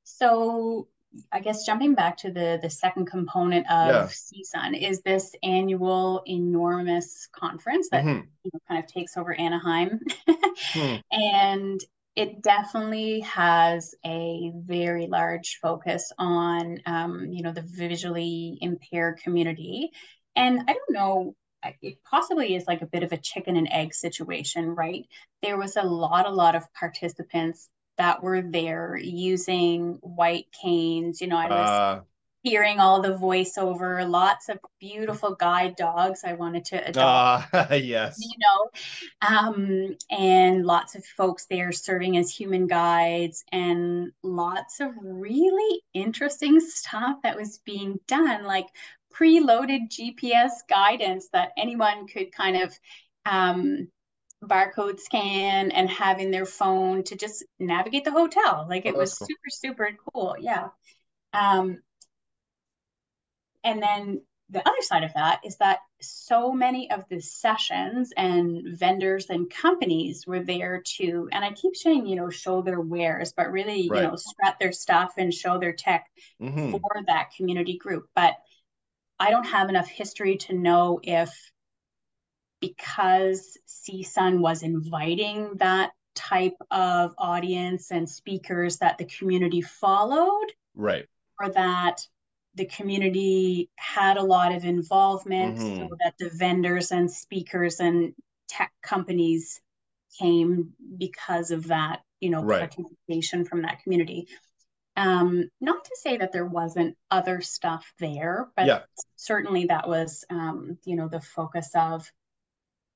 so 0.03 0.87
I 1.31 1.41
guess 1.41 1.65
jumping 1.65 1.93
back 1.93 2.17
to 2.17 2.31
the 2.31 2.59
the 2.61 2.69
second 2.69 3.05
component 3.07 3.69
of 3.69 3.87
Yeah. 3.89 4.07
CSUN 4.07 4.75
is 4.81 5.01
this 5.01 5.35
annual 5.43 6.23
enormous 6.27 7.27
conference 7.33 7.89
that 7.89 8.05
Mhm. 8.05 8.27
you 8.43 8.51
know, 8.53 8.59
kind 8.67 8.83
of 8.83 8.89
takes 8.89 9.17
over 9.17 9.33
Anaheim. 9.33 9.99
Hmm. 10.73 10.95
And 11.11 11.81
it 12.15 12.41
definitely 12.41 13.21
has 13.21 13.95
a 14.05 14.51
very 14.55 15.07
large 15.07 15.59
focus 15.61 16.11
on 16.17 16.79
um, 16.85 17.27
you 17.31 17.41
know, 17.43 17.53
the 17.53 17.61
visually 17.61 18.57
impaired 18.61 19.19
community. 19.19 19.91
And 20.35 20.61
I 20.67 20.73
don't 20.73 20.91
know, 20.91 21.35
it 21.81 22.03
possibly 22.03 22.55
is 22.55 22.65
like 22.67 22.81
a 22.81 22.87
bit 22.87 23.03
of 23.03 23.11
a 23.13 23.17
chicken 23.17 23.55
and 23.55 23.67
egg 23.71 23.93
situation, 23.93 24.69
right? 24.75 25.05
There 25.41 25.57
was 25.57 25.77
a 25.77 25.83
lot, 25.83 26.25
a 26.25 26.31
lot 26.31 26.55
of 26.55 26.71
participants 26.73 27.69
that 27.97 28.23
were 28.23 28.41
there 28.41 28.97
using 28.97 29.99
white 30.01 30.47
canes. 30.61 31.21
You 31.21 31.27
know, 31.27 31.37
I 31.37 31.51
was 31.51 31.81
Uh, 31.81 32.01
hearing 32.43 32.79
all 32.79 33.01
the 33.01 33.15
voiceover, 33.17 34.07
lots 34.09 34.49
of 34.49 34.59
beautiful 34.79 35.35
guide 35.35 35.75
dogs 35.75 36.23
I 36.25 36.33
wanted 36.33 36.65
to 36.65 36.87
adopt, 36.87 37.23
ah, 37.43 37.47
yes. 37.75 38.17
you 38.17 38.37
know, 38.39 39.27
um, 39.27 39.97
and 40.09 40.65
lots 40.65 40.95
of 40.95 41.05
folks 41.05 41.45
there 41.45 41.71
serving 41.71 42.17
as 42.17 42.29
human 42.31 42.67
guides, 42.67 43.43
and 43.51 44.11
lots 44.23 44.79
of 44.79 44.91
really 45.01 45.81
interesting 45.93 46.59
stuff 46.59 47.17
that 47.23 47.37
was 47.37 47.59
being 47.65 47.99
done, 48.07 48.43
like 48.43 48.67
preloaded 49.13 49.89
GPS 49.89 50.63
guidance 50.69 51.29
that 51.33 51.51
anyone 51.57 52.07
could 52.07 52.31
kind 52.33 52.57
of 52.63 52.77
um, 53.25 53.87
barcode 54.43 54.99
scan 54.99 55.71
and 55.71 55.89
have 55.89 56.19
in 56.19 56.31
their 56.31 56.45
phone 56.45 57.03
to 57.05 57.15
just 57.15 57.43
navigate 57.59 58.05
the 58.05 58.11
hotel. 58.11 58.65
Like 58.69 58.85
it 58.85 58.95
Oh, 58.95 58.97
was 58.97 59.17
cool. 59.17 59.27
super, 59.27 59.49
super 59.49 59.89
cool. 60.13 60.35
Yeah. 60.39 60.69
Um, 61.33 61.81
and 63.63 63.81
then 63.81 64.21
the 64.49 64.67
other 64.67 64.81
side 64.81 65.03
of 65.03 65.13
that 65.13 65.39
is 65.45 65.57
that 65.57 65.79
so 66.01 66.51
many 66.51 66.91
of 66.91 67.05
the 67.09 67.21
sessions 67.21 68.11
and 68.17 68.77
vendors 68.77 69.29
and 69.29 69.49
companies 69.49 70.27
were 70.27 70.41
there 70.43 70.81
to, 70.97 71.29
and 71.31 71.45
I 71.45 71.51
keep 71.53 71.75
saying, 71.75 72.05
you 72.05 72.17
know, 72.17 72.29
show 72.29 72.61
their 72.61 72.81
wares, 72.81 73.33
but 73.35 73.51
really, 73.51 73.87
Right. 73.87 74.01
you 74.03 74.07
know, 74.09 74.15
strut 74.17 74.57
their 74.59 74.73
stuff 74.73 75.13
and 75.17 75.33
show 75.33 75.57
their 75.57 75.71
tech 75.73 76.11
Mhm. 76.41 76.71
for 76.71 76.81
that 77.07 77.29
community 77.37 77.77
group. 77.77 78.09
But 78.13 78.35
I 79.19 79.29
don't 79.29 79.45
have 79.45 79.69
enough 79.69 79.87
history 79.87 80.37
to 80.37 80.53
know 80.53 80.99
if 81.03 81.51
because 82.59 83.57
CSUN 83.65 84.39
was 84.39 84.63
inviting 84.63 85.55
that 85.55 85.91
type 86.13 86.57
of 86.69 87.13
audience 87.17 87.91
and 87.91 88.09
speakers 88.09 88.77
that 88.77 88.97
the 88.97 89.05
community 89.05 89.61
followed 89.61 90.47
Right. 90.75 91.07
or 91.39 91.49
that 91.49 92.07
the 92.55 92.65
community 92.65 93.69
had 93.77 94.17
a 94.17 94.23
lot 94.23 94.53
of 94.53 94.65
involvement 94.65 95.57
Mhm. 95.57 95.77
so 95.77 95.87
that 96.03 96.15
the 96.19 96.29
vendors 96.29 96.91
and 96.91 97.09
speakers 97.09 97.79
and 97.79 98.13
tech 98.47 98.71
companies 98.81 99.61
came 100.19 100.73
because 100.97 101.51
of 101.51 101.67
that 101.67 102.01
you 102.19 102.29
know 102.29 102.43
Right. 102.43 102.59
participation 102.59 103.45
from 103.45 103.61
that 103.61 103.81
community 103.83 104.27
um 104.97 105.49
not 105.61 105.85
to 105.85 105.95
say 105.95 106.17
that 106.17 106.33
there 106.33 106.45
wasn't 106.45 106.97
other 107.09 107.39
stuff 107.41 107.93
there 107.99 108.49
but 108.57 108.67
Yeah. 108.67 108.79
certainly 109.15 109.65
that 109.65 109.87
was 109.87 110.25
um 110.29 110.77
you 110.85 110.97
know 110.97 111.07
the 111.07 111.21
focus 111.21 111.71
of 111.75 112.11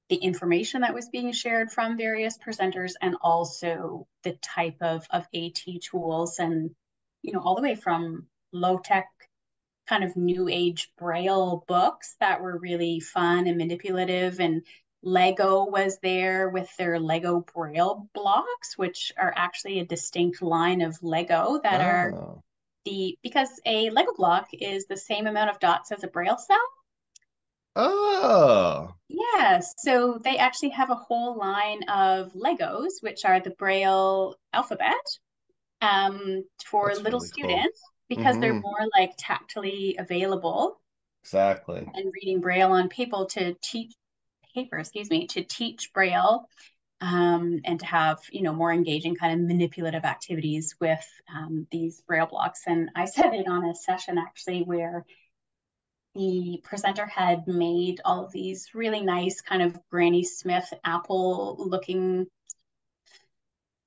the 0.09 0.17
information 0.17 0.81
that 0.81 0.93
was 0.93 1.09
being 1.09 1.31
shared 1.31 1.71
from 1.71 1.97
various 1.97 2.37
presenters 2.37 2.93
and 3.01 3.15
also 3.21 4.07
the 4.23 4.33
type 4.33 4.77
of 4.81 5.05
of 5.09 5.25
AT 5.33 5.79
tools 5.81 6.37
and 6.39 6.75
you 7.21 7.33
know 7.33 7.39
all 7.39 7.55
the 7.55 7.61
way 7.61 7.75
from 7.75 8.27
low 8.51 8.77
tech 8.77 9.07
kind 9.87 10.03
of 10.03 10.15
new 10.15 10.47
age 10.49 10.91
braille 10.97 11.63
books 11.67 12.15
that 12.19 12.41
were 12.41 12.57
really 12.57 12.99
fun 12.99 13.47
and 13.47 13.57
manipulative 13.57 14.39
and 14.39 14.63
Lego 15.03 15.65
was 15.65 15.99
there 15.99 16.49
with 16.49 16.75
their 16.77 16.99
Lego 16.99 17.45
braille 17.53 18.09
blocks 18.13 18.77
which 18.77 19.11
are 19.17 19.33
actually 19.35 19.79
a 19.79 19.85
distinct 19.85 20.41
line 20.41 20.81
of 20.81 21.01
Lego 21.03 21.59
that 21.63 21.81
are 21.81 22.13
Oh. 22.15 22.43
the 22.85 23.17
because 23.23 23.49
a 23.65 23.89
Lego 23.91 24.13
block 24.15 24.47
is 24.53 24.87
the 24.87 24.97
same 24.97 25.27
amount 25.27 25.49
of 25.51 25.59
dots 25.59 25.91
as 25.91 26.03
a 26.03 26.07
braille 26.07 26.37
cell 26.37 26.67
Oh. 27.75 28.95
Yeah, 29.09 29.59
so 29.77 30.17
they 30.23 30.37
actually 30.37 30.69
have 30.69 30.89
a 30.89 30.95
whole 30.95 31.37
line 31.37 31.83
of 31.89 32.31
Legos, 32.33 33.01
which 33.01 33.25
are 33.25 33.39
the 33.41 33.49
Braille 33.51 34.35
alphabet, 34.53 34.95
um, 35.81 36.45
for 36.65 36.87
That's 36.89 37.01
little 37.01 37.19
really 37.19 37.27
students 37.27 37.81
because 38.09 38.39
they're 38.39 38.53
Mhm. 38.53 38.63
more 38.63 38.87
like 38.97 39.13
tactily 39.17 39.95
available 39.99 40.79
Exactly. 41.23 41.91
and 41.93 42.11
reading 42.13 42.41
Braille 42.41 42.71
on 42.71 42.89
paper 42.89 43.25
to 43.31 43.55
teach 43.61 43.93
paper, 44.53 44.77
excuse 44.77 45.09
me, 45.09 45.27
to 45.27 45.43
teach 45.43 45.93
Braille, 45.93 46.49
um, 47.01 47.61
and 47.65 47.79
to 47.79 47.85
have, 47.85 48.19
you 48.31 48.41
know, 48.41 48.53
more 48.53 48.71
engaging 48.73 49.15
kind 49.15 49.39
of 49.39 49.47
manipulative 49.47 50.05
activities 50.05 50.75
with 50.79 51.05
um, 51.35 51.67
these 51.71 52.01
Braille 52.01 52.27
blocks. 52.27 52.61
And 52.67 52.89
I 52.95 53.05
said 53.07 53.33
it 53.33 53.47
on 53.47 53.65
a 53.65 53.75
session 53.75 54.17
actually 54.17 54.63
where 54.63 55.05
the 56.15 56.61
presenter 56.63 57.05
had 57.05 57.45
made 57.47 58.01
all 58.05 58.25
of 58.25 58.31
these 58.31 58.73
really 58.73 59.01
nice 59.01 59.41
kind 59.41 59.61
of 59.61 59.77
Granny 59.89 60.23
Smith 60.23 60.71
apple 60.83 61.57
looking 61.59 62.25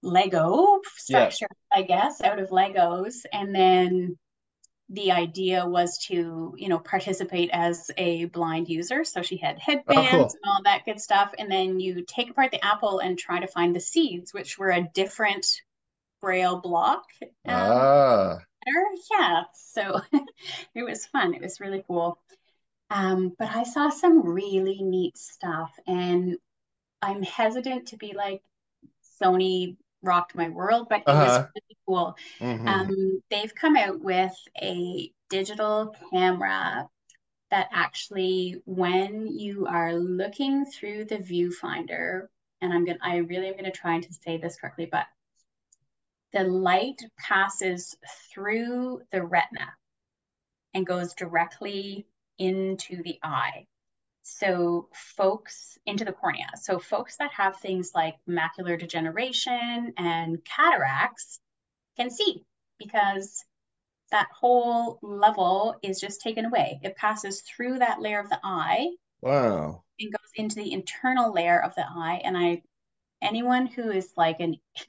Lego 0.03 0.81
Yeah. 1.09 1.29
structure, 1.29 1.49
I 1.73 1.83
guess, 1.83 2.21
out 2.21 2.39
of 2.39 2.51
Legos. 2.51 3.25
And 3.33 3.55
then 3.55 4.17
the 4.91 5.13
idea 5.13 5.67
was 5.67 5.99
to, 6.09 6.55
you 6.57 6.69
know, 6.69 6.79
participate 6.79 7.51
as 7.53 7.91
a 7.99 8.27
blind 8.27 8.69
user. 8.69 9.05
So 9.05 9.23
she 9.23 9.37
had 9.37 9.59
headbands 9.59 10.11
cool. 10.11 10.23
and 10.35 10.51
all 10.51 10.63
that 10.65 10.85
good 10.87 11.01
stuff. 11.01 11.35
And 11.39 11.51
then 11.51 11.81
you 11.81 12.05
take 12.07 12.31
apart 12.31 12.53
the 12.53 12.65
apple 12.65 13.01
and 13.01 13.19
try 13.19 13.41
to 13.41 13.47
find 13.49 13.77
the 13.77 13.81
seeds, 13.81 14.33
which 14.33 14.59
were 14.59 14.71
a 14.71 14.89
different 14.95 15.47
braille 16.21 16.61
block. 16.61 17.05
Um, 17.23 17.29
Ah. 17.47 18.39
Yeah, 19.11 19.45
so 19.55 20.01
it 20.75 20.83
was 20.83 21.07
fun. 21.07 21.35
It 21.35 21.43
was 21.43 21.61
really 21.61 21.83
cool. 21.87 22.19
Um, 22.91 23.35
but 23.39 23.49
I 23.51 23.65
saw 23.65 23.91
some 23.91 24.27
really 24.27 24.83
neat 24.83 25.17
stuff, 25.19 25.73
and 25.87 26.37
I'm 27.03 27.23
hesitant 27.23 27.89
to 27.89 27.97
be 27.97 28.15
like 28.15 28.43
Sony 29.23 29.77
rocked 30.03 30.35
my 30.35 30.49
world, 30.49 30.89
but 30.89 31.05
it 31.09 31.19
was 31.19 31.39
Uh-huh. 31.39 31.49
really 31.55 31.77
cool. 31.87 32.17
Mhm. 32.41 32.89
Um, 32.91 33.23
they've 33.31 33.55
come 33.55 33.77
out 33.77 34.01
with 34.01 34.35
a 34.61 35.13
digital 35.31 35.95
camera 36.11 36.89
that 37.51 37.69
actually, 37.73 38.63
when 38.67 39.27
you 39.29 39.67
are 39.67 39.95
looking 39.95 40.67
through 40.67 41.07
the 41.07 41.19
viewfinder, 41.19 42.29
and 42.63 42.73
I'm 42.73 42.85
gonna, 42.87 42.99
I 43.03 43.19
really 43.19 43.49
am 43.49 43.57
gonna 43.57 43.71
try 43.73 44.01
to 44.01 44.13
say 44.15 44.39
this 44.39 44.57
correctly, 44.59 44.87
but 44.87 45.07
the 46.33 46.43
light 46.45 47.03
passes 47.19 47.95
through 48.33 49.03
the 49.13 49.23
retina 49.23 49.77
and 50.75 50.87
goes 50.87 51.15
directly 51.15 52.07
into 52.39 53.03
the 53.03 53.19
eye. 53.23 53.67
So, 54.31 54.89
folks 54.93 55.79
into 55.87 56.05
the 56.05 56.13
cornea. 56.13 56.51
So, 56.61 56.79
folks 56.79 57.17
that 57.17 57.33
have 57.33 57.57
things 57.57 57.93
like 57.95 58.17
macular 58.29 58.79
degeneration 58.79 59.95
and 59.97 60.45
cataracts 60.45 61.41
can 61.97 62.11
see 62.11 62.45
because 62.79 63.45
that 64.11 64.29
whole 64.33 64.99
level 65.03 65.77
is 65.83 66.01
just 66.01 66.21
taken 66.21 66.45
away. 66.45 66.79
It 66.83 66.97
passes 66.97 67.41
through 67.43 67.79
that 67.79 68.01
layer 68.01 68.21
of 68.21 68.29
the 68.29 68.41
eye. 68.45 68.91
Wow. 69.23 69.83
And 69.99 70.13
goes 70.13 70.31
into 70.37 70.57
the 70.57 70.73
internal 70.73 71.33
layer 71.33 71.61
of 71.63 71.75
the 71.75 71.85
eye. 71.89 72.21
And 72.23 72.37
I 72.37 72.63
anyone 73.23 73.67
who 73.67 73.91
is 73.91 74.13
like 74.17 74.41
an 74.41 74.57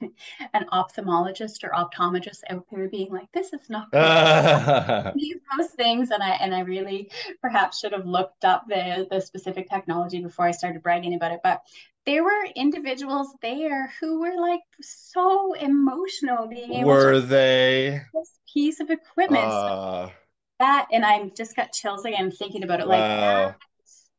an 0.54 0.66
ophthalmologist 0.72 1.64
or 1.64 1.70
optometrist 1.70 2.40
out 2.48 2.64
there 2.70 2.88
being 2.88 3.10
like 3.12 3.30
this 3.32 3.52
is 3.52 3.68
not 3.68 3.90
those 3.92 5.70
things 5.76 6.10
and 6.10 6.22
i 6.22 6.30
and 6.30 6.54
i 6.54 6.60
really 6.60 7.10
perhaps 7.40 7.80
should 7.80 7.92
have 7.92 8.06
looked 8.06 8.44
up 8.44 8.64
the 8.68 9.06
the 9.10 9.20
specific 9.20 9.68
technology 9.68 10.20
before 10.20 10.46
i 10.46 10.50
started 10.50 10.82
bragging 10.82 11.14
about 11.14 11.32
it 11.32 11.40
but 11.42 11.60
there 12.06 12.24
were 12.24 12.46
individuals 12.56 13.28
there 13.42 13.92
who 14.00 14.20
were 14.20 14.40
like 14.40 14.60
so 14.80 15.52
emotional 15.54 16.46
being 16.46 16.72
able 16.72 16.88
were 16.88 17.14
to 17.14 17.20
they? 17.20 18.00
this 18.14 18.38
piece 18.52 18.80
of 18.80 18.90
equipment 18.90 19.44
uh, 19.44 20.06
so 20.06 20.12
that 20.58 20.86
and 20.92 21.04
i 21.04 21.28
just 21.36 21.56
got 21.56 21.72
chills 21.72 22.04
again 22.04 22.30
thinking 22.30 22.62
about 22.62 22.80
it 22.80 22.88
wow. 22.88 23.46
like 23.46 23.56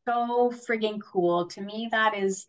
so 0.08 0.52
frigging 0.68 1.00
cool. 1.02 1.46
To 1.48 1.62
me 1.62 1.90
that 1.92 2.16
is 2.16 2.46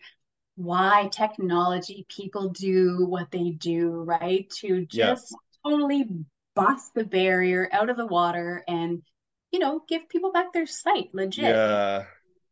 why 0.62 1.08
technology 1.12 2.06
people 2.08 2.50
do 2.50 3.06
what 3.06 3.30
they 3.30 3.50
do, 3.50 3.90
right? 3.90 4.48
To 4.60 4.86
just 4.86 5.34
yeah. 5.34 5.70
totally 5.70 6.06
bust 6.54 6.94
the 6.94 7.04
barrier 7.04 7.68
out 7.72 7.90
of 7.90 7.96
the 7.96 8.06
water 8.06 8.62
and, 8.68 9.02
you 9.50 9.58
know, 9.58 9.82
give 9.88 10.08
people 10.08 10.32
back 10.32 10.52
their 10.52 10.66
sight 10.66 11.08
legit. 11.12 11.44
Yeah. 11.44 12.04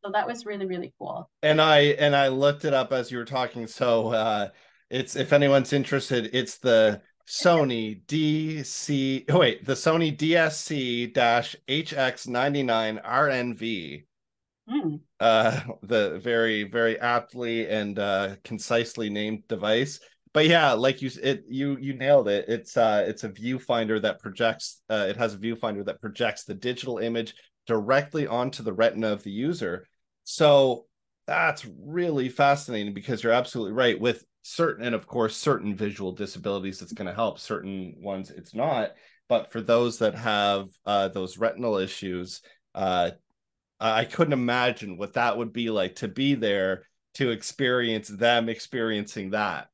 So 0.05 0.11
that 0.13 0.27
was 0.27 0.47
really, 0.47 0.67
really 0.67 0.93
cool. 0.99 1.29
And 1.43 1.61
I 1.61 1.81
and 1.81 2.17
I 2.17 2.29
looked 2.29 2.65
it 2.65 2.73
up 2.73 2.93
as 2.93 3.11
you 3.11 3.19
were 3.19 3.25
talking. 3.25 3.67
So 3.67 4.09
uh 4.13 4.49
it's 4.89 5.15
if 5.15 5.33
anyone's 5.33 5.73
interested, 5.73 6.31
it's 6.33 6.59
the 6.59 7.03
Sony 7.29 8.05
DC 8.07 9.25
oh 9.31 9.39
wait, 9.39 9.65
the 9.65 9.75
Sony 9.75 10.17
DSC 10.17 11.13
HX99 11.13 13.05
RNV 13.05 14.05
Mm. 14.71 15.01
Uh, 15.19 15.61
the 15.83 16.21
very, 16.23 16.65
very 16.65 16.99
aptly 17.01 17.69
and 17.69 17.99
uh, 17.99 18.37
concisely 18.45 19.11
named 19.11 19.43
device. 19.49 20.01
But 20.33 20.47
yeah, 20.47 20.73
like 20.73 21.03
you, 21.03 21.11
it 21.21 21.45
you 21.49 21.77
you 21.81 21.95
nailed 21.95 22.29
it. 22.29 22.45
It's 22.49 22.77
uh, 22.77 23.05
it's 23.07 23.25
a 23.25 23.29
viewfinder 23.31 24.01
that 24.03 24.21
projects. 24.21 24.83
Uh, 24.89 25.07
it 25.09 25.17
has 25.17 25.35
a 25.35 25.39
viewfinder 25.39 25.85
that 25.87 26.01
projects 26.01 26.45
the 26.45 26.55
digital 26.55 26.99
image 26.99 27.35
directly 27.67 28.29
onto 28.29 28.63
the 28.63 28.73
retina 28.73 29.09
of 29.09 29.25
the 29.25 29.31
user. 29.31 29.87
So 30.23 30.87
that's 31.27 31.67
really 31.81 32.29
fascinating 32.29 32.95
because 32.95 33.23
you're 33.23 33.33
absolutely 33.33 33.73
right. 33.73 34.01
With 34.01 34.25
certain, 34.43 34.85
and 34.87 34.95
of 34.95 35.07
course, 35.07 35.37
certain 35.37 35.75
visual 35.75 36.13
disabilities, 36.13 36.81
it's 36.81 36.93
going 36.93 37.09
to 37.09 37.15
help. 37.15 37.41
Certain 37.41 37.95
ones, 37.99 38.31
it's 38.31 38.55
not. 38.55 38.93
But 39.29 39.51
for 39.51 39.61
those 39.61 39.99
that 39.99 40.15
have 40.15 40.69
uh, 40.87 41.09
those 41.09 41.39
retinal 41.39 41.77
issues, 41.77 42.41
uh, 42.75 43.11
I 43.81 44.05
couldn't 44.05 44.35
imagine 44.35 44.99
what 44.99 45.15
that 45.15 45.39
would 45.39 45.53
be 45.53 45.71
like 45.71 45.97
to 45.97 46.09
be 46.09 46.35
there 46.35 46.85
to 47.15 47.31
experience 47.31 48.09
them 48.09 48.49
experiencing 48.49 49.31
that. 49.31 49.69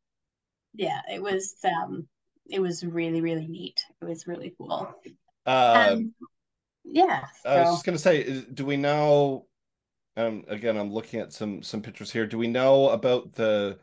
Yeah, 0.75 1.01
it 1.13 1.21
was 1.23 1.57
um 1.65 2.07
it 2.49 2.61
was 2.61 2.85
really 2.85 3.21
really 3.21 3.47
neat. 3.49 3.81
It 4.01 4.05
was 4.05 4.27
really 4.27 4.55
cool. 4.57 4.95
Um, 5.45 5.55
um 5.57 6.15
yeah. 6.85 7.25
So. 7.43 7.51
I 7.51 7.61
was 7.61 7.71
just 7.75 7.85
gonna 7.85 7.99
say, 7.99 8.45
do 8.53 8.65
we 8.65 8.77
know? 8.77 9.47
Um, 10.17 10.45
again, 10.49 10.79
I'm 10.79 10.93
looking 10.93 11.21
at 11.21 11.33
some 11.33 11.63
some 11.63 11.83
pictures 11.83 12.11
here. 12.11 12.27
Do 12.27 12.39
we 12.39 12.47
know 12.47 12.91
about 12.91 13.33
the 13.33 13.79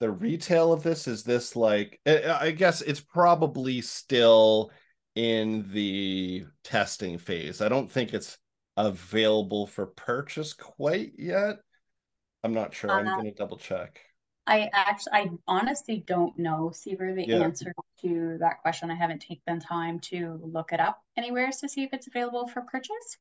the 0.00 0.10
retail 0.10 0.72
of 0.72 0.82
this? 0.82 1.06
Is 1.08 1.22
this 1.22 1.56
like? 1.56 2.00
I 2.04 2.50
guess 2.50 2.82
it's 2.82 3.00
probably 3.00 3.80
still 3.80 4.70
in 5.14 5.70
the 5.72 6.44
testing 6.62 7.18
phase. 7.18 7.62
I 7.62 7.68
don't 7.68 7.90
think 7.90 8.12
it's 8.12 8.38
available 8.78 9.66
for 9.66 9.86
purchase 9.86 10.54
quite 10.54 11.12
yet. 11.18 11.58
I'm 12.44 12.54
not 12.54 12.72
sure. 12.72 12.90
Uh, 12.90 13.00
I'm 13.00 13.06
going 13.06 13.24
to 13.24 13.32
double 13.32 13.56
check. 13.56 14.00
I 14.46 14.70
actually, 14.72 15.12
I 15.12 15.30
honestly 15.46 16.02
don't 16.06 16.38
know, 16.38 16.70
Seaver, 16.72 17.12
the 17.14 17.26
yeah. 17.26 17.42
answer 17.42 17.74
to 18.00 18.38
that 18.40 18.62
question. 18.62 18.90
I 18.90 18.94
haven't 18.94 19.20
taken 19.20 19.60
time 19.60 19.98
to 20.00 20.40
look 20.42 20.72
it 20.72 20.80
up 20.80 21.02
anywhere 21.18 21.50
to 21.60 21.68
see 21.68 21.82
if 21.82 21.92
it's 21.92 22.06
available 22.06 22.48
for 22.48 22.62
purchase. 22.62 23.18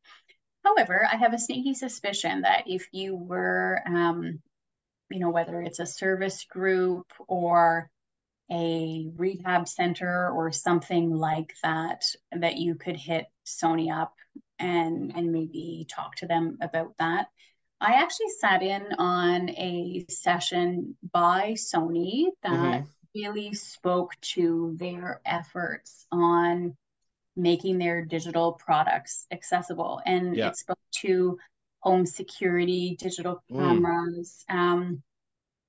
However, 0.64 1.06
I 1.12 1.18
have 1.18 1.34
a 1.34 1.40
sneaky 1.40 1.74
suspicion 1.74 2.42
that 2.42 2.64
if 2.68 2.88
you 2.94 3.16
were, 3.16 3.82
um, 3.86 4.40
you 5.10 5.20
know, 5.20 5.30
whether 5.30 5.62
it's 5.62 5.80
a 5.80 5.86
service 5.86 6.46
group 6.46 7.12
or 7.28 7.90
a 8.50 9.10
rehab 9.18 9.68
center 9.68 10.30
or 10.32 10.52
something 10.52 11.14
like 11.14 11.54
that, 11.64 12.06
that 12.32 12.58
you 12.58 12.76
could 12.76 12.96
hit 12.96 13.26
Sony 13.46 13.94
up 13.94 14.14
and 14.60 15.16
and 15.16 15.32
maybe 15.32 15.86
talk 15.90 16.16
to 16.16 16.28
them 16.28 16.58
about 16.62 16.94
that. 17.00 17.28
I 17.80 17.94
actually 17.94 18.30
sat 18.40 18.64
in 18.64 18.94
on 18.98 19.50
a 19.52 20.06
session 20.10 20.98
by 21.12 21.52
Sony 21.52 22.26
that 22.42 22.52
mm-hmm. 22.52 22.86
really 23.14 23.54
spoke 23.54 24.14
to 24.34 24.76
their 24.78 25.22
efforts 25.26 26.08
on 26.12 26.76
making 27.36 27.78
their 27.78 28.04
digital 28.04 28.54
products 28.54 29.28
accessible. 29.32 30.02
And 30.06 30.36
yeah. 30.36 30.50
it 30.50 30.58
spoke 30.58 30.80
to 31.02 31.38
home 31.80 32.08
security, 32.08 32.98
digital 33.00 33.44
mm. 33.52 33.60
cameras, 33.60 34.44
mm. 34.50 34.56
um, 34.56 35.04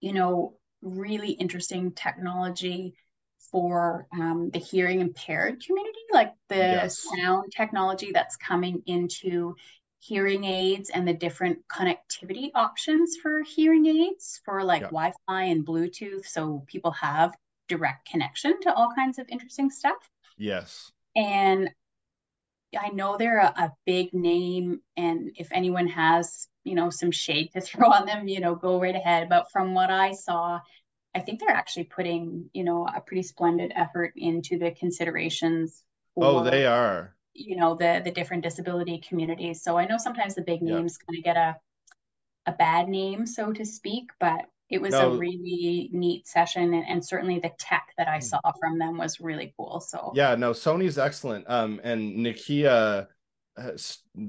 you 0.01 0.14
know, 0.14 0.57
really 0.81 1.33
interesting 1.33 1.92
technology 1.92 2.94
for 3.51 4.07
um, 4.12 4.51
the 4.53 4.59
hearing 4.59 5.01
impaired 5.01 5.62
community, 5.64 5.98
like 6.12 6.35
the 6.48 6.57
yes. 6.57 7.05
sound 7.16 7.53
technology 7.55 8.11
that's 8.12 8.37
coming 8.37 8.83
into 8.87 9.55
hearing 10.01 10.44
aids 10.44 10.90
and 10.90 11.07
the 11.07 11.12
different 11.12 11.59
connectivity 11.68 12.51
options 12.55 13.16
for 13.16 13.42
hearing 13.42 13.87
aids 13.87 14.40
for 14.44 14.62
like 14.62 14.83
yeah. 14.83 14.88
Wi-Fi 14.88 15.42
and 15.44 15.66
Bluetooth, 15.66 16.27
so 16.27 16.64
people 16.66 16.92
have 16.92 17.35
direct 17.68 18.09
connection 18.09 18.61
to 18.61 18.72
all 18.74 18.92
kinds 18.94 19.18
of 19.18 19.29
interesting 19.29 19.70
stuff. 19.70 20.11
Yes. 20.37 20.90
And 21.16 21.70
I 22.79 22.90
know 22.90 23.16
they're 23.16 23.40
a, 23.40 23.53
a 23.57 23.72
big 23.87 24.12
name, 24.12 24.81
and 24.96 25.31
if 25.37 25.48
anyone 25.53 25.88
has 25.88 26.48
you 26.64 26.74
know 26.74 26.90
some 26.90 27.11
shade 27.11 27.51
to 27.55 27.61
throw 27.62 27.90
on 27.90 28.07
them, 28.07 28.29
you 28.29 28.40
know, 28.40 28.55
go 28.55 28.81
right 28.81 28.94
ahead. 28.94 29.29
But 29.29 29.51
from 29.51 29.74
what 29.74 29.90
I 29.90 30.12
saw, 30.12 30.61
I 31.14 31.20
think 31.20 31.40
they're 31.40 31.50
actually 31.50 31.84
putting, 31.84 32.50
you 32.52 32.64
know, 32.64 32.86
a 32.86 33.00
pretty 33.00 33.22
splendid 33.22 33.72
effort 33.74 34.12
into 34.16 34.58
the 34.58 34.70
considerations. 34.72 35.82
For, 36.14 36.24
oh, 36.24 36.44
they 36.44 36.66
are. 36.66 37.14
You 37.34 37.56
know, 37.56 37.74
the 37.74 38.02
the 38.04 38.10
different 38.10 38.42
disability 38.42 39.02
communities. 39.06 39.62
So 39.62 39.78
I 39.78 39.86
know 39.86 39.96
sometimes 39.98 40.34
the 40.34 40.42
big 40.42 40.62
names 40.62 40.98
kind 40.98 41.18
of 41.18 41.24
get 41.24 41.36
a 41.36 41.56
a 42.46 42.52
bad 42.52 42.88
name, 42.88 43.26
so 43.26 43.52
to 43.52 43.64
speak, 43.64 44.10
but 44.18 44.46
it 44.70 44.80
was 44.80 44.92
no. 44.92 45.12
a 45.12 45.16
really 45.16 45.88
neat 45.92 46.26
session 46.26 46.74
and, 46.74 46.84
and, 46.86 47.04
certainly 47.04 47.38
the 47.38 47.50
tech 47.58 47.88
that 47.96 48.06
I 48.06 48.18
mm. 48.18 48.22
saw 48.22 48.40
from 48.60 48.78
them 48.78 48.98
was 48.98 49.18
really 49.18 49.54
cool. 49.56 49.80
So 49.80 50.12
yeah, 50.14 50.34
no, 50.34 50.52
Sony's 50.52 50.98
excellent. 50.98 51.46
Um, 51.48 51.80
and 51.82 52.18
Nikia 52.18 53.06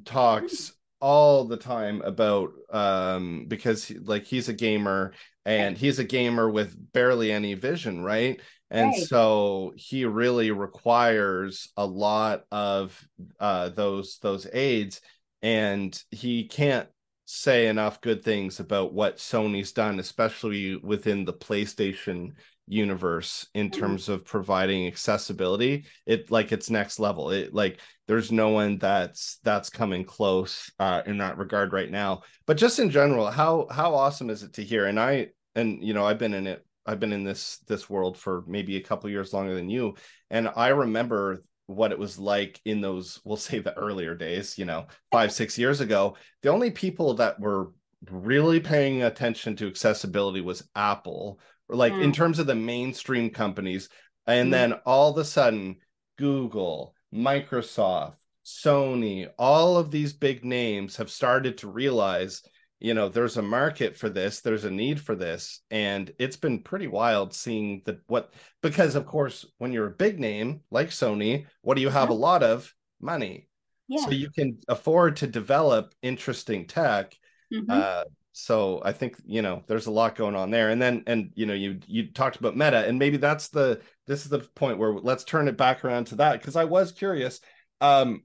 talks 0.05 0.73
all 1.01 1.45
the 1.45 1.57
time 1.57 2.01
about 2.01 2.51
um 2.71 3.45
because 3.47 3.91
like 4.03 4.25
he's 4.25 4.49
a 4.49 4.53
gamer 4.53 5.13
and 5.45 5.77
he's 5.77 5.99
a 5.99 6.03
gamer 6.03 6.49
with 6.49 6.75
barely 6.93 7.31
any 7.31 7.53
vision 7.53 8.03
right 8.03 8.41
and 8.69 8.89
right. 8.89 9.03
so 9.03 9.73
he 9.75 10.05
really 10.05 10.51
requires 10.51 11.69
a 11.77 11.85
lot 11.85 12.43
of 12.51 13.01
uh 13.39 13.69
those 13.69 14.19
those 14.21 14.45
aids 14.51 15.01
and 15.41 16.03
he 16.11 16.47
can't 16.47 16.89
say 17.31 17.67
enough 17.67 18.01
good 18.01 18.23
things 18.23 18.59
about 18.59 18.91
what 18.91 19.17
Sony's 19.17 19.71
done 19.71 19.99
especially 19.99 20.77
within 20.77 21.25
the 21.25 21.33
PlayStation 21.33 22.31
universe 22.65 23.45
in 23.53 23.69
mm-hmm. 23.69 23.79
terms 23.79 24.09
of 24.09 24.25
providing 24.25 24.87
accessibility. 24.87 25.85
It 26.07 26.31
like 26.31 26.51
it's 26.51 26.71
next 26.71 26.97
level. 26.97 27.29
It 27.29 27.53
like 27.53 27.81
there's 28.07 28.31
no 28.31 28.49
one 28.49 28.79
that's 28.79 29.37
that's 29.43 29.69
coming 29.69 30.05
close 30.05 30.71
uh 30.79 31.03
in 31.05 31.19
that 31.19 31.37
regard 31.37 31.71
right 31.71 31.91
now. 31.91 32.23
But 32.47 32.57
just 32.57 32.79
in 32.79 32.89
general 32.89 33.29
how 33.29 33.67
how 33.69 33.93
awesome 33.93 34.31
is 34.31 34.41
it 34.41 34.53
to 34.53 34.63
hear? 34.63 34.87
And 34.87 34.99
i 34.99 35.27
and 35.53 35.83
you 35.83 35.93
know 35.93 36.07
i've 36.07 36.17
been 36.17 36.33
in 36.33 36.47
it 36.47 36.65
i've 36.87 36.99
been 36.99 37.13
in 37.13 37.23
this 37.23 37.59
this 37.67 37.87
world 37.87 38.17
for 38.17 38.43
maybe 38.47 38.77
a 38.77 38.83
couple 38.83 39.07
years 39.07 39.33
longer 39.33 39.53
than 39.53 39.69
you. 39.69 39.93
And 40.31 40.49
i 40.55 40.69
remember 40.69 41.43
what 41.69 41.91
it 41.91 41.99
was 41.99 42.17
like 42.17 42.59
in 42.65 42.81
those 42.81 43.19
we'll 43.23 43.37
say 43.37 43.59
the 43.59 43.75
earlier 43.77 44.15
days 44.15 44.57
you 44.57 44.65
know 44.65 44.85
five 45.11 45.31
six 45.31 45.57
years 45.57 45.81
ago 45.81 46.15
the 46.41 46.49
only 46.49 46.71
people 46.71 47.13
that 47.15 47.39
were 47.39 47.71
really 48.09 48.59
paying 48.59 49.03
attention 49.03 49.55
to 49.55 49.67
accessibility 49.67 50.41
was 50.41 50.67
apple 50.75 51.39
like 51.69 51.93
mm. 51.93 52.01
in 52.01 52.11
terms 52.11 52.39
of 52.39 52.47
the 52.47 52.55
mainstream 52.55 53.29
companies 53.29 53.89
And 54.27 54.49
Mhm. 54.49 54.51
then 54.51 54.73
all 54.85 55.11
of 55.11 55.17
a 55.17 55.25
sudden, 55.25 55.77
Google, 56.17 56.93
Microsoft, 57.13 58.17
Sony, 58.45 59.29
all 59.39 59.77
of 59.77 59.91
these 59.91 60.13
big 60.13 60.45
names 60.45 60.97
have 60.97 61.09
started 61.09 61.57
to 61.59 61.67
realize, 61.67 62.43
you 62.79 62.93
know, 62.93 63.09
there's 63.09 63.37
a 63.37 63.41
market 63.41 63.97
for 63.97 64.09
this, 64.09 64.41
there's 64.41 64.65
a 64.65 64.71
need 64.71 64.99
for 65.01 65.15
this, 65.15 65.61
and 65.69 66.11
it's 66.19 66.37
been 66.37 66.59
pretty 66.59 66.87
wild 66.87 67.33
seeing 67.33 67.81
the 67.85 67.99
what 68.07 68.33
because 68.61 68.95
of 68.95 69.05
course, 69.05 69.45
when 69.57 69.71
you're 69.73 69.87
a 69.87 69.91
big 69.91 70.19
name 70.19 70.61
like 70.71 70.89
Sony, 70.89 71.45
what 71.61 71.75
do 71.75 71.81
you 71.81 71.89
have 71.89 72.09
Yeah. 72.09 72.15
a 72.15 72.17
lot 72.17 72.43
of? 72.43 72.73
Money. 73.01 73.47
Yeah. 73.87 74.03
So 74.03 74.11
you 74.11 74.29
can 74.29 74.59
afford 74.67 75.17
to 75.17 75.27
develop 75.27 75.93
interesting 76.01 76.67
tech 76.67 77.17
Mhm. 77.51 77.69
uh 77.69 78.03
so 78.31 78.79
i 78.85 78.91
think 78.91 79.17
you 79.25 79.41
know 79.41 79.63
there's 79.65 79.87
a 79.87 79.91
lot 79.91 80.15
going 80.15 80.35
on 80.35 80.51
there 80.51 80.69
and 80.69 80.79
then 80.79 81.03
and 81.07 81.31
you 81.33 81.47
know 81.47 81.53
you 81.55 81.79
you 81.87 82.11
talked 82.11 82.35
about 82.37 82.55
meta 82.55 82.85
and 82.87 82.99
maybe 82.99 83.17
that's 83.17 83.47
the 83.49 83.81
this 84.05 84.21
is 84.23 84.29
the 84.29 84.37
point 84.53 84.77
where 84.77 84.93
let's 84.93 85.23
turn 85.23 85.47
it 85.47 85.57
back 85.57 85.83
around 85.83 86.05
to 86.05 86.15
that 86.15 86.33
because 86.39 86.55
i 86.55 86.63
was 86.63 86.91
curious 86.91 87.41
um 87.81 88.21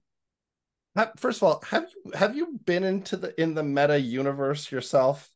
first 1.16 1.38
of 1.38 1.42
all 1.44 1.62
have 1.70 1.86
you 1.94 2.12
have 2.12 2.36
you 2.36 2.58
been 2.64 2.84
into 2.84 3.16
the 3.16 3.40
in 3.40 3.54
the 3.54 3.62
meta 3.62 3.98
universe 4.00 4.70
yourself? 4.70 5.30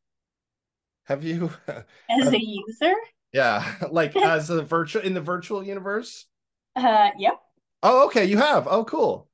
Have 1.05 1.25
you? 1.25 1.51
As 2.11 2.33
a 2.33 2.39
user, 2.41 2.95
yeah 3.33 3.75
like 3.91 4.17
as 4.23 4.51
a 4.51 4.63
virtual 4.63 5.03
in 5.03 5.15
the 5.15 5.21
virtual 5.21 5.63
universe? 5.63 6.27
Uh, 6.77 7.11
yep. 7.19 7.41
oh 7.83 8.07
okay 8.07 8.25
you 8.25 8.39
have. 8.39 8.67
Oh 8.69 8.85
cool. 8.85 9.29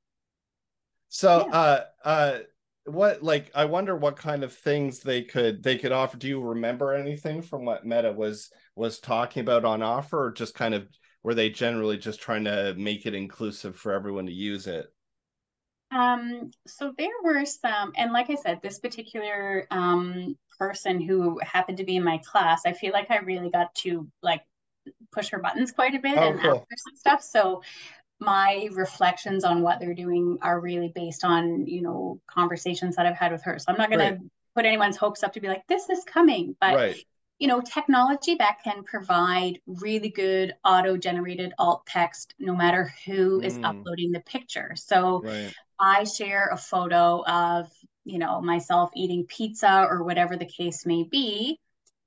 So 1.09 1.47
Yeah. 1.47 1.51
uh 1.51 1.83
uh 2.03 2.39
what 2.87 3.23
like 3.23 3.49
i 3.55 3.65
wonder 3.65 3.95
what 3.95 4.15
kind 4.15 4.43
of 4.43 4.53
things 4.53 4.99
they 4.99 5.23
could 5.23 5.63
they 5.63 5.77
could 5.77 5.91
offer. 5.91 6.17
Do 6.17 6.27
you 6.27 6.41
remember 6.41 6.93
anything 6.93 7.41
from 7.41 7.65
what 7.65 7.85
meta 7.85 8.11
was 8.11 8.51
was 8.75 8.99
talking 8.99 9.41
about 9.41 9.65
on 9.65 9.81
offer 9.81 10.25
or 10.27 10.31
just 10.31 10.53
kind 10.55 10.73
of 10.73 10.87
were 11.23 11.33
they 11.33 11.49
generally 11.49 11.97
just 11.97 12.21
trying 12.21 12.43
to 12.45 12.75
make 12.77 13.05
it 13.05 13.15
inclusive 13.15 13.75
for 13.75 13.93
everyone 13.93 14.27
to 14.27 14.31
use 14.33 14.67
it 14.67 14.87
Um, 15.95 16.51
so 16.67 16.93
there 16.97 17.07
were 17.23 17.45
some, 17.45 17.93
and 17.95 18.11
like 18.11 18.29
I 18.29 18.35
said, 18.35 18.61
this 18.61 18.79
particular 18.79 19.67
um 19.71 20.37
person 20.59 21.01
who 21.01 21.39
happened 21.39 21.77
to 21.79 21.85
be 21.85 21.97
in 21.97 22.03
my 22.03 22.19
class, 22.19 22.63
I 22.65 22.73
feel 22.73 22.93
like 22.93 23.11
I 23.11 23.17
really 23.19 23.49
got 23.49 23.73
to 23.77 24.07
like 24.21 24.43
push 25.11 25.29
her 25.29 25.39
buttons 25.39 25.71
quite 25.71 25.95
a 25.95 25.99
bit 25.99 26.21
Oh, 26.21 26.21
and 26.23 26.39
cool. 26.41 26.41
ask 26.41 26.69
her 26.69 26.77
some 26.77 26.95
stuff. 26.97 27.23
So 27.23 27.63
my 28.19 28.69
reflections 28.73 29.43
on 29.45 29.61
what 29.63 29.79
they're 29.79 29.93
doing 29.95 30.39
are 30.41 30.59
really 30.61 30.91
based 30.95 31.23
on, 31.25 31.67
you 31.67 31.81
know, 31.83 32.21
conversations 32.27 32.95
that 32.97 33.05
I've 33.07 33.17
had 33.17 33.31
with 33.33 33.43
her. 33.43 33.59
So 33.59 33.67
I'm 33.71 33.77
not 33.77 33.91
gonna 33.91 34.19
put 34.55 34.65
anyone's 34.65 34.97
hopes 34.97 35.23
up 35.23 35.33
to 35.33 35.41
be 35.41 35.47
like, 35.49 35.67
this 35.67 35.89
is 35.89 36.03
coming, 36.05 36.55
but 36.61 36.81
right 36.85 37.05
you 37.39 37.47
know, 37.47 37.61
technology 37.61 38.35
that 38.35 38.57
can 38.63 38.83
provide 38.83 39.59
really 39.67 40.09
good 40.09 40.53
auto-generated 40.63 41.53
alt 41.59 41.85
text 41.85 42.33
no 42.39 42.55
matter 42.55 42.93
who 43.05 43.41
is 43.41 43.59
Mm. 43.59 43.61
uploading 43.63 44.11
the 44.11 44.21
picture. 44.21 44.71
So 44.75 45.23
right 45.23 45.53
I 45.79 46.03
share 46.05 46.49
a 46.51 46.57
photo 46.57 47.23
of, 47.25 47.71
you 48.03 48.19
know, 48.19 48.41
myself 48.41 48.91
eating 48.95 49.25
pizza 49.25 49.87
or 49.89 50.03
whatever 50.03 50.35
the 50.37 50.45
case 50.45 50.85
may 50.85 51.03
be. 51.03 51.59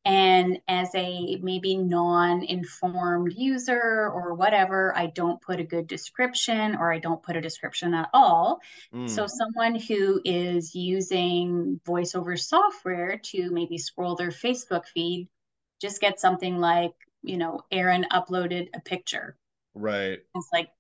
And 0.05 0.61
as 0.69 0.89
a 0.95 1.37
maybe 1.37 1.77
non-informed 1.77 3.35
user 3.35 4.11
or 4.15 4.33
whatever, 4.33 4.97
I 4.97 5.07
don't 5.07 5.41
put 5.41 5.61
a 5.61 5.65
good 5.65 5.87
description 5.87 6.77
or 6.77 6.91
I 6.91 6.99
don't 6.99 7.23
put 7.23 7.37
a 7.37 7.43
description 7.43 7.93
at 7.93 8.09
all. 8.15 8.61
Mm. 8.95 9.11
So 9.11 9.27
someone 9.27 9.79
who 9.79 10.23
is 10.25 10.75
using 10.75 11.81
voiceover 11.87 12.39
software 12.39 13.19
to 13.25 13.51
maybe 13.51 13.77
scroll 13.77 14.15
their 14.15 14.31
Facebook 14.31 14.87
feed 14.87 15.29
just 15.81 16.01
gets 16.01 16.23
something 16.23 16.59
like, 16.59 16.95
you 17.23 17.37
know, 17.37 17.61
Erin 17.71 18.07
uploaded 18.11 18.69
a 18.75 18.81
picture. 18.81 19.37
right 19.75 20.21
It's 20.35 20.49
like, 20.53 20.71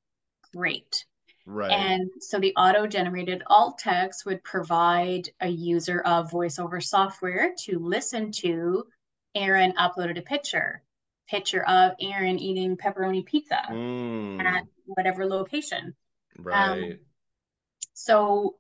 great. 0.55 1.05
Right 1.51 1.71
And 1.71 2.11
so 2.21 2.39
the 2.39 2.55
auto-generated 2.57 3.43
alt 3.47 3.79
text 3.79 4.27
would 4.27 4.45
provide 4.45 5.31
a 5.41 5.49
user 5.49 6.03
of 6.03 6.31
voiceover 6.31 6.83
software 6.83 7.55
to 7.61 7.79
listen 7.79 8.33
to 8.33 8.87
Erin 9.35 9.73
uploaded 9.79 10.19
a 10.19 10.23
picture, 10.23 10.83
picture 11.27 11.67
of 11.67 11.93
Erin 12.03 12.39
eating 12.39 12.77
pepperoni 12.77 13.25
pizza 13.25 13.63
Mm. 13.71 14.45
at 14.45 14.65
whatever 14.85 15.27
location. 15.27 15.95
right 16.39 16.99
So 17.95 18.59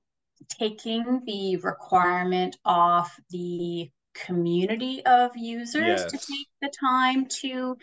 taking 0.49 1.25
the 1.27 1.57
requirement 1.57 2.57
off 2.65 3.21
the 3.29 3.91
community 4.15 5.05
of 5.05 5.37
users 5.37 6.07
to 6.07 6.17
take 6.17 6.49
the 6.63 6.73
time 6.81 7.27
to 7.43 7.77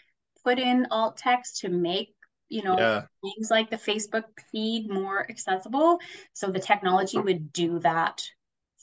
put 0.43 0.57
in 0.57 0.87
alt 0.89 1.17
text 1.17 1.59
to 1.61 1.69
make, 1.69 2.15
you 2.49 2.63
know, 2.63 2.75
yeah 2.77 3.03
things 3.23 3.49
like 3.49 3.69
the 3.69 3.77
Facebook 3.77 4.23
feed 4.51 4.89
more 4.89 5.29
accessible. 5.29 5.99
So 6.33 6.51
the 6.51 6.59
technology 6.59 7.17
would 7.17 7.51
do 7.51 7.79
that 7.79 8.23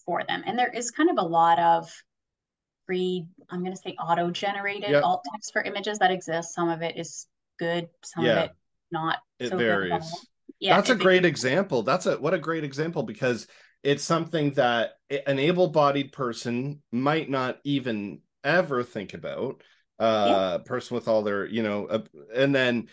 for 0.04 0.22
them. 0.26 0.42
And 0.46 0.58
there 0.58 0.70
is 0.70 0.90
kind 0.90 1.10
of 1.10 1.16
a 1.18 1.22
lot 1.22 1.58
of 1.58 1.88
free, 2.86 3.26
I'm 3.50 3.60
going 3.60 3.72
to 3.72 3.80
say 3.80 3.94
auto-generated 4.00 4.90
Yep. 4.90 5.04
alt 5.04 5.24
text 5.32 5.52
for 5.52 5.62
images 5.62 5.98
that 5.98 6.10
exist. 6.10 6.54
Some 6.54 6.68
of 6.68 6.82
it 6.82 6.96
is 6.96 7.26
good, 7.58 7.88
some 8.04 8.24
Yeah. 8.24 8.38
of 8.38 8.44
it 8.46 8.50
not 8.90 9.18
it 9.38 9.48
so 9.48 9.56
varies 9.56 10.28
Yeah, 10.60 10.76
that's 10.76 10.90
a 10.90 10.94
great 10.94 11.24
example 11.24 11.82
that's 11.82 12.06
a 12.06 12.16
what 12.18 12.34
a 12.34 12.38
great 12.38 12.62
example 12.64 13.02
because 13.02 13.46
it's 13.82 14.04
something 14.04 14.52
that 14.52 14.92
an 15.26 15.38
able-bodied 15.38 16.12
person 16.12 16.82
might 16.92 17.28
not 17.30 17.58
even 17.64 18.20
ever 18.44 18.82
think 18.82 19.14
about 19.14 19.62
uh 19.98 20.58
person 20.58 20.94
with 20.94 21.08
all 21.08 21.22
their 21.22 21.46
you 21.46 21.62
know 21.62 21.86
uh, 21.86 22.02
and 22.34 22.54
then 22.54 22.88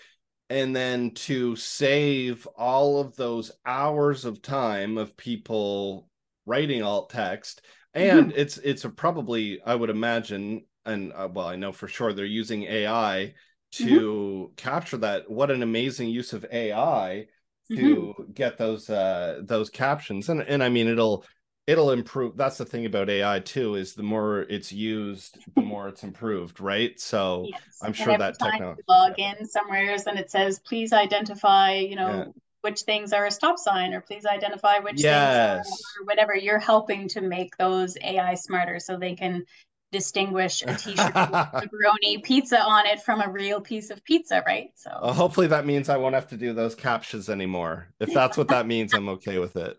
and 0.49 0.75
then 0.75 1.11
to 1.11 1.55
save 1.55 2.47
all 2.57 2.99
of 2.99 3.15
those 3.15 3.51
hours 3.65 4.25
of 4.25 4.41
time 4.41 4.97
of 4.97 5.15
people 5.15 6.09
writing 6.45 6.81
alt 6.81 7.09
text. 7.11 7.61
And 7.93 8.31
it's 8.35 8.57
it's 8.57 8.85
a 8.85 8.89
probably 8.89 9.61
i 9.65 9.73
would 9.73 9.89
imagine 9.89 10.65
and 10.85 11.11
uh, 11.13 11.27
well 11.31 11.47
i 11.47 11.55
know 11.55 11.71
for 11.71 11.87
sure 11.87 12.13
they're 12.13 12.25
using 12.25 12.63
ai 12.63 13.33
to 13.71 14.51
capture 14.57 14.97
that. 14.97 15.29
What 15.29 15.51
an 15.51 15.63
amazing 15.63 16.09
use 16.09 16.33
of 16.33 16.45
ai 16.51 17.27
to 17.71 18.13
get 18.33 18.57
those 18.57 18.89
uh 18.89 19.41
those 19.43 19.69
captions. 19.69 20.29
And 20.29 20.41
and 20.41 20.63
i 20.63 20.69
mean 20.69 20.87
it'll 20.87 21.25
it'll 21.69 21.91
improve 21.91 22.35
that's 22.37 22.57
the 22.57 22.65
thing 22.65 22.85
about 22.85 23.09
ai 23.09 23.39
too 23.39 23.75
is 23.75 23.93
the 23.93 24.03
more 24.03 24.41
it's 24.43 24.71
used 24.71 25.37
the 25.55 25.61
more 25.61 25.87
it's 25.87 26.03
improved 26.03 26.59
right 26.59 26.99
so 26.99 27.43
Yes. 27.51 27.59
I'm 27.81 27.93
sure 27.93 28.17
that 28.17 28.39
technology 28.39 28.81
log 28.87 29.19
in 29.19 29.45
somewheres 29.47 30.05
and 30.07 30.19
it 30.19 30.29
says, 30.29 30.59
please 30.59 30.91
identify, 30.91 31.75
you 31.75 31.95
know, 31.95 32.07
Yeah. 32.07 32.25
which 32.61 32.81
things 32.81 33.13
are 33.13 33.25
a 33.25 33.31
stop 33.31 33.57
sign 33.57 33.93
or 33.93 34.01
please 34.01 34.25
identify 34.25 34.79
which 34.79 34.99
Yes. 35.01 35.65
things 35.65 35.77
are 35.99 36.01
or 36.01 36.05
whatever. 36.05 36.35
You're 36.35 36.59
helping 36.59 37.07
to 37.09 37.21
make 37.21 37.55
those 37.57 37.97
AI 38.03 38.33
smarter 38.35 38.79
so 38.79 38.97
they 38.97 39.15
can 39.15 39.45
distinguish 39.91 40.61
a 40.67 40.73
t-shirt 40.75 41.13
with 41.29 41.39
pepperoni 41.61 42.21
pizza 42.23 42.61
on 42.61 42.85
it 42.85 43.01
from 43.01 43.21
a 43.21 43.29
real 43.31 43.61
piece 43.61 43.89
of 43.89 44.03
pizza, 44.03 44.43
right? 44.45 44.71
So 44.75 44.91
Well, 45.01 45.13
hopefully 45.13 45.47
that 45.47 45.65
means 45.65 45.89
I 45.89 45.97
won't 45.97 46.15
have 46.15 46.27
to 46.29 46.37
do 46.37 46.53
those 46.53 46.75
captions 46.75 47.29
anymore. 47.29 47.87
If 47.99 48.11
that's 48.13 48.37
what 48.37 48.49
that 48.49 48.67
means, 48.67 48.93
I'm 48.93 49.09
okay 49.09 49.39
with 49.39 49.55
it. 49.55 49.77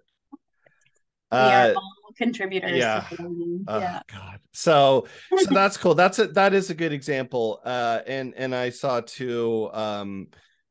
Uh, 1.31 1.73
all 1.77 1.93
contributors 2.17 2.77
yeah. 2.77 3.05
to 3.11 3.65
oh, 3.69 3.79
yeah. 3.79 4.03
God. 4.13 4.41
So 4.53 5.07
so 5.37 5.47
that's 5.51 5.77
cool. 5.77 5.95
That's 5.95 6.19
a 6.19 6.29
that 6.29 6.55
is 6.55 6.71
a 6.71 6.75
good 6.75 6.93
example. 6.93 7.61
Uh, 7.65 8.01
and 8.07 8.35
and 8.37 8.55
I 8.55 8.71
saw 8.71 9.01
too 9.01 9.71
um 9.73 10.29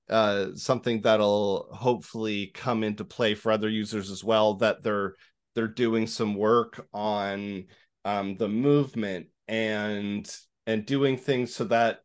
uh 0.10 0.48
something 0.56 1.02
that'll 1.02 1.70
hopefully 1.72 2.52
come 2.54 2.84
into 2.84 3.06
play 3.06 3.36
for 3.36 3.52
other 3.52 3.70
users 3.70 4.12
as 4.12 4.24
well 4.24 4.56
that 4.56 4.84
they're 4.84 5.16
they're 5.56 5.68
doing 5.68 6.08
some 6.08 6.36
work 6.36 6.88
on 6.94 7.66
um 8.06 8.36
the 8.36 8.50
movement 8.50 9.28
and 9.48 10.30
and 10.68 10.86
doing 10.86 11.18
things 11.18 11.54
so 11.54 11.64
that 11.66 12.00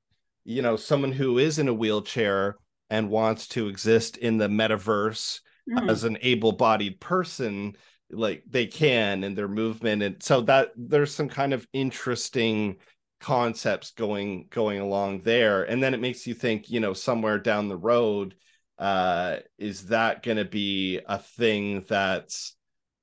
you 0.45 0.63
know 0.63 0.77
someone 0.77 1.13
who 1.13 1.39
is 1.39 1.59
in 1.59 1.69
a 1.69 1.75
wheelchair 1.75 2.57
and 2.91 3.11
wants 3.11 3.49
to 3.49 3.69
exist 3.69 4.17
in 4.17 4.39
the 4.39 4.49
metaverse 4.49 5.41
Mm. 5.69 5.91
as 5.91 6.05
an 6.05 6.19
able-bodied 6.21 7.01
person 7.01 7.75
like 8.15 8.43
they 8.49 8.67
can 8.67 9.25
and 9.25 9.37
their 9.37 9.49
movement 9.49 10.03
and 10.03 10.23
so 10.23 10.41
that 10.43 10.71
there's 10.77 11.15
some 11.15 11.29
kind 11.29 11.53
of 11.53 11.67
interesting 11.73 12.77
concepts 13.21 13.93
going 13.93 14.47
going 14.51 14.81
along 14.81 15.21
there 15.23 15.65
and 15.65 15.83
then 15.83 15.95
it 15.95 16.01
makes 16.01 16.27
you 16.27 16.35
think 16.35 16.71
you 16.71 16.81
know 16.81 16.93
somewhere 16.93 17.39
down 17.39 17.69
the 17.69 17.77
road 17.77 18.35
uh 18.79 19.37
is 19.59 19.87
that 19.87 20.23
going 20.23 20.37
to 20.37 20.45
be 20.45 21.01
a 21.07 21.19
thing 21.19 21.85
that's 21.89 22.57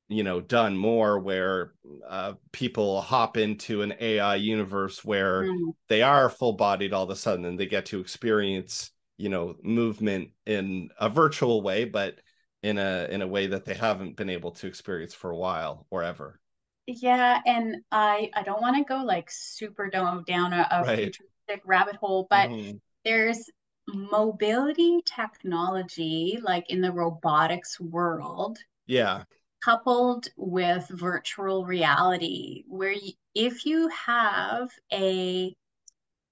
you 0.09 0.23
know 0.23 0.41
done 0.41 0.75
more 0.77 1.19
where 1.19 1.73
uh 2.07 2.33
people 2.51 3.01
hop 3.01 3.37
into 3.37 3.81
an 3.81 3.93
AI 3.99 4.35
universe 4.35 5.03
where 5.05 5.43
Mm. 5.43 5.73
they 5.87 6.01
are 6.01 6.29
full 6.29 6.53
bodied 6.53 6.93
all 6.93 7.03
of 7.05 7.09
a 7.09 7.15
sudden 7.15 7.45
and 7.45 7.59
they 7.59 7.65
get 7.65 7.85
to 7.87 7.99
experience 7.99 8.91
you 9.17 9.29
know 9.29 9.55
movement 9.63 10.31
in 10.45 10.89
a 10.99 11.09
virtual 11.09 11.61
way 11.61 11.85
but 11.85 12.15
in 12.63 12.77
a 12.77 13.07
in 13.11 13.21
a 13.21 13.27
way 13.27 13.47
that 13.47 13.65
they 13.65 13.73
haven't 13.75 14.15
been 14.17 14.29
able 14.29 14.51
to 14.51 14.67
experience 14.67 15.13
for 15.13 15.31
a 15.31 15.37
while 15.37 15.87
or 15.91 16.03
ever 16.03 16.39
Yeah, 16.87 17.39
and 17.45 17.77
I 17.91 18.29
I 18.35 18.43
don't 18.43 18.61
want 18.61 18.77
to 18.77 18.83
go 18.83 19.03
like 19.03 19.29
super 19.31 19.89
down 19.89 20.23
down 20.25 20.53
a, 20.53 20.67
a 20.71 20.85
Right. 20.85 20.85
futuristic 20.85 21.61
rabbit 21.65 21.95
hole, 21.95 22.27
but 22.29 22.51
Mhm. 22.51 22.79
there's 23.05 23.49
mobility 23.87 25.01
technology, 25.05 26.39
like 26.41 26.69
in 26.69 26.81
the 26.81 26.91
robotics 26.91 27.79
world, 27.79 28.59
yeah, 28.85 29.23
coupled 29.63 30.27
with 30.37 30.87
virtual 30.89 31.65
reality, 31.65 32.63
where 32.67 32.91
you, 32.91 33.13
if 33.35 33.65
you 33.65 33.87
have 33.89 34.69
a 34.91 35.55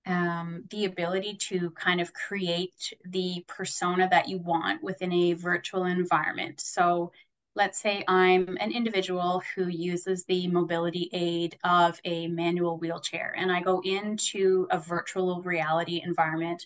um, 0.09 0.63
the 0.71 0.85
ability 0.85 1.35
to 1.35 1.69
kind 1.71 2.01
of 2.01 2.11
create 2.13 2.93
the 3.05 3.45
persona 3.47 4.09
that 4.09 4.27
you 4.27 4.39
want 4.39 4.83
within 4.83 5.13
a 5.13 5.33
virtual 5.33 5.85
environment. 5.85 6.59
So 6.59 7.11
let's 7.55 7.79
say 7.79 8.03
I'm 8.07 8.57
an 8.59 8.71
individual 8.71 9.43
who 9.55 9.67
uses 9.67 10.25
the 10.25 10.47
mobility 10.47 11.09
aid 11.13 11.57
of 11.63 11.99
a 12.05 12.27
manual 12.27 12.77
wheelchair 12.77 13.35
and 13.37 13.51
I 13.51 13.61
go 13.61 13.81
into 13.83 14.67
a 14.71 14.79
virtual 14.79 15.43
reality 15.43 16.01
environment 16.03 16.65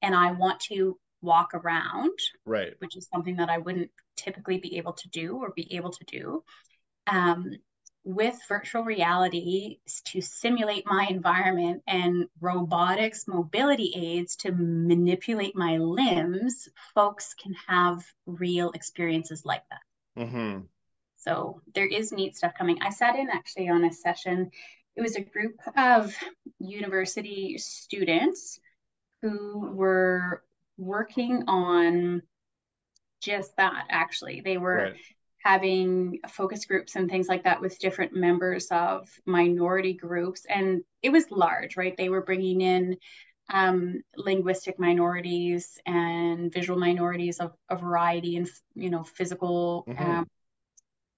and 0.00 0.14
I 0.14 0.32
want 0.32 0.60
to 0.60 0.98
walk 1.20 1.52
around, 1.52 2.16
right, 2.46 2.74
which 2.78 2.96
is 2.96 3.08
something 3.12 3.36
that 3.36 3.50
I 3.50 3.58
wouldn't 3.58 3.90
typically 4.16 4.58
be 4.58 4.78
able 4.78 4.94
to 4.94 5.08
do 5.08 5.36
or 5.36 5.52
be 5.54 5.74
able 5.76 5.90
to 5.90 6.04
do. 6.04 6.42
Um, 7.06 7.50
with 8.04 8.38
virtual 8.48 8.84
reality 8.84 9.78
to 10.06 10.20
simulate 10.20 10.84
my 10.86 11.06
environment 11.10 11.82
and 11.86 12.26
robotics 12.40 13.28
mobility 13.28 13.92
aids 13.94 14.36
to 14.36 14.52
manipulate 14.52 15.54
my 15.54 15.76
limbs, 15.76 16.68
folks 16.94 17.34
can 17.34 17.54
have 17.66 18.04
real 18.26 18.70
experiences 18.70 19.44
like 19.44 19.62
that. 19.70 20.22
Mm-hmm. 20.22 20.60
So 21.16 21.60
there 21.74 21.86
is 21.86 22.12
neat 22.12 22.36
stuff 22.36 22.52
coming. 22.56 22.78
I 22.80 22.90
sat 22.90 23.16
in 23.16 23.28
actually 23.28 23.68
on 23.68 23.84
a 23.84 23.92
session. 23.92 24.50
It 24.96 25.02
was 25.02 25.16
a 25.16 25.20
group 25.20 25.56
of 25.76 26.16
university 26.58 27.58
students 27.58 28.58
who 29.20 29.70
were 29.74 30.42
working 30.78 31.44
on 31.48 32.22
just 33.20 33.56
that 33.56 33.86
actually 33.90 34.40
they 34.40 34.58
were 34.58 34.76
right. 34.76 34.94
Having 35.42 36.18
focus 36.28 36.64
groups 36.64 36.96
and 36.96 37.08
things 37.08 37.28
like 37.28 37.44
that 37.44 37.60
with 37.60 37.78
different 37.78 38.14
members 38.14 38.68
of 38.70 39.08
minority 39.24 39.94
groups 39.94 40.44
and 40.48 40.82
it 41.02 41.10
was 41.10 41.30
large 41.30 41.76
right 41.76 41.96
they 41.96 42.08
were 42.08 42.22
bringing 42.22 42.60
in 42.60 42.96
um, 43.50 44.02
linguistic 44.16 44.78
minorities 44.78 45.78
and 45.86 46.52
visual 46.52 46.78
minorities 46.78 47.38
of 47.38 47.52
a 47.70 47.76
variety 47.76 48.36
and 48.36 48.48
you 48.74 48.90
know 48.90 49.04
physical 49.04 49.84
mm-hmm. 49.88 50.02
um, 50.02 50.26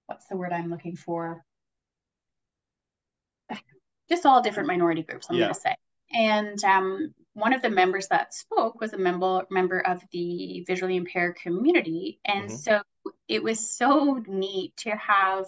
what's 0.05 0.27
the 0.27 0.37
word 0.37 0.53
i'm 0.53 0.69
looking 0.69 0.95
for 0.95 1.43
just 4.09 4.25
all 4.25 4.41
different 4.41 4.67
minority 4.67 5.03
groups 5.03 5.27
i'm 5.29 5.35
yeah. 5.35 5.45
going 5.45 5.53
to 5.53 5.59
say 5.59 5.75
and 6.13 6.63
um, 6.63 7.13
one 7.33 7.53
of 7.53 7.61
the 7.61 7.69
members 7.69 8.07
that 8.09 8.33
spoke 8.33 8.79
was 8.81 8.93
a 8.93 8.97
member 8.97 9.45
member 9.49 9.79
of 9.79 10.03
the 10.11 10.63
visually 10.67 10.95
impaired 10.97 11.35
community, 11.37 12.19
and 12.25 12.45
mm-hmm. 12.47 12.55
so 12.55 12.81
it 13.27 13.43
was 13.43 13.75
so 13.75 14.23
neat 14.27 14.75
to 14.77 14.91
have 14.91 15.45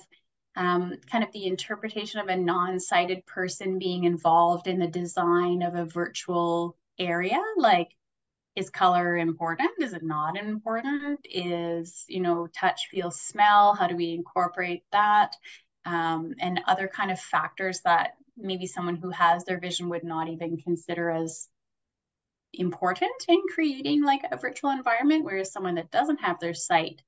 um, 0.56 0.97
kind 1.12 1.24
of 1.24 1.32
the 1.32 1.45
interpretation 1.45 2.20
of 2.20 2.28
a 2.28 2.36
non-sighted 2.36 3.26
person 3.26 3.80
being 3.80 4.04
involved 4.04 4.68
in 4.68 4.80
the 4.80 4.88
design 4.88 5.64
of 5.64 5.76
a 5.76 5.86
virtual 5.86 6.78
area, 6.99 7.41
like 7.58 7.89
is 8.56 8.70
color 8.70 9.18
important? 9.18 9.72
Is 9.80 9.93
it 9.93 10.04
not 10.04 10.38
important? 10.38 11.20
Is 11.26 12.06
you 12.08 12.22
know 12.22 12.47
touch 12.47 12.88
feel 12.91 13.10
smell? 13.12 13.74
How 13.74 13.88
do 13.88 13.95
we 13.95 14.14
incorporate 14.14 14.84
that? 14.91 15.36
Um, 15.86 16.36
and 16.39 16.62
other 16.68 16.88
kind 16.88 17.12
of 17.12 17.20
factors 17.20 17.82
that 17.84 18.12
maybe 18.38 18.68
someone 18.68 18.95
who 18.95 19.10
has 19.10 19.43
their 19.43 19.60
vision 19.60 19.89
would 19.89 20.04
not 20.04 20.30
even 20.30 20.58
consider 20.58 21.10
as 21.10 21.49
important 22.54 23.12
in 23.28 23.41
creating 23.54 24.04
like 24.04 24.22
a 24.32 24.38
virtual 24.38 24.70
environment 24.70 25.26
whereas 25.26 25.51
someone 25.51 25.76
that 25.76 25.89
doesn't 25.89 26.22
have 26.22 26.39
their 26.39 26.54
sight 26.54 27.01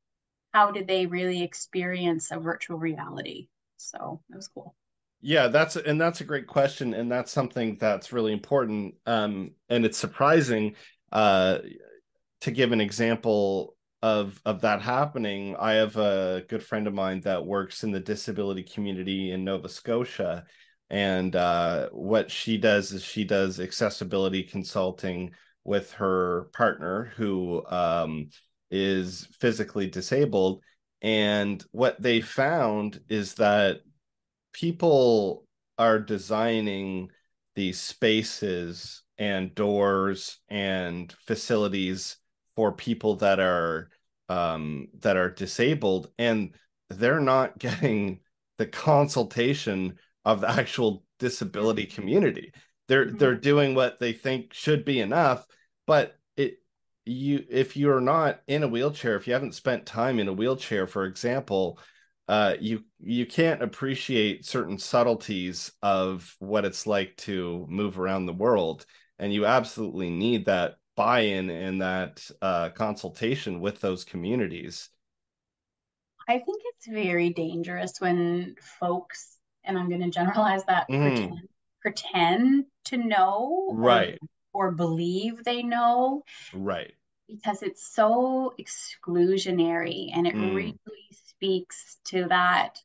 how 0.55 0.71
did 0.71 0.87
they 0.87 1.05
really 1.05 1.43
experience 1.43 2.31
a 2.31 2.39
virtual 2.39 2.77
reality? 2.77 3.49
So 3.75 4.21
it 4.31 4.35
was 4.37 4.47
cool. 4.47 4.73
Yeah 5.21 5.49
that's 5.49 5.75
and 5.75 5.99
that's 5.99 6.21
a 6.21 6.23
great 6.23 6.47
question 6.47 6.93
and 6.93 7.11
that's 7.11 7.31
something 7.31 7.77
that's 7.79 8.13
really 8.13 8.31
important 8.31 8.95
um 9.05 9.51
and 9.69 9.85
it's 9.85 9.97
surprising 9.97 10.75
uh 11.11 11.57
to 12.41 12.51
give 12.51 12.71
an 12.71 12.79
example 12.79 13.75
of 14.01 14.39
of 14.45 14.61
that 14.61 14.81
happening. 14.81 15.55
I 15.59 15.73
have 15.73 15.97
a 15.97 16.45
good 16.47 16.63
friend 16.63 16.87
of 16.87 16.93
mine 16.93 17.19
that 17.21 17.45
works 17.45 17.83
in 17.83 17.91
the 17.91 17.99
disability 17.99 18.63
community 18.63 19.31
in 19.31 19.43
nova 19.43 19.67
scotia 19.67 20.45
and 20.89 21.35
uh, 21.35 21.89
what 21.91 22.29
she 22.29 22.57
does 22.57 22.91
is 22.91 23.03
she 23.03 23.23
does 23.23 23.59
accessibility 23.59 24.43
consulting 24.43 25.31
with 25.63 25.91
her 25.93 26.49
partner 26.53 27.11
who 27.15 27.65
um, 27.65 28.29
is 28.71 29.27
physically 29.39 29.87
disabled 29.87 30.61
and 31.01 31.63
what 31.71 32.01
they 32.01 32.19
found 32.21 32.99
is 33.09 33.35
that 33.35 33.81
people 34.53 35.45
are 35.77 35.99
designing 35.99 37.09
these 37.55 37.79
spaces 37.79 39.03
and 39.17 39.53
doors 39.53 40.39
and 40.49 41.13
facilities 41.25 42.17
for 42.55 42.71
people 42.71 43.17
that 43.17 43.39
are 43.39 43.89
um, 44.29 44.87
that 45.01 45.15
are 45.15 45.29
disabled 45.29 46.09
and 46.17 46.55
they're 46.89 47.19
not 47.19 47.59
getting 47.59 48.19
the 48.57 48.65
consultation 48.65 49.99
of 50.23 50.41
the 50.41 50.49
actual 50.49 51.03
disability 51.19 51.85
community. 51.85 52.51
They're 52.87 53.05
mm-hmm. 53.05 53.17
they're 53.17 53.35
doing 53.35 53.75
what 53.75 53.99
they 53.99 54.13
think 54.13 54.53
should 54.53 54.85
be 54.85 55.01
enough, 55.01 55.45
but 55.85 56.15
you 57.05 57.45
if 57.49 57.77
you're 57.77 58.01
not 58.01 58.41
in 58.47 58.63
a 58.63 58.67
wheelchair, 58.67 59.15
if 59.15 59.27
you 59.27 59.33
haven't 59.33 59.55
spent 59.55 59.85
time 59.85 60.19
in 60.19 60.27
a 60.27 60.33
wheelchair, 60.33 60.87
for 60.87 61.05
example, 61.05 61.79
uh, 62.27 62.55
you 62.59 62.83
you 62.99 63.25
can't 63.25 63.61
appreciate 63.61 64.45
certain 64.45 64.77
subtleties 64.77 65.71
of 65.81 66.35
what 66.39 66.65
it's 66.65 66.87
like 66.87 67.15
to 67.17 67.65
move 67.69 67.99
around 67.99 68.25
the 68.25 68.33
world, 68.33 68.85
and 69.19 69.33
you 69.33 69.45
absolutely 69.45 70.09
need 70.09 70.45
that 70.45 70.75
buy-in 70.95 71.49
and 71.49 71.81
that 71.81 72.25
uh, 72.41 72.69
consultation 72.69 73.59
with 73.59 73.81
those 73.81 74.03
communities. 74.03 74.89
I 76.27 76.39
think 76.39 76.63
it's 76.65 76.87
very 76.87 77.29
dangerous 77.29 77.93
when 77.99 78.55
folks 78.79 79.35
and 79.65 79.77
I'm 79.77 79.89
going 79.89 80.01
to 80.01 80.09
generalize 80.09 80.63
that 80.65 80.89
mm. 80.89 81.01
pretend, 81.01 81.39
pretend 81.81 82.65
to 82.85 82.97
know 82.97 83.71
right 83.73 84.17
or 84.55 84.71
believe 84.71 85.43
they 85.43 85.61
know 85.61 86.23
right. 86.53 86.93
because 87.27 87.61
it's 87.61 87.85
so 87.85 88.53
exclusionary 88.57 90.09
and 90.15 90.25
it 90.25 90.33
mm. 90.33 90.55
really 90.55 90.79
speaks 91.11 91.97
to 92.05 92.25
that. 92.29 92.79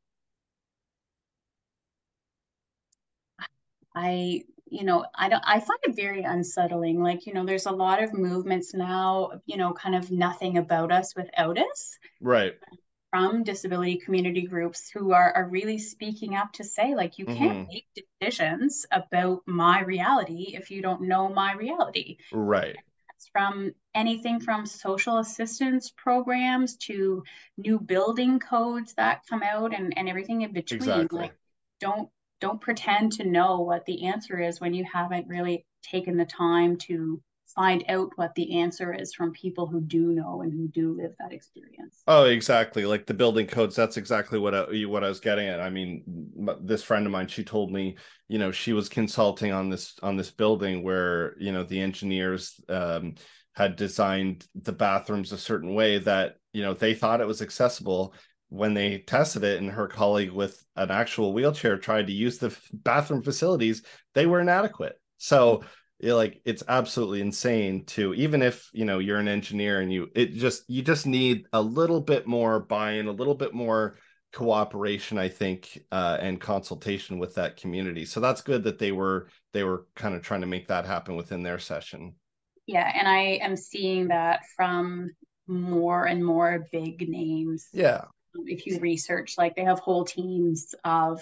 I 3.94 4.42
you 4.66 4.84
know 4.84 5.04
I 5.14 5.28
don't 5.28 5.42
I 5.46 5.60
find 5.60 5.78
it 5.84 5.96
very 5.96 6.22
unsettling. 6.22 7.02
Like 7.02 7.26
you 7.26 7.34
know 7.34 7.46
there's 7.46 7.66
a 7.66 7.72
lot 7.72 8.02
of 8.02 8.12
movements 8.12 8.74
now 8.74 9.40
you 9.46 9.56
know 9.56 9.72
kind 9.72 9.94
of 9.94 10.10
nothing 10.10 10.58
about 10.58 10.90
us 10.92 11.14
without 11.14 11.56
us. 11.58 11.98
Right 12.20 12.54
from 13.10 13.42
disability 13.42 13.96
community 13.96 14.42
groups 14.42 14.90
who 14.90 15.12
are, 15.12 15.32
are 15.32 15.48
really 15.48 15.78
speaking 15.78 16.36
up 16.36 16.52
to 16.52 16.64
say 16.64 16.94
like 16.94 17.18
you 17.18 17.26
can't 17.26 17.68
mm-hmm. 17.68 17.72
make 17.72 18.06
decisions 18.20 18.86
about 18.92 19.42
my 19.46 19.80
reality 19.82 20.54
if 20.54 20.70
you 20.70 20.80
don't 20.80 21.02
know 21.02 21.28
my 21.28 21.52
reality 21.54 22.16
right 22.32 22.76
it's 23.16 23.28
from 23.32 23.72
anything 23.94 24.40
from 24.40 24.64
social 24.64 25.18
assistance 25.18 25.92
programs 25.96 26.76
to 26.76 27.22
new 27.58 27.78
building 27.78 28.38
codes 28.38 28.94
that 28.94 29.22
come 29.28 29.42
out 29.42 29.74
and, 29.74 29.92
and 29.98 30.08
everything 30.08 30.42
in 30.42 30.52
between 30.52 30.80
exactly. 30.80 31.20
like 31.20 31.34
don't 31.80 32.08
don't 32.40 32.60
pretend 32.60 33.12
to 33.12 33.24
know 33.24 33.60
what 33.60 33.84
the 33.84 34.06
answer 34.06 34.38
is 34.38 34.60
when 34.60 34.72
you 34.72 34.84
haven't 34.90 35.28
really 35.28 35.66
taken 35.82 36.16
the 36.16 36.24
time 36.24 36.76
to 36.76 37.20
find 37.54 37.84
out 37.88 38.10
what 38.16 38.34
the 38.34 38.58
answer 38.58 38.92
is 38.92 39.14
from 39.14 39.32
people 39.32 39.66
who 39.66 39.80
do 39.80 40.12
know 40.12 40.42
and 40.42 40.52
who 40.52 40.68
do 40.68 40.96
live 40.96 41.12
that 41.18 41.32
experience. 41.32 42.02
Oh, 42.06 42.24
exactly. 42.24 42.84
Like 42.84 43.06
the 43.06 43.14
building 43.14 43.46
codes. 43.46 43.76
That's 43.76 43.96
exactly 43.96 44.38
what 44.38 44.54
I, 44.54 44.64
what 44.86 45.04
I 45.04 45.08
was 45.08 45.20
getting 45.20 45.48
at. 45.48 45.60
I 45.60 45.70
mean, 45.70 46.04
this 46.62 46.82
friend 46.82 47.06
of 47.06 47.12
mine, 47.12 47.28
she 47.28 47.44
told 47.44 47.72
me, 47.72 47.96
you 48.28 48.38
know, 48.38 48.50
she 48.50 48.72
was 48.72 48.88
consulting 48.88 49.52
on 49.52 49.70
this 49.70 49.94
on 50.02 50.16
this 50.16 50.30
building 50.30 50.82
where 50.82 51.36
you 51.38 51.52
know 51.52 51.64
the 51.64 51.80
engineers 51.80 52.60
um, 52.68 53.14
had 53.54 53.76
designed 53.76 54.46
the 54.54 54.72
bathrooms 54.72 55.32
a 55.32 55.38
certain 55.38 55.74
way 55.74 55.98
that 55.98 56.36
you 56.52 56.62
know 56.62 56.74
they 56.74 56.94
thought 56.94 57.20
it 57.20 57.26
was 57.26 57.42
accessible. 57.42 58.14
When 58.48 58.74
they 58.74 58.98
tested 58.98 59.44
it, 59.44 59.60
and 59.60 59.70
her 59.70 59.86
colleague 59.86 60.32
with 60.32 60.60
an 60.74 60.90
actual 60.90 61.32
wheelchair 61.32 61.78
tried 61.78 62.08
to 62.08 62.12
use 62.12 62.38
the 62.38 62.56
bathroom 62.72 63.22
facilities, 63.22 63.82
they 64.14 64.26
were 64.26 64.40
inadequate. 64.40 64.98
So 65.18 65.62
like 66.02 66.40
it's 66.44 66.62
absolutely 66.68 67.20
insane 67.20 67.84
to 67.84 68.14
even 68.14 68.42
if 68.42 68.70
you 68.72 68.84
know 68.84 68.98
you're 68.98 69.18
an 69.18 69.28
engineer 69.28 69.80
and 69.80 69.92
you 69.92 70.08
it 70.14 70.32
just 70.34 70.64
you 70.68 70.82
just 70.82 71.06
need 71.06 71.46
a 71.52 71.60
little 71.60 72.00
bit 72.00 72.26
more 72.26 72.60
buy-in 72.60 73.06
a 73.06 73.12
little 73.12 73.34
bit 73.34 73.52
more 73.54 73.96
cooperation 74.32 75.18
i 75.18 75.28
think 75.28 75.78
uh, 75.92 76.16
and 76.20 76.40
consultation 76.40 77.18
with 77.18 77.34
that 77.34 77.56
community 77.56 78.04
so 78.04 78.20
that's 78.20 78.40
good 78.42 78.62
that 78.64 78.78
they 78.78 78.92
were 78.92 79.28
they 79.52 79.64
were 79.64 79.86
kind 79.94 80.14
of 80.14 80.22
trying 80.22 80.40
to 80.40 80.46
make 80.46 80.68
that 80.68 80.86
happen 80.86 81.16
within 81.16 81.42
their 81.42 81.58
session 81.58 82.14
Yeah, 82.66 82.92
and 82.94 83.08
I 83.08 83.40
am 83.42 83.56
seeing 83.56 84.08
that 84.08 84.42
from 84.56 85.10
more 85.48 86.04
and 86.06 86.24
more 86.24 86.66
big 86.70 87.08
names. 87.08 87.66
Yeah. 87.72 88.04
If 88.46 88.64
you 88.66 88.78
research, 88.78 89.34
like 89.36 89.56
they 89.56 89.64
have 89.64 89.80
whole 89.80 90.04
teams 90.04 90.74
of 90.84 91.20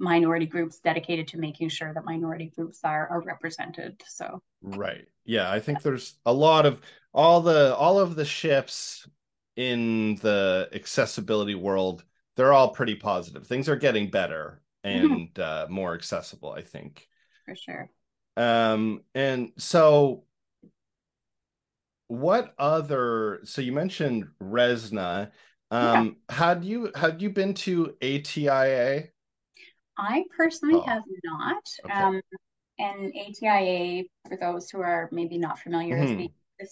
minority 0.00 0.46
groups 0.46 0.80
dedicated 0.80 1.28
to 1.28 1.38
making 1.38 1.68
sure 1.68 1.92
that 1.92 2.04
minority 2.04 2.50
groups 2.56 2.80
are 2.82 3.06
are 3.08 3.20
represented. 3.20 4.02
So 4.08 4.42
right. 4.62 5.06
Yeah, 5.24 5.50
I 5.50 5.60
think 5.60 5.82
there's 5.82 6.18
a 6.26 6.32
lot 6.32 6.66
of 6.66 6.80
all 7.12 7.40
the 7.40 7.76
all 7.76 8.00
of 8.00 8.16
the 8.16 8.24
shifts 8.24 9.06
in 9.56 10.16
the 10.16 10.68
accessibility 10.72 11.54
world, 11.54 12.04
they're 12.36 12.52
all 12.52 12.70
pretty 12.70 12.94
positive. 12.94 13.46
Things 13.46 13.68
are 13.68 13.76
getting 13.76 14.10
better 14.10 14.62
mm-hmm. 14.84 15.04
and 15.04 15.34
mm-hmm. 15.34 15.42
uh, 15.42 15.66
more 15.68 15.94
accessible, 15.94 16.50
I 16.50 16.62
think. 16.62 17.06
For 17.44 17.54
sure. 17.54 17.90
Um, 18.36 19.02
and 19.14 19.52
so 19.58 20.24
what 22.10 22.54
other 22.58 23.38
so 23.44 23.62
you 23.62 23.70
mentioned 23.70 24.26
resna 24.42 25.30
um 25.70 26.16
yeah. 26.28 26.34
had 26.34 26.64
you 26.64 26.90
had 26.96 27.22
you 27.22 27.30
been 27.30 27.54
to 27.54 27.94
atia 28.02 29.10
i 30.00 30.24
personally 30.36 30.76
oh. 30.76 30.82
have 30.82 31.02
not 31.24 31.62
okay. 31.84 31.94
um 31.94 32.20
and 32.78 33.12
atia 33.14 34.04
for 34.28 34.36
those 34.36 34.70
who 34.70 34.80
are 34.80 35.08
maybe 35.12 35.38
not 35.38 35.58
familiar 35.58 35.96
mm-hmm. 35.96 36.20
is 36.20 36.28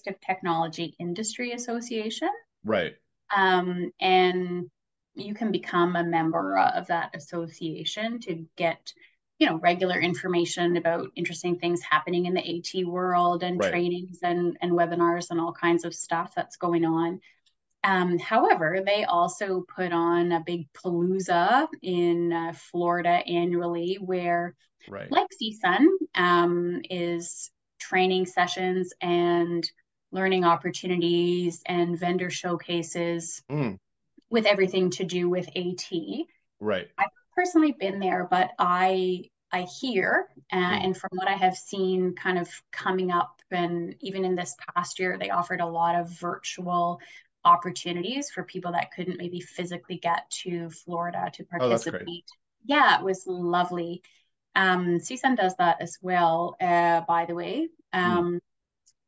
the 0.07 0.11
assistive 0.11 0.21
technology 0.21 0.95
industry 0.99 1.53
association 1.53 2.31
right 2.65 2.97
um 3.37 3.91
and 4.01 4.69
you 5.15 5.35
can 5.35 5.51
become 5.51 5.97
a 5.97 6.05
member 6.05 6.59
of 6.59 6.87
that 6.87 7.11
association 7.15 8.21
to 8.21 8.47
get 8.57 8.93
you 9.39 9.47
know 9.47 9.57
regular 9.59 10.01
information 10.01 10.77
about 10.77 11.09
interesting 11.17 11.59
things 11.59 11.81
happening 11.83 12.27
in 12.27 12.35
the 12.35 12.59
AT 12.59 12.87
world 12.87 13.43
and 13.43 13.61
right. 13.61 13.71
trainings 13.71 14.19
and 14.23 14.57
and 14.61 14.73
webinars 14.73 15.31
and 15.31 15.41
all 15.41 15.53
kinds 15.53 15.85
of 15.85 15.95
stuff 15.95 16.33
that's 16.35 16.57
going 16.57 16.85
on. 16.85 17.21
Um, 17.85 18.19
however, 18.19 18.83
they 18.85 19.05
also 19.05 19.65
put 19.75 19.93
on 19.93 20.33
a 20.33 20.43
big 20.45 20.67
palooza 20.73 21.69
in 21.83 22.33
uh, 22.33 22.53
Florida 22.55 23.23
annually, 23.27 23.99
where, 24.01 24.55
right. 24.89 25.11
like 25.11 25.29
CSUN, 25.41 25.87
um, 26.15 26.83
is 26.91 27.51
training 27.79 28.27
sessions 28.27 28.93
and 29.01 29.71
learning 30.11 30.45
opportunities 30.45 31.63
and 31.67 31.99
vendor 31.99 32.31
showcases 32.31 33.43
mm. 33.51 33.79
with 34.31 34.47
everything 34.47 34.91
to 34.91 35.05
do 35.05 35.29
with 35.29 35.49
AT. 35.57 35.91
Right. 36.61 36.89
I've 36.99 37.09
personally 37.37 37.73
been 37.79 38.01
there, 38.01 38.27
but 38.31 38.51
I 38.59 39.25
I 39.51 39.63
hear 39.63 40.29
uh, 40.53 40.57
mm. 40.57 40.85
and 40.85 40.97
from 40.97 41.11
what 41.13 41.29
I 41.29 41.37
have 41.37 41.57
seen, 41.57 42.15
kind 42.15 42.39
of 42.39 42.51
coming 42.71 43.11
up, 43.11 43.41
and 43.51 43.95
even 44.01 44.25
in 44.25 44.35
this 44.35 44.55
past 44.75 44.99
year, 44.99 45.17
they 45.19 45.31
offered 45.31 45.61
a 45.61 45.67
lot 45.67 45.95
of 45.95 46.11
virtual 46.11 47.01
opportunities 47.45 48.31
for 48.31 48.43
people 48.43 48.73
that 48.73 48.93
couldn't 48.93 49.19
maybe 49.19 49.41
physically 49.41 49.97
get 49.97 50.29
to 50.31 50.71
Florida 50.71 51.31
to 51.35 51.45
oh, 51.45 51.59
participate. 51.59 52.25
Oh, 52.31 52.39
yeah, 52.65 52.99
it 52.99 53.05
was 53.05 53.25
lovely. 53.27 54.03
Um, 54.55 54.99
CSUN 54.99 55.37
does 55.37 55.55
that 55.57 55.81
as 55.81 55.99
well, 56.03 56.57
uh, 56.61 57.03
by 57.03 57.25
the 57.27 57.35
way, 57.35 57.69
mm. 57.95 57.99
um, 57.99 58.35
mm. 58.35 58.41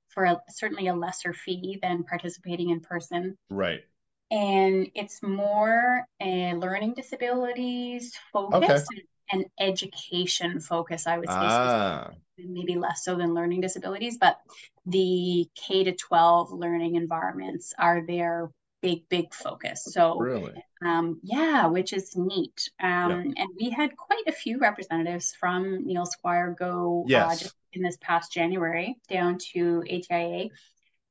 for 0.08 0.24
a, 0.24 0.40
certainly 0.48 0.88
a 0.88 0.94
lesser 0.94 1.32
fee 1.32 1.78
than 1.82 2.04
participating 2.04 2.70
in 2.70 2.80
person. 2.80 3.36
Right 3.50 3.82
and 4.30 4.88
it's 4.94 5.22
more 5.22 6.06
a 6.20 6.54
learning 6.54 6.94
disabilities 6.94 8.14
focus 8.32 8.86
okay. 8.92 9.02
And, 9.32 9.44
education 9.58 10.60
focus 10.60 11.06
i 11.06 11.18
would 11.18 11.28
say 11.28 11.34
ah. 11.36 12.10
maybe 12.38 12.76
less 12.76 13.04
so 13.04 13.14
than 13.16 13.34
learning 13.34 13.60
disabilities 13.60 14.18
but 14.18 14.38
the 14.86 15.48
k 15.54 15.84
to 15.84 15.92
12 15.92 16.52
learning 16.52 16.94
environments 16.94 17.72
are 17.78 18.04
their 18.06 18.50
big 18.82 19.06
big 19.10 19.32
focus 19.34 19.84
so 19.84 20.18
really 20.18 20.54
um, 20.84 21.20
yeah 21.22 21.66
which 21.66 21.92
is 21.92 22.16
neat 22.16 22.70
um, 22.82 23.10
yeah. 23.10 23.42
and 23.42 23.48
we 23.58 23.68
had 23.68 23.94
quite 23.96 24.24
a 24.26 24.32
few 24.32 24.58
representatives 24.58 25.34
from 25.38 25.86
neil 25.86 26.06
squire 26.06 26.56
go 26.58 27.02
uh, 27.02 27.08
yes. 27.08 27.26
uh, 27.26 27.44
just 27.44 27.54
in 27.74 27.82
this 27.82 27.98
past 28.00 28.32
january 28.32 28.96
down 29.08 29.36
to 29.36 29.84
atia 29.90 30.50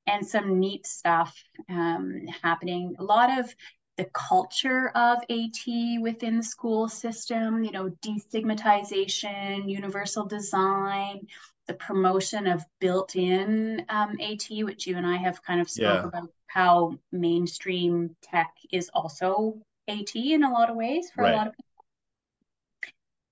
and 0.09 0.25
some 0.25 0.59
neat 0.59 0.85
stuff 0.87 1.41
um, 1.69 2.25
happening. 2.41 2.95
A 2.99 3.03
lot 3.03 3.39
of 3.39 3.53
the 3.99 4.05
culture 4.13 4.91
of 4.95 5.17
AT 5.29 6.01
within 6.01 6.37
the 6.37 6.43
school 6.43 6.87
system, 6.87 7.65
you 7.65 7.71
know, 7.71 7.89
destigmatization, 8.01 9.69
universal 9.69 10.25
design, 10.25 11.27
the 11.67 11.73
promotion 11.73 12.47
of 12.47 12.63
built-in 12.79 13.85
um, 13.89 14.17
AT, 14.21 14.45
which 14.63 14.87
you 14.87 14.95
and 14.95 15.05
I 15.05 15.17
have 15.17 15.43
kind 15.43 15.59
of 15.59 15.69
spoke 15.69 16.01
yeah. 16.01 16.07
about 16.07 16.29
how 16.47 16.97
mainstream 17.11 18.15
tech 18.21 18.53
is 18.71 18.89
also 18.93 19.57
AT 19.89 20.15
in 20.15 20.43
a 20.43 20.51
lot 20.51 20.69
of 20.69 20.77
ways 20.77 21.11
for 21.13 21.23
right. 21.23 21.33
a 21.33 21.35
lot 21.35 21.47
of 21.47 21.53
people. 21.57 21.85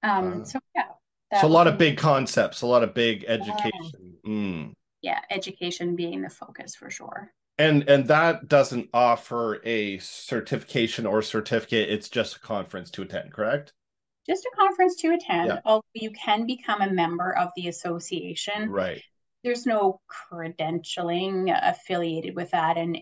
Um, 0.03 0.41
uh, 0.41 0.43
so 0.43 0.59
yeah. 0.75 1.39
So 1.39 1.47
a 1.47 1.49
lot 1.49 1.67
of 1.67 1.77
big 1.77 1.97
concepts, 1.97 2.61
a 2.61 2.67
lot 2.67 2.83
of 2.83 2.93
big 2.93 3.23
education. 3.25 4.17
Mm 4.25 4.73
yeah, 5.01 5.19
education 5.29 5.95
being 5.95 6.21
the 6.21 6.29
focus 6.29 6.75
for 6.75 6.89
sure. 6.89 7.31
And 7.59 7.89
and 7.89 8.07
that 8.07 8.47
doesn't 8.47 8.89
offer 8.93 9.59
a 9.65 9.97
certification 9.97 11.05
or 11.05 11.21
certificate. 11.21 11.89
It's 11.89 12.09
just 12.09 12.35
a 12.35 12.39
conference 12.39 12.91
to 12.91 13.01
attend, 13.01 13.33
correct? 13.33 13.73
Just 14.27 14.45
a 14.45 14.55
conference 14.55 14.95
to 14.97 15.13
attend. 15.13 15.47
Yeah. 15.47 15.59
Although 15.65 15.83
you 15.93 16.11
can 16.11 16.45
become 16.45 16.81
a 16.81 16.91
member 16.91 17.35
of 17.35 17.49
the 17.55 17.67
association. 17.67 18.69
Right. 18.69 19.01
There's 19.43 19.65
no 19.65 20.01
credentialing 20.31 21.57
affiliated 21.63 22.35
with 22.35 22.51
that, 22.51 22.77
and 22.77 22.97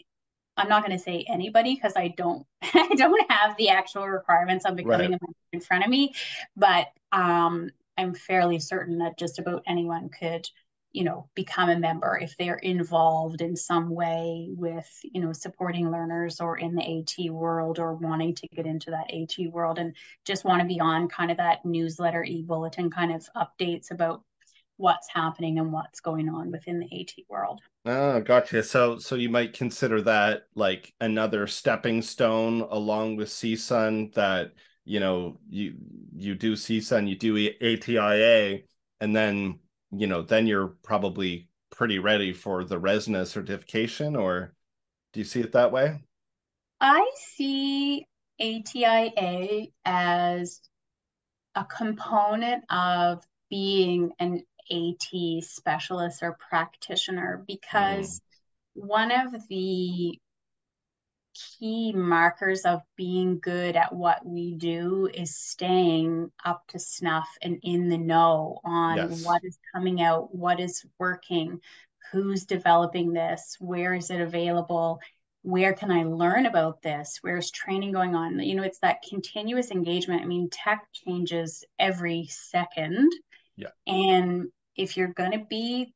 I'm 0.55 0.69
not 0.69 0.85
going 0.85 0.97
to 0.97 1.03
say 1.03 1.25
anybody 1.27 1.75
because 1.75 1.93
I 1.95 2.09
don't 2.09 2.45
I 2.61 2.95
don't 2.95 3.31
have 3.31 3.57
the 3.57 3.69
actual 3.69 4.07
requirements 4.07 4.65
of 4.65 4.75
becoming 4.75 4.99
right. 4.99 5.07
a 5.07 5.09
member 5.09 5.25
in 5.51 5.59
front 5.59 5.83
of 5.83 5.89
me, 5.89 6.13
but 6.55 6.87
um, 7.11 7.71
I'm 7.97 8.13
fairly 8.13 8.59
certain 8.59 8.99
that 8.99 9.17
just 9.17 9.39
about 9.39 9.63
anyone 9.67 10.09
could 10.09 10.47
you 10.95 11.03
know 11.03 11.27
become 11.35 11.69
a 11.69 11.77
member 11.77 12.17
if 12.21 12.37
they're 12.37 12.55
involved 12.55 13.41
in 13.41 13.53
some 13.53 13.89
way 13.89 14.47
with 14.51 14.87
you 15.03 15.19
know 15.19 15.33
supporting 15.33 15.91
learners 15.91 16.39
or 16.39 16.57
in 16.57 16.73
the 16.73 16.99
AT 16.99 17.29
world 17.29 17.79
or 17.79 17.93
wanting 17.93 18.33
to 18.33 18.47
get 18.47 18.65
into 18.65 18.91
that 18.91 19.11
AT 19.13 19.51
world 19.51 19.77
and 19.77 19.93
just 20.23 20.45
want 20.45 20.61
to 20.61 20.67
be 20.67 20.79
on 20.79 21.09
kind 21.09 21.31
of 21.31 21.37
that 21.37 21.65
newsletter 21.65 22.23
e-bulletin 22.23 22.89
kind 22.89 23.11
of 23.13 23.27
updates 23.35 23.91
about 23.91 24.23
what's 24.77 25.09
happening 25.09 25.59
and 25.59 25.73
what's 25.73 25.99
going 25.99 26.29
on 26.29 26.49
within 26.49 26.79
the 26.79 27.01
AT 27.01 27.11
world. 27.27 27.59
Oh, 27.85 28.21
gotcha. 28.21 28.63
So 28.63 28.97
so 28.97 29.15
you 29.15 29.29
might 29.29 29.53
consider 29.53 30.01
that 30.03 30.47
like 30.55 30.93
another 31.01 31.45
stepping 31.45 32.01
stone 32.01 32.61
along 32.61 33.17
with 33.17 33.27
CSUN 33.27 34.13
that 34.13 34.53
you 34.85 35.01
know 35.01 35.39
you 35.49 35.75
you 36.15 36.35
do 36.35 36.53
CSUN, 36.53 37.09
you 37.09 37.17
do 37.17 37.35
ATIA 37.61 38.63
and 39.01 39.13
then 39.13 39.59
you 39.99 40.07
know, 40.07 40.21
then 40.21 40.47
you're 40.47 40.75
probably 40.83 41.49
pretty 41.71 41.99
ready 41.99 42.33
for 42.33 42.63
the 42.63 42.79
RESNA 42.79 43.25
certification, 43.27 44.15
or 44.15 44.53
do 45.13 45.19
you 45.19 45.25
see 45.25 45.41
it 45.41 45.51
that 45.51 45.71
way? 45.71 46.01
I 46.81 47.09
see 47.17 48.05
ATIA 48.39 49.67
as 49.85 50.61
a 51.55 51.65
component 51.65 52.63
of 52.69 53.23
being 53.49 54.11
an 54.19 54.43
AT 54.71 55.43
specialist 55.43 56.21
or 56.21 56.37
practitioner 56.49 57.43
because 57.47 58.19
mm. 58.19 58.87
one 58.87 59.11
of 59.11 59.47
the 59.47 60.19
key 61.35 61.91
markers 61.93 62.61
of 62.61 62.81
being 62.95 63.39
good 63.39 63.75
at 63.75 63.93
what 63.93 64.25
we 64.25 64.53
do 64.53 65.09
is 65.13 65.35
staying 65.35 66.31
up 66.43 66.63
to 66.69 66.79
snuff 66.79 67.27
and 67.41 67.59
in 67.63 67.89
the 67.89 67.97
know 67.97 68.59
on 68.63 68.97
yes. 68.97 69.25
what 69.25 69.43
is 69.43 69.57
coming 69.73 70.01
out, 70.01 70.33
what 70.33 70.59
is 70.59 70.85
working, 70.97 71.59
who's 72.11 72.45
developing 72.45 73.13
this, 73.13 73.57
where 73.59 73.93
is 73.93 74.09
it 74.09 74.21
available, 74.21 74.99
where 75.41 75.73
can 75.73 75.91
I 75.91 76.03
learn 76.03 76.45
about 76.45 76.81
this, 76.81 77.19
where's 77.21 77.51
training 77.51 77.91
going 77.91 78.15
on. 78.15 78.39
You 78.39 78.55
know, 78.55 78.63
it's 78.63 78.79
that 78.79 79.03
continuous 79.07 79.71
engagement. 79.71 80.21
I 80.21 80.25
mean, 80.25 80.49
tech 80.51 80.87
changes 80.91 81.63
every 81.77 82.27
second. 82.29 83.11
Yeah. 83.55 83.69
And 83.87 84.47
if 84.75 84.97
you're 84.97 85.13
going 85.13 85.31
to 85.31 85.45
be 85.49 85.93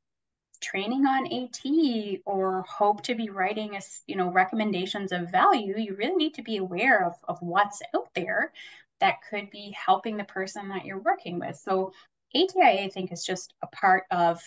training 0.62 1.06
on 1.06 1.26
AT 1.32 2.20
or 2.26 2.64
hope 2.64 3.02
to 3.04 3.16
be 3.16 3.30
writing 3.30 3.76
a, 3.76 3.82
you 4.08 4.16
know 4.16 4.32
recommendations 4.32 5.12
of 5.12 5.32
value, 5.32 5.78
you 5.78 5.96
really 5.96 6.16
need 6.16 6.34
to 6.36 6.42
be 6.42 6.58
aware 6.58 7.06
of, 7.06 7.14
of 7.28 7.42
what's 7.42 7.82
out 7.96 8.10
there 8.16 8.52
that 9.00 9.20
could 9.30 9.50
be 9.50 9.76
helping 9.78 10.18
the 10.18 10.24
person 10.26 10.70
that 10.70 10.86
you're 10.86 11.00
working 11.00 11.40
with. 11.40 11.56
So 11.56 11.94
ATIA, 12.36 12.84
I 12.84 12.90
think, 12.90 13.12
is 13.12 13.26
just 13.26 13.54
a 13.62 13.68
part 13.68 14.04
of 14.12 14.42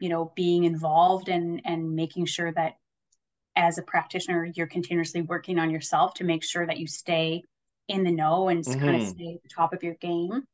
you 0.00 0.08
know 0.08 0.32
being 0.34 0.64
involved 0.64 1.28
and 1.28 1.60
and 1.64 1.94
making 1.94 2.26
sure 2.26 2.52
that 2.52 2.76
as 3.56 3.78
a 3.78 3.82
practitioner 3.82 4.48
you're 4.54 4.66
continuously 4.66 5.22
working 5.22 5.58
on 5.58 5.70
yourself 5.70 6.14
to 6.14 6.24
make 6.24 6.44
sure 6.44 6.66
that 6.66 6.78
you 6.78 6.86
stay 6.86 7.42
in 7.88 8.04
the 8.04 8.10
know 8.10 8.48
and 8.48 8.64
mm-hmm. 8.64 8.80
kind 8.80 9.02
of 9.02 9.08
stay 9.08 9.34
at 9.34 9.42
the 9.42 9.48
top 9.48 9.72
of 9.72 9.82
your 9.82 9.94
game 9.94 10.44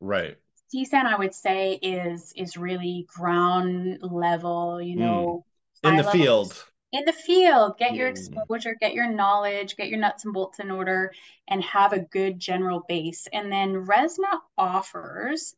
right 0.00 0.38
CSUN, 0.72 1.04
I 1.06 1.16
would 1.16 1.34
say, 1.34 1.74
is 1.74 2.32
is 2.36 2.56
really 2.56 3.06
ground 3.08 3.98
level, 4.02 4.80
you 4.80 4.96
know, 4.96 5.44
mm. 5.84 5.88
in 5.90 5.96
the 5.96 6.02
level, 6.02 6.12
field. 6.12 6.64
In 6.92 7.04
the 7.04 7.12
field, 7.12 7.78
get 7.78 7.94
your 7.94 8.08
Mm. 8.08 8.10
exposure, 8.10 8.74
get 8.80 8.94
your 8.94 9.08
knowledge, 9.08 9.76
get 9.76 9.88
your 9.88 9.98
nuts 9.98 10.24
and 10.24 10.34
bolts 10.34 10.58
in 10.60 10.70
order, 10.70 11.12
and 11.48 11.62
have 11.64 11.92
a 11.92 11.98
good 12.00 12.38
general 12.38 12.80
base. 12.88 13.26
And 13.32 13.50
then 13.50 13.86
RESNA 13.86 14.40
offers 14.58 15.54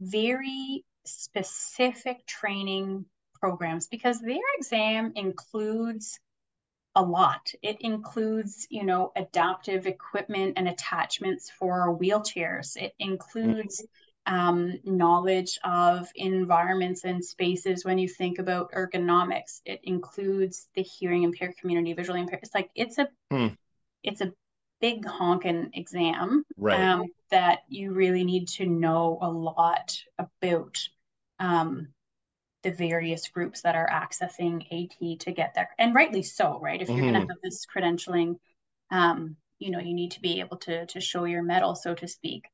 very 0.00 0.84
specific 1.04 2.26
training 2.26 3.06
programs 3.40 3.88
because 3.88 4.20
their 4.20 4.38
exam 4.58 5.12
includes 5.16 6.18
a 6.96 7.02
lot. 7.02 7.52
It 7.62 7.80
includes, 7.80 8.66
you 8.70 8.84
know, 8.84 9.12
adaptive 9.16 9.86
equipment 9.86 10.54
and 10.56 10.68
attachments 10.68 11.50
for 11.50 11.96
wheelchairs. 11.96 12.76
It 12.76 12.94
includes 12.98 13.84
um, 14.26 14.78
knowledge 14.84 15.58
of 15.64 16.08
environments 16.14 17.04
and 17.04 17.24
spaces 17.24 17.84
when 17.84 17.98
you 17.98 18.08
think 18.08 18.38
about 18.38 18.72
ergonomics. 18.72 19.60
It 19.64 19.80
includes 19.84 20.68
the 20.74 20.82
hearing 20.82 21.24
impaired 21.24 21.56
community, 21.58 21.92
visually 21.94 22.20
impaired. 22.20 22.42
It's 22.42 22.54
like 22.54 22.70
it's 22.74 22.98
a 22.98 23.08
Hmm. 23.30 23.54
it's 24.02 24.20
a 24.20 24.32
big 24.80 25.04
honking 25.04 25.70
exam 25.74 26.44
Right. 26.56 26.78
um, 26.78 27.04
that 27.30 27.60
you 27.68 27.92
really 27.92 28.24
need 28.24 28.48
to 28.48 28.66
know 28.66 29.18
a 29.20 29.30
lot 29.30 29.96
about 30.18 30.78
um, 31.38 31.88
the 32.62 32.72
various 32.72 33.28
groups 33.28 33.62
that 33.62 33.76
are 33.76 33.88
accessing 33.90 34.66
AT 34.70 35.16
to 35.18 35.32
get 35.32 35.54
there, 35.54 35.70
and 35.78 35.94
rightly 35.94 36.22
so, 36.22 36.60
right? 36.60 36.82
If 36.82 36.96
you're 36.96 37.04
going 37.04 37.14
to 37.14 37.20
have 37.20 37.38
this 37.42 37.66
credentialing, 37.66 38.36
um, 38.90 39.36
you 39.58 39.70
know, 39.70 39.80
you 39.80 39.94
need 39.94 40.12
to 40.12 40.20
be 40.20 40.40
able 40.40 40.58
to 40.58 40.86
to 40.86 41.00
show 41.00 41.24
your 41.24 41.42
medal, 41.42 41.74
so 41.74 41.94
to 41.94 42.08
speak. 42.08 42.44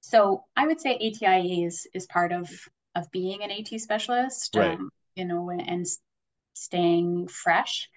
So 0.00 0.44
I 0.56 0.66
would 0.66 0.80
say 0.80 0.96
ATIA 0.96 1.66
is 1.66 1.86
is 1.94 2.06
part 2.06 2.32
of 2.32 2.50
of 2.94 3.10
being 3.12 3.42
an 3.42 3.50
AT 3.50 3.78
specialist, 3.78 4.56
Right. 4.56 4.78
um, 4.78 4.90
you 5.14 5.24
know, 5.24 5.50
and, 5.50 5.86
staying 6.54 7.28
fresh. 7.28 7.88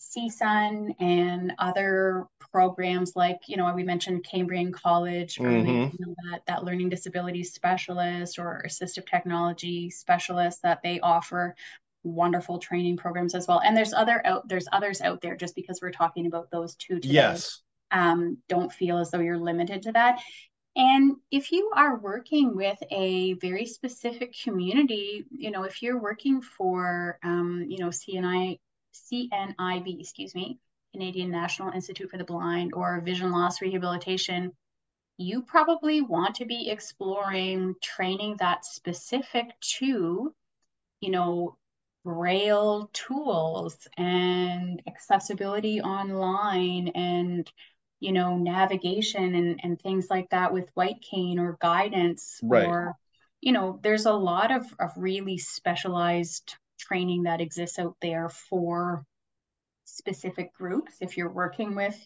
CSUN 0.00 0.94
and 0.98 1.52
other 1.58 2.26
programs 2.52 3.14
like, 3.14 3.40
you 3.46 3.56
know, 3.56 3.72
we 3.74 3.84
mentioned 3.84 4.24
Cambrian 4.24 4.72
College 4.72 5.38
earlier, 5.38 5.64
Mhm. 5.66 5.92
you 5.92 5.98
know, 6.06 6.14
that, 6.30 6.40
that 6.46 6.64
learning 6.64 6.88
disability 6.88 7.44
specialist 7.44 8.38
or 8.38 8.64
assistive 8.66 9.06
technology 9.06 9.90
specialist 9.90 10.62
that 10.62 10.82
they 10.82 10.98
offer 11.00 11.54
wonderful 12.02 12.58
training 12.58 12.96
programs 12.96 13.34
as 13.34 13.46
well. 13.46 13.60
And 13.60 13.76
there's 13.76 13.92
other 13.92 14.26
out 14.26 14.48
there's 14.48 14.66
others 14.72 15.00
out 15.02 15.20
there 15.20 15.36
just 15.36 15.54
because 15.54 15.80
we're 15.82 15.92
talking 15.92 16.26
about 16.26 16.50
those 16.50 16.74
two 16.76 16.98
today. 16.98 17.14
Yes. 17.14 17.60
Um, 17.90 18.38
don't 18.48 18.72
feel 18.72 18.98
as 18.98 19.10
though 19.10 19.20
you're 19.20 19.38
limited 19.38 19.82
to 19.82 19.92
that. 19.92 20.20
And 20.78 21.16
if 21.32 21.50
you 21.50 21.72
are 21.74 21.98
working 21.98 22.54
with 22.54 22.78
a 22.92 23.32
very 23.34 23.66
specific 23.66 24.32
community, 24.44 25.24
you 25.28 25.50
know, 25.50 25.64
if 25.64 25.82
you're 25.82 26.00
working 26.00 26.40
for, 26.40 27.18
um, 27.24 27.66
you 27.68 27.78
know, 27.78 27.88
CNI, 27.88 28.60
CNIB, 28.94 30.00
excuse 30.00 30.36
me, 30.36 30.60
Canadian 30.92 31.32
National 31.32 31.72
Institute 31.72 32.08
for 32.08 32.16
the 32.16 32.22
Blind 32.24 32.74
or 32.74 33.00
Vision 33.00 33.32
Loss 33.32 33.60
Rehabilitation, 33.60 34.52
you 35.16 35.42
probably 35.42 36.00
want 36.00 36.36
to 36.36 36.46
be 36.46 36.70
exploring 36.70 37.74
training 37.82 38.36
that's 38.38 38.72
specific 38.72 39.46
to, 39.78 40.32
you 41.00 41.10
know, 41.10 41.56
braille 42.04 42.88
tools 42.92 43.88
and 43.96 44.80
accessibility 44.86 45.80
online 45.80 46.88
and 46.94 47.50
you 48.00 48.12
know 48.12 48.36
navigation 48.36 49.34
and, 49.34 49.60
and 49.62 49.80
things 49.80 50.06
like 50.10 50.28
that 50.30 50.52
with 50.52 50.70
white 50.74 51.00
cane 51.02 51.38
or 51.38 51.58
guidance 51.60 52.40
Right. 52.42 52.66
or 52.66 52.94
you 53.40 53.52
know 53.52 53.78
there's 53.82 54.06
a 54.06 54.12
lot 54.12 54.50
of, 54.50 54.64
of 54.78 54.90
really 54.96 55.38
specialized 55.38 56.56
training 56.78 57.24
that 57.24 57.40
exists 57.40 57.78
out 57.78 57.96
there 58.00 58.28
for 58.28 59.04
specific 59.84 60.52
groups 60.54 60.94
if 61.00 61.16
you're 61.16 61.30
working 61.30 61.74
with 61.74 61.96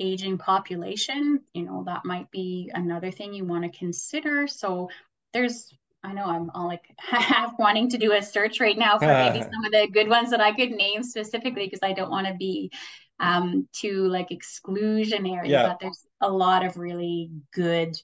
aging 0.00 0.36
population 0.38 1.40
you 1.52 1.64
know 1.64 1.84
that 1.86 2.04
might 2.04 2.30
be 2.30 2.70
another 2.74 3.10
thing 3.10 3.32
you 3.32 3.44
want 3.44 3.62
to 3.62 3.78
consider 3.78 4.46
so 4.48 4.88
there's 5.32 5.72
I 6.02 6.12
know 6.12 6.24
I'm 6.26 6.50
all 6.50 6.66
like 6.66 6.84
half 6.98 7.54
wanting 7.58 7.88
to 7.90 7.98
do 7.98 8.12
a 8.12 8.22
search 8.22 8.60
right 8.60 8.76
now 8.76 8.98
for 8.98 9.14
maybe 9.14 9.40
some 9.52 9.64
of 9.64 9.72
the 9.72 9.88
good 9.92 10.08
ones 10.08 10.30
that 10.30 10.40
I 10.40 10.52
could 10.52 10.72
name 10.72 11.02
specifically 11.02 11.66
because 11.66 11.80
I 11.82 11.92
don't 11.92 12.10
want 12.10 12.26
to 12.26 12.34
be 12.34 12.72
um, 13.20 13.68
too 13.72 14.08
like 14.08 14.30
exclusionary. 14.30 15.48
Yeah. 15.48 15.68
But 15.68 15.80
there's 15.80 16.04
a 16.20 16.30
lot 16.30 16.64
of 16.64 16.76
really 16.76 17.30
good 17.52 17.96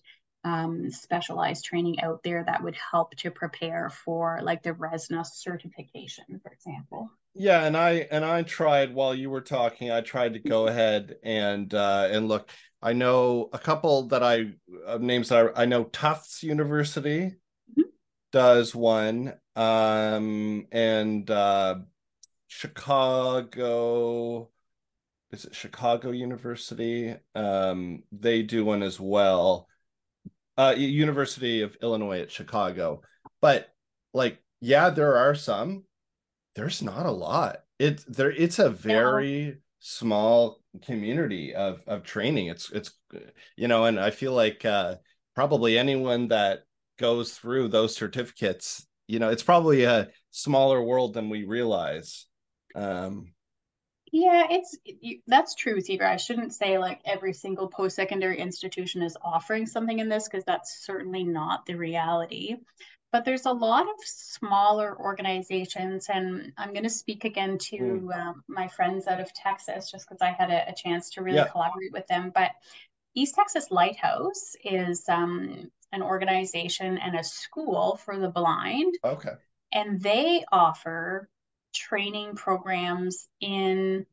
um, 0.44 0.90
specialized 0.90 1.64
training 1.64 2.00
out 2.00 2.22
there 2.22 2.44
that 2.44 2.62
would 2.62 2.76
help 2.92 3.14
to 3.16 3.30
prepare 3.30 3.90
for 3.90 4.40
like 4.42 4.62
the 4.62 4.72
RESNA 4.72 5.26
certification, 5.26 6.40
for 6.42 6.52
example. 6.52 7.10
Yeah, 7.34 7.64
and 7.64 7.76
I 7.76 8.08
and 8.10 8.24
I 8.24 8.42
tried 8.42 8.94
while 8.94 9.14
you 9.14 9.30
were 9.30 9.40
talking. 9.40 9.90
I 9.90 10.00
tried 10.00 10.34
to 10.34 10.40
go 10.40 10.66
ahead 10.66 11.16
and 11.22 11.72
uh, 11.72 12.08
and 12.10 12.28
look. 12.28 12.50
I 12.82 12.94
know 12.94 13.50
a 13.52 13.58
couple 13.58 14.08
that 14.08 14.22
I 14.22 14.52
uh, 14.86 14.98
names 14.98 15.28
that 15.28 15.52
I, 15.54 15.62
I 15.62 15.66
know. 15.66 15.84
Tufts 15.84 16.42
University 16.42 17.36
Mhm. 17.68 17.84
does 18.32 18.74
one, 18.74 19.34
um, 19.56 20.66
and 20.72 21.30
uh, 21.30 21.76
Chicago. 22.48 24.50
Is 25.32 25.44
it 25.44 25.54
Chicago 25.54 26.10
University? 26.10 27.14
Um, 27.34 28.02
they 28.10 28.42
do 28.42 28.64
one 28.64 28.82
as 28.82 28.98
well. 28.98 29.68
Uh, 30.56 30.74
University 30.76 31.62
of 31.62 31.76
Illinois 31.82 32.20
at 32.20 32.30
Chicago, 32.30 33.02
but 33.40 33.68
like, 34.12 34.42
yeah, 34.60 34.90
there 34.90 35.16
are 35.16 35.34
some 35.34 35.84
there's 36.54 36.82
not 36.82 37.06
a 37.06 37.10
lot. 37.10 37.58
It's 37.78 38.04
there. 38.04 38.30
It's 38.30 38.58
a 38.58 38.70
very 38.70 39.58
small 39.78 40.60
community 40.84 41.54
of 41.54 41.80
of 41.86 42.02
training. 42.02 42.48
It's 42.48 42.70
it's 42.70 42.92
you 43.56 43.68
know, 43.68 43.84
and 43.86 43.98
I 43.98 44.10
feel 44.10 44.32
like 44.32 44.64
uh, 44.64 44.96
probably 45.34 45.78
anyone 45.78 46.28
that 46.28 46.60
goes 46.98 47.32
through 47.32 47.68
those 47.68 47.96
certificates, 47.96 48.86
you 49.06 49.18
know, 49.18 49.30
it's 49.30 49.42
probably 49.42 49.84
a 49.84 50.08
smaller 50.30 50.82
world 50.82 51.14
than 51.14 51.30
we 51.30 51.44
realize. 51.44 52.26
Um, 52.74 53.32
Yeah, 54.12 54.46
it's 54.50 54.76
you- 54.84 55.20
that's 55.26 55.54
true, 55.54 55.80
Seaver. 55.80 56.06
I 56.06 56.16
shouldn't 56.16 56.52
say 56.54 56.78
like 56.78 57.00
every 57.04 57.32
single 57.32 57.68
post-secondary 57.68 58.38
institution 58.38 59.02
is 59.02 59.16
offering 59.22 59.66
something 59.66 59.98
in 59.98 60.08
this 60.08 60.28
because 60.28 60.44
that's 60.44 60.84
certainly 60.84 61.24
not 61.24 61.66
the 61.66 61.74
reality. 61.74 62.56
But 63.12 63.24
there's 63.24 63.46
a 63.46 63.52
lot 63.52 63.82
of 63.88 63.94
smaller 64.04 64.96
organizations, 64.98 66.08
and 66.08 66.52
I'm 66.56 66.72
going 66.72 66.84
to 66.84 66.90
speak 66.90 67.24
again 67.24 67.58
to 67.58 68.10
um, 68.14 68.44
my 68.48 68.68
friends 68.68 69.08
out 69.08 69.20
of 69.20 69.32
Texas 69.34 69.90
just 69.90 70.08
because 70.08 70.22
I 70.22 70.30
had 70.30 70.50
a, 70.50 70.70
a 70.70 70.74
chance 70.74 71.10
to 71.10 71.22
really 71.22 71.38
Yeah. 71.38 71.48
collaborate 71.48 71.92
with 71.92 72.06
them. 72.06 72.30
But 72.32 72.52
East 73.14 73.34
Texas 73.34 73.72
Lighthouse 73.72 74.54
is 74.64 75.08
um, 75.08 75.70
an 75.92 76.02
organization 76.02 76.98
and 76.98 77.16
a 77.16 77.24
school 77.24 77.96
for 77.96 78.16
the 78.18 78.28
blind 78.28 78.94
okay. 79.04 79.32
and 79.72 80.00
they 80.00 80.44
offer 80.52 81.28
training 81.72 82.34
programs 82.34 83.28
in 83.40 84.06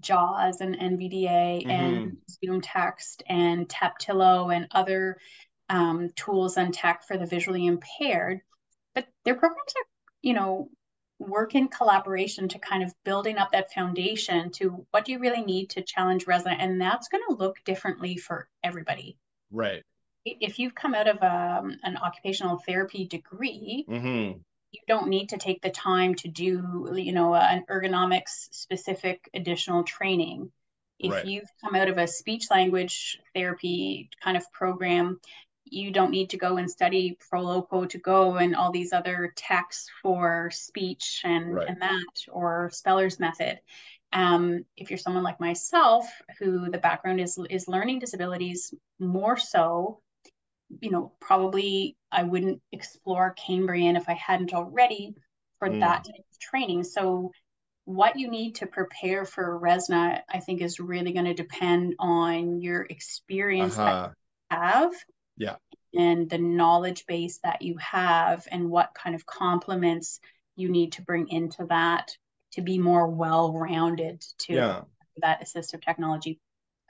JAWS 0.00 0.60
and 0.60 0.78
NVDA 0.78 1.66
and 1.68 2.16
ZoomText 2.44 3.22
and 3.28 3.68
Taptilo 3.68 4.54
and 4.54 4.68
other 4.70 5.18
um, 5.68 6.10
tools 6.16 6.56
and 6.56 6.72
tech 6.72 7.04
for 7.06 7.16
the 7.16 7.26
visually 7.26 7.66
impaired. 7.66 8.40
But 8.94 9.06
their 9.24 9.34
programs 9.34 9.72
are, 9.76 9.88
you 10.22 10.34
know, 10.34 10.70
work 11.18 11.54
in 11.54 11.68
collaboration 11.68 12.48
to 12.48 12.58
kind 12.58 12.82
of 12.82 12.92
building 13.04 13.38
up 13.38 13.52
that 13.52 13.72
foundation 13.72 14.50
to 14.52 14.86
what 14.90 15.04
do 15.04 15.12
you 15.12 15.18
really 15.18 15.42
need 15.42 15.70
to 15.70 15.82
challenge 15.82 16.26
RESNA, 16.26 16.56
and 16.58 16.80
that's 16.80 17.08
going 17.08 17.24
to 17.28 17.34
look 17.34 17.56
differently 17.64 18.16
for 18.16 18.48
everybody. 18.62 19.16
Right. 19.50 19.82
If 20.24 20.58
you've 20.58 20.74
come 20.74 20.94
out 20.94 21.08
of 21.08 21.22
um, 21.22 21.78
an 21.84 21.96
occupational 21.96 22.58
therapy 22.66 23.06
degree, 23.06 23.84
hmm 23.88 24.32
you 24.72 24.80
don't 24.88 25.08
need 25.08 25.30
to 25.30 25.38
take 25.38 25.62
the 25.62 25.70
time 25.70 26.14
to 26.14 26.28
do 26.28 26.92
you 26.96 27.12
know 27.12 27.34
an 27.34 27.64
ergonomics 27.70 28.48
specific 28.50 29.28
additional 29.34 29.82
training 29.84 30.50
if 30.98 31.12
Right. 31.12 31.26
you've 31.26 31.50
come 31.62 31.74
out 31.74 31.88
of 31.88 31.98
a 31.98 32.06
speech 32.06 32.46
language 32.50 33.20
therapy 33.34 34.10
kind 34.22 34.36
of 34.36 34.50
program 34.52 35.20
you 35.68 35.90
don't 35.90 36.12
need 36.12 36.30
to 36.30 36.36
go 36.36 36.58
and 36.58 36.70
study 36.70 37.18
Proloquo2Go 37.32 38.40
and 38.40 38.54
all 38.54 38.70
these 38.70 38.92
other 38.92 39.32
texts 39.34 39.90
for 40.00 40.50
speech 40.52 41.22
and 41.24 41.54
Right. 41.54 41.68
and 41.68 41.82
that 41.82 42.04
or 42.30 42.70
speller's 42.72 43.18
method 43.18 43.60
um, 44.12 44.64
if 44.76 44.90
you're 44.90 44.98
someone 44.98 45.24
like 45.24 45.40
myself 45.40 46.06
who 46.38 46.70
the 46.70 46.78
background 46.78 47.20
is 47.20 47.38
is 47.50 47.68
learning 47.68 47.98
disabilities 47.98 48.72
more 48.98 49.36
so 49.36 50.00
you 50.80 50.90
know, 50.90 51.12
probably 51.20 51.96
I 52.10 52.22
wouldn't 52.24 52.60
explore 52.72 53.32
Cambrian 53.34 53.96
if 53.96 54.08
I 54.08 54.14
hadn't 54.14 54.52
already 54.54 55.14
for 55.58 55.68
Mm. 55.68 55.80
that 55.80 56.04
type 56.04 56.24
of 56.32 56.38
training. 56.40 56.84
So 56.84 57.32
what 57.84 58.16
you 58.18 58.28
need 58.28 58.56
to 58.56 58.66
prepare 58.66 59.24
for 59.24 59.58
RESNA, 59.58 60.22
I 60.28 60.40
think, 60.40 60.60
is 60.60 60.80
really 60.80 61.12
going 61.12 61.26
to 61.26 61.34
depend 61.34 61.94
on 61.98 62.60
your 62.60 62.82
experience 62.82 63.76
that 63.76 63.82
Uh-huh. 63.82 64.10
you 64.50 64.56
have. 64.58 64.92
Yeah. 65.38 65.56
and 65.94 66.28
the 66.28 66.38
knowledge 66.38 67.06
base 67.06 67.38
that 67.38 67.62
you 67.62 67.76
have 67.78 68.46
and 68.50 68.68
what 68.70 68.92
kind 68.94 69.14
of 69.14 69.24
complements 69.26 70.20
you 70.56 70.68
need 70.68 70.92
to 70.92 71.02
bring 71.02 71.28
into 71.28 71.64
that 71.66 72.16
to 72.52 72.60
be 72.62 72.78
more 72.78 73.06
well-rounded 73.08 74.20
to 74.38 74.54
Yeah. 74.54 74.84
that 75.18 75.40
assistive 75.42 75.82
technology 75.82 76.38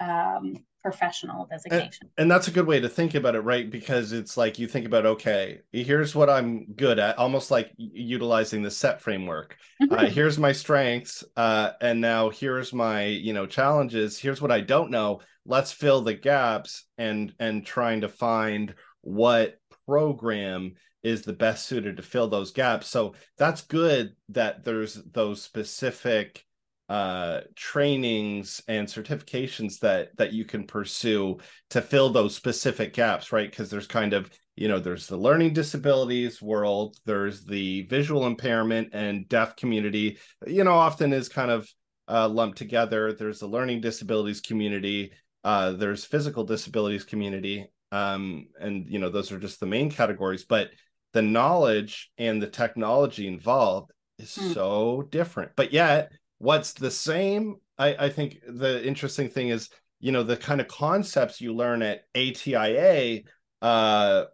um, 0.01 0.65
professional 0.91 1.47
designation. 1.51 2.09
And 2.17 2.31
that's 2.31 2.47
a 2.47 2.53
good 2.53 2.67
way 2.67 2.79
to 2.79 2.89
think 2.89 3.15
about 3.17 3.35
it, 3.35 3.41
right? 3.41 3.69
Because 3.69 4.13
it's 4.13 4.37
like 4.37 4.59
you 4.61 4.69
think 4.69 4.87
about, 4.87 5.05
okay, 5.05 5.63
here's 5.73 6.15
what 6.15 6.31
I'm 6.31 6.73
good 6.75 7.01
at, 7.01 7.19
almost 7.19 7.51
like 7.51 7.73
utilizing 7.77 8.63
the 8.63 8.71
set 8.71 9.01
framework. 9.01 9.57
Uh, 9.91 10.05
Mhm. 10.05 10.09
here's 10.09 10.39
my 10.39 10.53
strengths, 10.53 11.25
uh, 11.37 11.73
and 11.81 12.01
now 12.01 12.31
here's 12.31 12.73
my, 12.73 13.07
you 13.07 13.33
know, 13.33 13.47
challenges. 13.47 14.17
Here's 14.17 14.41
what 14.41 14.53
I 14.53 14.61
don't 14.61 14.93
know. 14.93 15.23
Let's 15.45 15.73
fill 15.73 16.03
the 16.03 16.15
gaps 16.15 16.85
and 16.99 17.35
and 17.41 17.67
trying 17.67 18.03
to 18.03 18.09
find 18.09 18.75
what 19.01 19.59
program 19.87 20.75
is 21.03 21.23
the 21.23 21.33
best 21.33 21.67
suited 21.67 21.97
to 21.97 22.03
fill 22.03 22.29
those 22.29 22.53
gaps. 22.53 22.87
So 22.89 23.15
that's 23.39 23.63
good 23.63 24.15
that 24.31 24.65
there's 24.65 24.95
those 24.95 25.43
specific 25.43 26.46
uh 26.89 27.41
trainings 27.57 28.63
and 28.69 28.87
certifications 28.87 29.81
that 29.81 30.17
that 30.17 30.33
you 30.33 30.45
can 30.45 30.65
pursue 30.67 31.37
to 31.71 31.83
fill 31.83 32.11
those 32.11 32.35
specific 32.37 32.93
gaps 32.93 33.33
right? 33.33 33.51
Because 33.51 33.71
there's 33.71 33.89
kind 33.89 34.13
of 34.13 34.31
you 34.55 34.69
know 34.69 34.79
there's 34.79 35.07
the 35.09 35.17
learning 35.17 35.53
disabilities 35.53 36.41
world 36.41 36.97
there's 37.05 37.45
the 37.45 37.83
visual 37.83 38.27
impairment 38.27 38.89
and 38.93 39.29
deaf 39.29 39.57
community 39.57 40.19
you 40.47 40.63
know 40.65 40.75
often 40.75 41.13
is 41.13 41.29
kind 41.29 41.51
of 41.51 41.69
uh, 42.09 42.29
lumped 42.29 42.57
together. 42.57 43.13
There's 43.13 43.41
the 43.41 43.49
learning 43.49 43.81
disabilities 43.81 44.41
community 44.41 45.13
uh, 45.45 45.73
there's 45.73 46.05
physical 46.05 46.45
disabilities 46.45 47.05
community 47.05 47.67
um, 47.93 48.47
and 48.61 48.87
you 48.89 48.99
know 48.99 49.11
those 49.11 49.33
are 49.33 49.39
just 49.39 49.61
the 49.61 49.67
main 49.67 49.91
categories 49.91 50.45
but 50.45 50.71
the 51.13 51.23
knowledge 51.23 52.11
and 52.19 52.43
the 52.43 52.47
technology 52.47 53.27
involved 53.27 53.91
is 54.19 54.35
Hmm. 54.35 54.53
so 54.53 55.03
different. 55.11 55.53
But 55.57 55.73
yet 55.73 56.13
what's 56.39 56.73
the 56.75 56.91
same? 56.91 57.57
I, 57.79 58.07
I 58.07 58.09
think 58.09 58.39
the 58.47 58.87
interesting 58.87 59.29
thing 59.29 59.49
is 59.49 59.71
you 60.01 60.13
know 60.13 60.23
the 60.23 60.37
kind 60.37 60.61
of 60.61 60.69
concepts 60.69 61.41
you 61.41 61.55
learn 61.55 61.83
at 61.83 62.03
atia 62.15 63.25
uh 63.63 64.25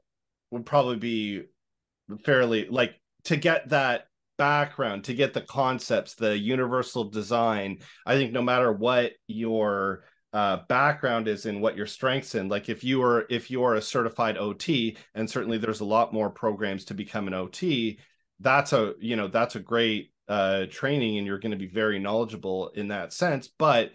would 0.51 0.67
probably 0.67 0.97
be 0.97 1.43
fairly 2.25 2.67
like 2.69 3.01
to 3.25 3.37
get 3.37 3.69
that 3.69 4.07
background 4.39 5.05
to 5.05 5.15
get 5.15 5.33
the 5.35 5.41
concepts 5.41 6.15
the 6.15 6.37
universal 6.37 7.05
design 7.05 7.79
i 8.07 8.17
think 8.17 8.33
no 8.33 8.43
matter 8.43 8.73
what 8.73 9.13
your 9.27 10.05
uh, 10.33 10.61
background 10.67 11.29
is 11.29 11.45
in 11.45 11.61
what 11.61 11.77
your 11.77 11.87
strengths 11.87 12.35
in 12.35 12.49
like 12.49 12.71
if 12.71 12.83
you 12.83 13.03
are 13.03 13.27
if 13.29 13.51
you 13.51 13.63
are 13.65 13.75
a 13.75 13.83
certified 13.83 14.39
ot 14.39 14.97
and 15.15 15.29
certainly 15.29 15.59
there's 15.59 15.81
a 15.81 15.85
lot 15.85 16.15
more 16.15 16.31
programs 16.31 16.87
to 16.87 16.95
become 16.95 17.29
an 17.29 17.35
ot 17.35 17.99
that's 18.41 18.73
a 18.73 18.95
you 18.99 19.15
know 19.15 19.29
that's 19.29 19.57
a 19.57 19.61
great 19.61 20.11
uh 20.29 20.67
training 20.71 21.19
and 21.19 21.27
you're 21.27 21.39
going 21.39 21.53
to 21.53 21.59
be 21.59 21.67
very 21.67 21.99
knowledgeable 21.99 22.69
in 22.71 22.89
that 22.89 23.13
sense 23.13 23.49
but 23.59 23.93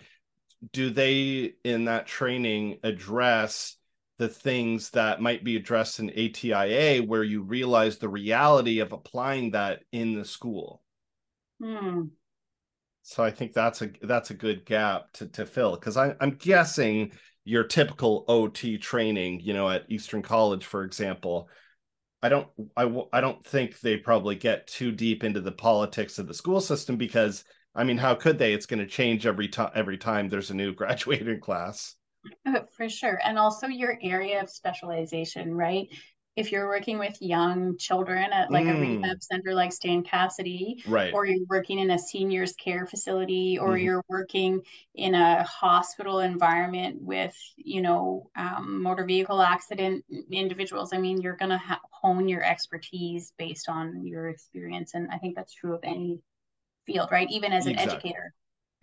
do 0.73 0.89
they 0.89 1.53
in 1.63 1.86
that 1.86 2.07
training 2.07 2.80
address 2.84 3.75
the 4.17 4.28
things 4.28 4.89
that 4.91 5.21
might 5.21 5.43
be 5.43 5.55
addressed 5.55 5.99
in 5.99 6.09
ATIA 6.09 7.03
where 7.03 7.23
you 7.23 7.43
realize 7.43 7.97
the 7.97 8.09
reality 8.09 8.80
of 8.80 8.91
applying 8.91 9.51
that 9.51 9.84
in 9.91 10.15
the 10.15 10.25
school 10.25 10.82
Hmm. 11.59 12.09
so 13.01 13.23
i 13.23 13.32
think 13.32 13.53
that's 13.53 13.82
a 13.82 13.89
that's 14.03 14.30
a 14.30 14.34
good 14.36 14.65
gap 14.65 15.11
to 15.13 15.28
to 15.28 15.45
fill 15.45 15.75
because 15.75 15.97
i'm 15.97 16.38
guessing 16.39 17.11
your 17.45 17.63
typical 17.63 18.25
ot 18.28 18.78
training 18.82 19.39
you 19.39 19.53
know 19.53 19.69
at 19.69 19.86
eastern 19.89 20.21
college 20.21 20.65
for 20.65 20.84
example 20.84 21.49
i 22.22 22.30
don't 22.30 22.47
I 22.76 23.22
don't 23.22 23.43
think 23.45 23.80
they 23.80 23.97
probably 23.97 24.36
get 24.36 24.68
too 24.68 24.91
deep 24.91 25.24
into 25.24 25.41
the 25.41 25.51
politics 25.51 26.20
of 26.20 26.28
the 26.28 26.34
school 26.34 26.61
system 26.61 26.97
because 26.97 27.43
i 27.76 27.84
mean 27.84 27.97
how 27.97 28.15
could 28.15 28.38
they 28.38 28.53
it's 28.53 28.65
going 28.65 28.80
to 28.80 28.88
change 28.88 29.26
every 29.26 29.47
time 29.47 29.72
every 29.76 29.97
time 29.97 30.30
there's 30.30 30.51
a 30.51 30.55
new 30.55 30.74
graduating 30.82 31.39
class 31.39 31.95
Uh, 32.45 32.61
For 32.76 32.89
sure. 32.89 33.20
And 33.24 33.38
also 33.38 33.68
your 33.68 33.97
area 34.01 34.41
of 34.41 34.49
specialization, 34.49 35.53
right? 35.53 35.88
If 36.38 36.52
you're 36.54 36.68
working 36.70 37.00
with 37.00 37.22
young 37.22 37.78
children 37.78 38.32
at 38.34 38.52
like 38.52 38.70
a 38.70 38.76
Mm. 38.76 38.78
rehab 38.78 39.24
center 39.24 39.54
like 39.56 39.74
Stan 39.74 40.04
Cassidy, 40.04 40.86
right 40.86 41.12
or 41.12 41.26
you're 41.26 41.46
working 41.50 41.80
in 41.80 41.92
a 41.92 42.00
seniors 42.00 42.54
care 42.54 42.86
facility, 42.86 43.60
or 43.60 43.76
Mhm. 43.76 43.78
you're 43.78 44.04
working 44.10 44.62
in 44.96 45.16
a 45.16 45.44
hospital 45.44 46.20
environment 46.20 47.02
with, 47.02 47.36
you 47.58 47.82
know, 47.82 48.30
um, 48.38 48.82
motor 48.84 49.06
vehicle 49.06 49.42
accident 49.42 50.06
individuals, 50.32 50.94
I 50.94 51.00
mean, 51.00 51.22
you're 51.22 51.36
going 51.38 51.52
to 51.52 51.58
ha 51.58 51.82
hone 51.92 52.30
your 52.30 52.44
expertise 52.44 53.34
based 53.38 53.70
on 53.70 54.06
your 54.06 54.30
experience. 54.30 54.94
And 54.94 55.10
I 55.12 55.18
think 55.18 55.36
that's 55.36 55.54
true 55.54 55.74
of 55.76 55.82
any 55.84 56.22
field, 56.86 57.10
right? 57.12 57.30
Even 57.32 57.54
as 57.54 57.68
an 57.68 57.74
Exactly. 57.74 57.80
educator. 57.80 58.34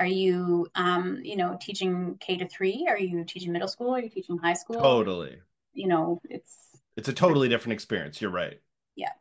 Are 0.01 0.07
you, 0.07 0.69
um, 0.75 1.21
you 1.25 1.37
know, 1.37 1.59
teaching 1.61 2.19
K 2.21 2.37
to 2.39 2.49
three? 2.49 2.87
Are 2.89 2.99
you 2.99 3.25
teaching 3.25 3.53
middle 3.53 3.69
school? 3.69 3.95
Are 3.95 4.01
you 4.01 4.11
teaching 4.11 4.39
high 4.39 4.55
school? 4.55 5.01
totally 5.05 5.43
You 5.75 5.89
know, 5.89 6.21
it's 6.31 6.74
it's 6.97 7.09
a 7.09 7.12
totally 7.12 7.49
different 7.49 7.74
experience. 7.74 8.20
You're 8.20 8.30
right. 8.30 8.61
Yeah. 8.97 9.12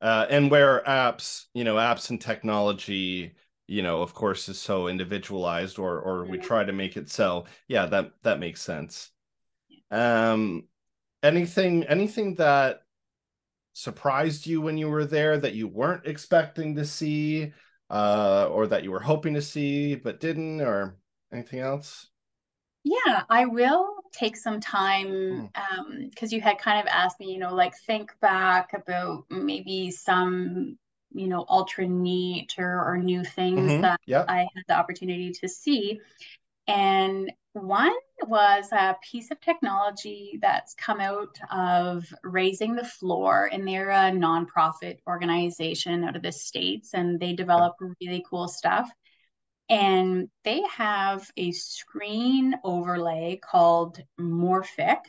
uh, 0.00 0.26
and 0.28 0.50
where 0.50 0.82
apps 0.86 1.46
you 1.54 1.64
know 1.64 1.76
apps 1.76 2.10
and 2.10 2.20
technology 2.20 3.34
you 3.66 3.82
know 3.82 4.02
of 4.02 4.14
course 4.14 4.48
is 4.48 4.60
so 4.60 4.88
individualized 4.88 5.78
or 5.78 5.98
or 6.00 6.26
we 6.26 6.38
Mhm. 6.38 6.42
try 6.42 6.64
to 6.64 6.72
make 6.72 6.96
it 6.96 7.08
so 7.10 7.44
yeah 7.68 7.86
that 7.86 8.12
that 8.22 8.38
makes 8.38 8.60
sense. 8.62 9.10
Um 9.90 10.68
anything 11.22 11.84
anything 11.84 12.36
that 12.36 12.82
surprised 13.74 14.46
you 14.46 14.60
when 14.62 14.78
you 14.78 14.88
were 14.90 15.04
there 15.06 15.38
that 15.38 15.54
you 15.54 15.68
weren't 15.68 16.06
expecting 16.06 16.76
to 16.76 16.84
see 16.86 17.52
uh 17.90 18.48
or 18.50 18.66
that 18.68 18.84
you 18.84 18.92
were 18.92 19.00
hoping 19.00 19.34
to 19.34 19.42
see 19.42 19.94
but 19.96 20.20
didn't 20.20 20.60
or 20.62 20.98
anything 21.32 21.60
else? 21.60 22.08
Yeah, 22.84 23.24
I 23.28 23.46
will 23.46 23.95
take 24.16 24.36
some 24.36 24.60
time 24.60 25.08
Mm. 25.32 25.50
um 25.72 26.08
because 26.10 26.32
you 26.32 26.40
had 26.40 26.58
kind 26.58 26.80
of 26.80 26.86
asked 26.88 27.20
me, 27.20 27.32
you 27.32 27.38
know, 27.38 27.54
like 27.54 27.74
think 27.86 28.12
back 28.20 28.72
about 28.74 29.24
maybe 29.30 29.90
some, 29.90 30.78
you 31.12 31.28
know, 31.28 31.44
ultra 31.48 31.86
neat 31.86 32.54
or, 32.58 32.84
or 32.88 32.98
new 32.98 33.24
things 33.24 33.60
Mhm. 33.62 33.82
that 33.82 34.00
yeah 34.06 34.24
I 34.28 34.40
had 34.40 34.64
the 34.68 34.74
opportunity 34.78 35.32
to 35.32 35.48
see. 35.48 36.00
And 36.68 37.32
one 37.52 37.94
was 38.26 38.70
a 38.72 38.96
piece 39.10 39.30
of 39.30 39.40
technology 39.40 40.38
that's 40.42 40.74
come 40.74 41.00
out 41.00 41.38
of 41.50 42.04
Raising 42.24 42.74
the 42.76 42.84
Floor, 42.84 43.48
and 43.52 43.66
they're 43.66 43.90
a 43.90 44.10
nonprofit 44.10 44.98
organization 45.06 46.04
out 46.04 46.16
of 46.16 46.22
the 46.22 46.32
States, 46.32 46.94
and 46.94 47.20
they 47.20 47.32
develop 47.34 47.74
really 48.00 48.24
cool 48.28 48.48
stuff. 48.48 48.90
And 49.68 50.28
they 50.44 50.62
have 50.76 51.28
a 51.36 51.50
screen 51.52 52.54
overlay 52.62 53.40
called 53.42 53.98
Morphic, 54.18 55.00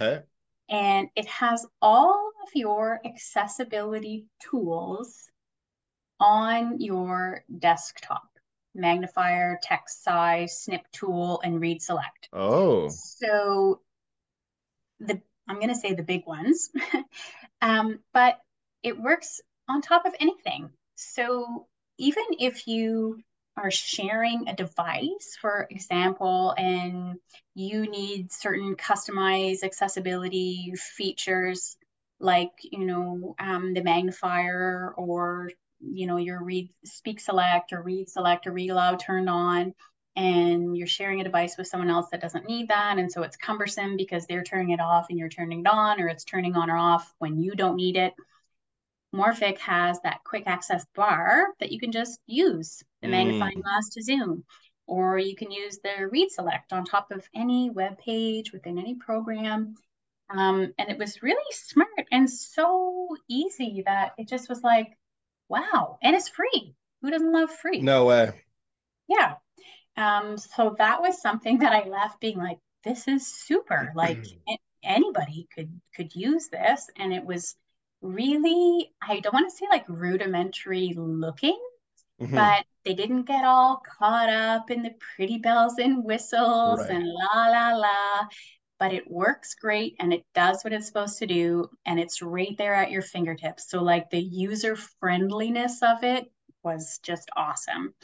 okay. 0.00 0.24
And 0.68 1.08
it 1.14 1.26
has 1.26 1.66
all 1.80 2.32
of 2.42 2.48
your 2.54 3.00
accessibility 3.04 4.26
tools 4.50 5.30
on 6.20 6.80
your 6.80 7.44
desktop. 7.58 8.28
Magnifier, 8.74 9.58
text 9.62 10.02
size, 10.02 10.58
snip 10.58 10.82
tool, 10.92 11.40
and 11.44 11.60
read 11.60 11.80
select. 11.80 12.28
oh. 12.32 12.88
So 12.88 13.80
the 15.00 15.20
I'm 15.46 15.56
going 15.56 15.68
to 15.68 15.74
say 15.74 15.94
the 15.94 16.02
big 16.02 16.26
ones, 16.26 16.70
um, 17.62 18.00
but 18.12 18.38
it 18.82 18.98
works 18.98 19.40
on 19.68 19.82
top 19.82 20.06
of 20.06 20.14
anything. 20.18 20.70
So 20.96 21.66
even 21.98 22.24
if 22.40 22.66
you 22.66 23.20
are 23.56 23.70
sharing 23.70 24.48
a 24.48 24.56
device, 24.56 25.38
for 25.40 25.66
example, 25.70 26.54
and 26.58 27.16
you 27.54 27.88
need 27.88 28.32
certain 28.32 28.74
customized 28.74 29.62
accessibility 29.62 30.72
features 30.76 31.76
like, 32.18 32.50
you 32.62 32.84
know, 32.84 33.34
um, 33.38 33.74
the 33.74 33.82
magnifier 33.82 34.92
or, 34.96 35.50
you 35.80 36.06
know, 36.06 36.16
your 36.16 36.42
read 36.42 36.70
speak 36.84 37.20
select 37.20 37.72
or 37.72 37.82
read 37.82 38.08
select 38.08 38.46
or 38.46 38.52
read 38.52 38.70
aloud 38.70 38.98
turned 38.98 39.28
on, 39.28 39.72
and 40.16 40.76
you're 40.76 40.86
sharing 40.86 41.20
a 41.20 41.24
device 41.24 41.56
with 41.56 41.66
someone 41.66 41.90
else 41.90 42.08
that 42.10 42.20
doesn't 42.20 42.48
need 42.48 42.68
that. 42.68 42.98
And 42.98 43.10
so 43.10 43.22
it's 43.22 43.36
cumbersome 43.36 43.96
because 43.96 44.26
they're 44.26 44.44
turning 44.44 44.70
it 44.70 44.80
off 44.80 45.06
and 45.10 45.18
you're 45.18 45.28
turning 45.28 45.60
it 45.60 45.66
on, 45.66 46.00
or 46.00 46.08
it's 46.08 46.24
turning 46.24 46.56
on 46.56 46.70
or 46.70 46.76
off 46.76 47.12
when 47.18 47.40
you 47.40 47.54
don't 47.54 47.76
need 47.76 47.96
it. 47.96 48.14
Morphic 49.14 49.58
has 49.58 50.00
that 50.02 50.24
quick 50.24 50.44
access 50.46 50.84
bar 50.94 51.46
that 51.60 51.72
you 51.72 51.78
can 51.80 51.92
just 51.92 52.20
use 52.26 52.82
the 53.02 53.08
magnifying 53.08 53.58
Mm. 53.58 53.62
glass 53.62 53.88
to 53.90 54.02
zoom, 54.02 54.44
or 54.86 55.18
you 55.18 55.36
can 55.36 55.50
use 55.50 55.78
the 55.78 56.08
read 56.10 56.30
select 56.30 56.72
on 56.72 56.84
top 56.84 57.10
of 57.12 57.28
any 57.34 57.70
web 57.70 57.98
page 57.98 58.52
within 58.52 58.78
any 58.78 58.94
program. 58.96 59.74
Um, 60.30 60.74
and 60.78 60.90
it 60.90 60.98
was 60.98 61.22
really 61.22 61.52
smart 61.52 62.08
and 62.12 62.28
so 62.30 63.16
easy 63.28 63.82
that 63.86 64.14
it 64.18 64.28
just 64.28 64.48
was 64.48 64.62
like, 64.62 64.98
wow, 65.48 65.98
and 66.02 66.16
it's 66.16 66.28
free. 66.28 66.74
Who 67.02 67.10
doesn't 67.10 67.32
love 67.32 67.50
free? 67.50 67.80
no 67.80 68.04
way 68.06 68.44
Yeah. 69.08 69.34
Um, 69.96 70.38
so 70.38 70.74
that 70.78 71.02
was 71.02 71.20
something 71.22 71.58
that 71.58 71.72
I 71.72 71.88
left 71.88 72.20
being 72.20 72.38
like, 72.38 72.58
this 72.84 73.08
is 73.08 73.26
super. 73.26 73.92
Like, 73.94 74.24
anybody 74.84 75.48
could 75.54 75.80
could 75.94 76.14
use 76.14 76.48
this 76.48 76.90
and 76.98 77.12
it 77.12 77.24
was 77.24 77.56
really 78.04 78.92
i 79.02 79.18
don't 79.20 79.32
want 79.32 79.50
to 79.50 79.56
say 79.56 79.66
like 79.70 79.84
rudimentary 79.88 80.94
looking 80.96 81.58
mm-hmm. 82.20 82.34
but 82.34 82.64
they 82.84 82.94
didn't 82.94 83.22
get 83.22 83.44
all 83.44 83.80
caught 83.98 84.28
up 84.28 84.70
in 84.70 84.82
the 84.82 84.94
pretty 85.16 85.38
bells 85.38 85.78
and 85.78 86.04
whistles 86.04 86.80
right. 86.80 86.90
and 86.90 87.06
la 87.06 87.48
la 87.48 87.76
la 87.76 88.28
but 88.78 88.92
it 88.92 89.10
works 89.10 89.54
great 89.54 89.94
and 90.00 90.12
it 90.12 90.24
does 90.34 90.62
what 90.62 90.72
it's 90.72 90.86
supposed 90.86 91.18
to 91.18 91.26
do 91.26 91.68
and 91.86 91.98
it's 91.98 92.20
right 92.20 92.56
there 92.58 92.74
at 92.74 92.90
your 92.90 93.02
fingertips 93.02 93.70
so 93.70 93.82
like 93.82 94.10
the 94.10 94.20
user 94.20 94.76
friendliness 94.76 95.82
of 95.82 96.04
it 96.04 96.30
was 96.62 96.98
just 97.02 97.30
awesome 97.36 97.94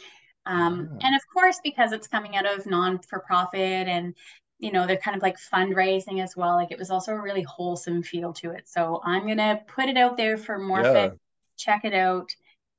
um, 0.47 0.89
yeah. 0.99 1.09
and 1.09 1.17
of 1.17 1.23
course 1.33 1.61
because 1.63 1.93
it's 1.93 2.09
coming 2.09 2.37
out 2.37 2.47
of 2.47 2.65
non 2.65 2.99
for 3.01 3.21
profit 3.21 3.87
and 3.87 4.15
you 4.61 4.71
know 4.71 4.87
they're 4.87 4.97
kind 4.97 5.17
of 5.17 5.23
like 5.23 5.37
fundraising 5.39 6.23
as 6.23 6.37
well 6.37 6.55
like 6.55 6.71
it 6.71 6.79
was 6.79 6.91
also 6.91 7.13
a 7.13 7.21
really 7.21 7.43
wholesome 7.43 8.03
feel 8.03 8.33
to 8.33 8.51
it 8.51 8.69
so 8.69 9.01
i'm 9.05 9.27
gonna 9.27 9.61
put 9.67 9.89
it 9.89 9.97
out 9.97 10.17
there 10.17 10.37
for 10.37 10.59
more 10.59 10.83
yeah. 10.83 11.11
check 11.57 11.85
it 11.85 11.95
out 11.95 12.31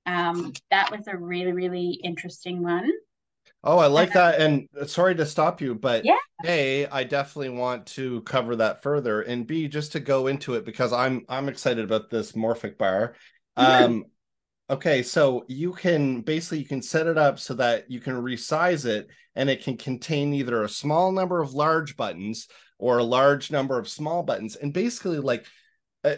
um, 0.07 0.51
that 0.71 0.89
was 0.89 1.07
a 1.07 1.15
really 1.15 1.51
really 1.51 1.99
interesting 2.03 2.63
one 2.63 2.89
Oh, 3.63 3.77
I 3.77 3.87
like 3.87 4.13
that. 4.13 4.41
And 4.41 4.67
uh, 4.79 4.85
sorry 4.85 5.13
to 5.15 5.25
stop 5.25 5.61
you, 5.61 5.75
but 5.75 6.03
yeah. 6.03 6.17
A, 6.45 6.87
I 6.87 7.03
definitely 7.03 7.49
want 7.49 7.85
to 7.87 8.21
cover 8.21 8.55
that 8.55 8.81
further. 8.81 9.21
And 9.21 9.45
B, 9.45 9.67
just 9.67 9.91
to 9.91 9.99
go 9.99 10.27
into 10.27 10.55
it 10.55 10.65
because 10.65 10.91
I'm 10.91 11.25
I'm 11.29 11.47
excited 11.47 11.85
about 11.85 12.09
this 12.09 12.31
morphic 12.31 12.79
bar. 12.79 13.13
Mm-hmm. 13.57 13.83
Um 13.83 14.05
okay, 14.71 15.03
so 15.03 15.43
you 15.49 15.73
can 15.73 16.21
basically 16.21 16.59
you 16.59 16.65
can 16.65 16.81
set 16.81 17.05
it 17.05 17.17
up 17.17 17.37
so 17.37 17.53
that 17.55 17.91
you 17.91 17.99
can 17.99 18.13
resize 18.13 18.85
it 18.85 19.09
and 19.35 19.49
it 19.49 19.61
can 19.63 19.75
contain 19.75 20.33
either 20.33 20.63
a 20.63 20.69
small 20.69 21.11
number 21.11 21.41
of 21.41 21.53
large 21.53 21.97
buttons 21.97 22.47
or 22.79 22.97
a 22.97 23.03
large 23.03 23.51
number 23.51 23.77
of 23.77 23.89
small 23.89 24.23
buttons. 24.23 24.55
And 24.55 24.73
basically 24.73 25.19
like 25.19 25.45
uh, 26.05 26.15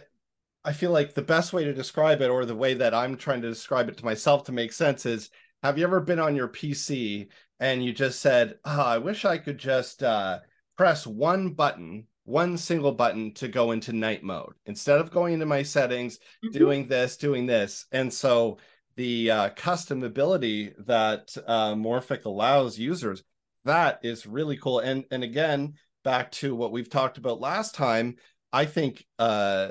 I 0.64 0.72
feel 0.72 0.92
like 0.92 1.14
the 1.14 1.24
best 1.24 1.52
way 1.52 1.66
to 1.66 1.74
describe 1.74 2.22
it 2.22 2.30
or 2.30 2.46
the 2.46 2.56
way 2.56 2.76
that 2.76 2.94
I'm 2.94 3.18
trying 3.18 3.42
to 3.42 3.50
describe 3.50 3.90
it 3.90 3.98
to 3.98 4.06
myself 4.06 4.46
to 4.46 4.52
make 4.52 4.72
sense 4.72 5.06
is 5.08 5.32
have 5.64 5.78
you 5.78 5.84
ever 5.84 6.00
been 6.00 6.20
on 6.20 6.36
your 6.36 6.48
PC 6.48 7.28
and 7.60 7.84
you 7.84 7.92
just 7.92 8.20
said, 8.20 8.56
oh, 8.66 8.82
I 8.82 9.00
wish 9.00 9.26
I 9.26 9.40
could 9.40 9.58
just 9.58 10.04
uh, 10.04 10.40
press 10.78 11.08
one 11.08 11.54
button, 11.54 12.06
one 12.26 12.58
single 12.58 12.92
button 12.92 13.34
to 13.34 13.48
go 13.48 13.72
into 13.72 13.94
night 13.94 14.24
mode 14.24 14.54
instead 14.66 15.00
of 15.00 15.12
going 15.12 15.34
into 15.34 15.46
my 15.46 15.64
settings, 15.64 16.18
mm-hmm. 16.18 16.58
doing 16.58 16.88
this, 16.88 17.18
doing 17.18 17.46
this. 17.46 17.86
And 17.92 18.12
so 18.14 18.58
the 18.96 19.32
uh, 19.32 19.50
custom 19.56 20.04
ability 20.04 20.74
that 20.86 21.36
uh, 21.48 21.74
Morphic 21.74 22.26
allows 22.26 22.78
users, 22.78 23.24
that 23.66 24.00
is 24.04 24.26
really 24.26 24.58
cool. 24.58 24.80
And 24.80 25.06
and 25.12 25.24
again, 25.24 25.74
back 26.04 26.32
to 26.34 26.56
what 26.56 26.72
we've 26.72 26.90
talked 26.90 27.18
about 27.18 27.42
last 27.42 27.76
time, 27.76 28.16
I 28.52 28.66
think 28.66 29.06
uh, 29.20 29.70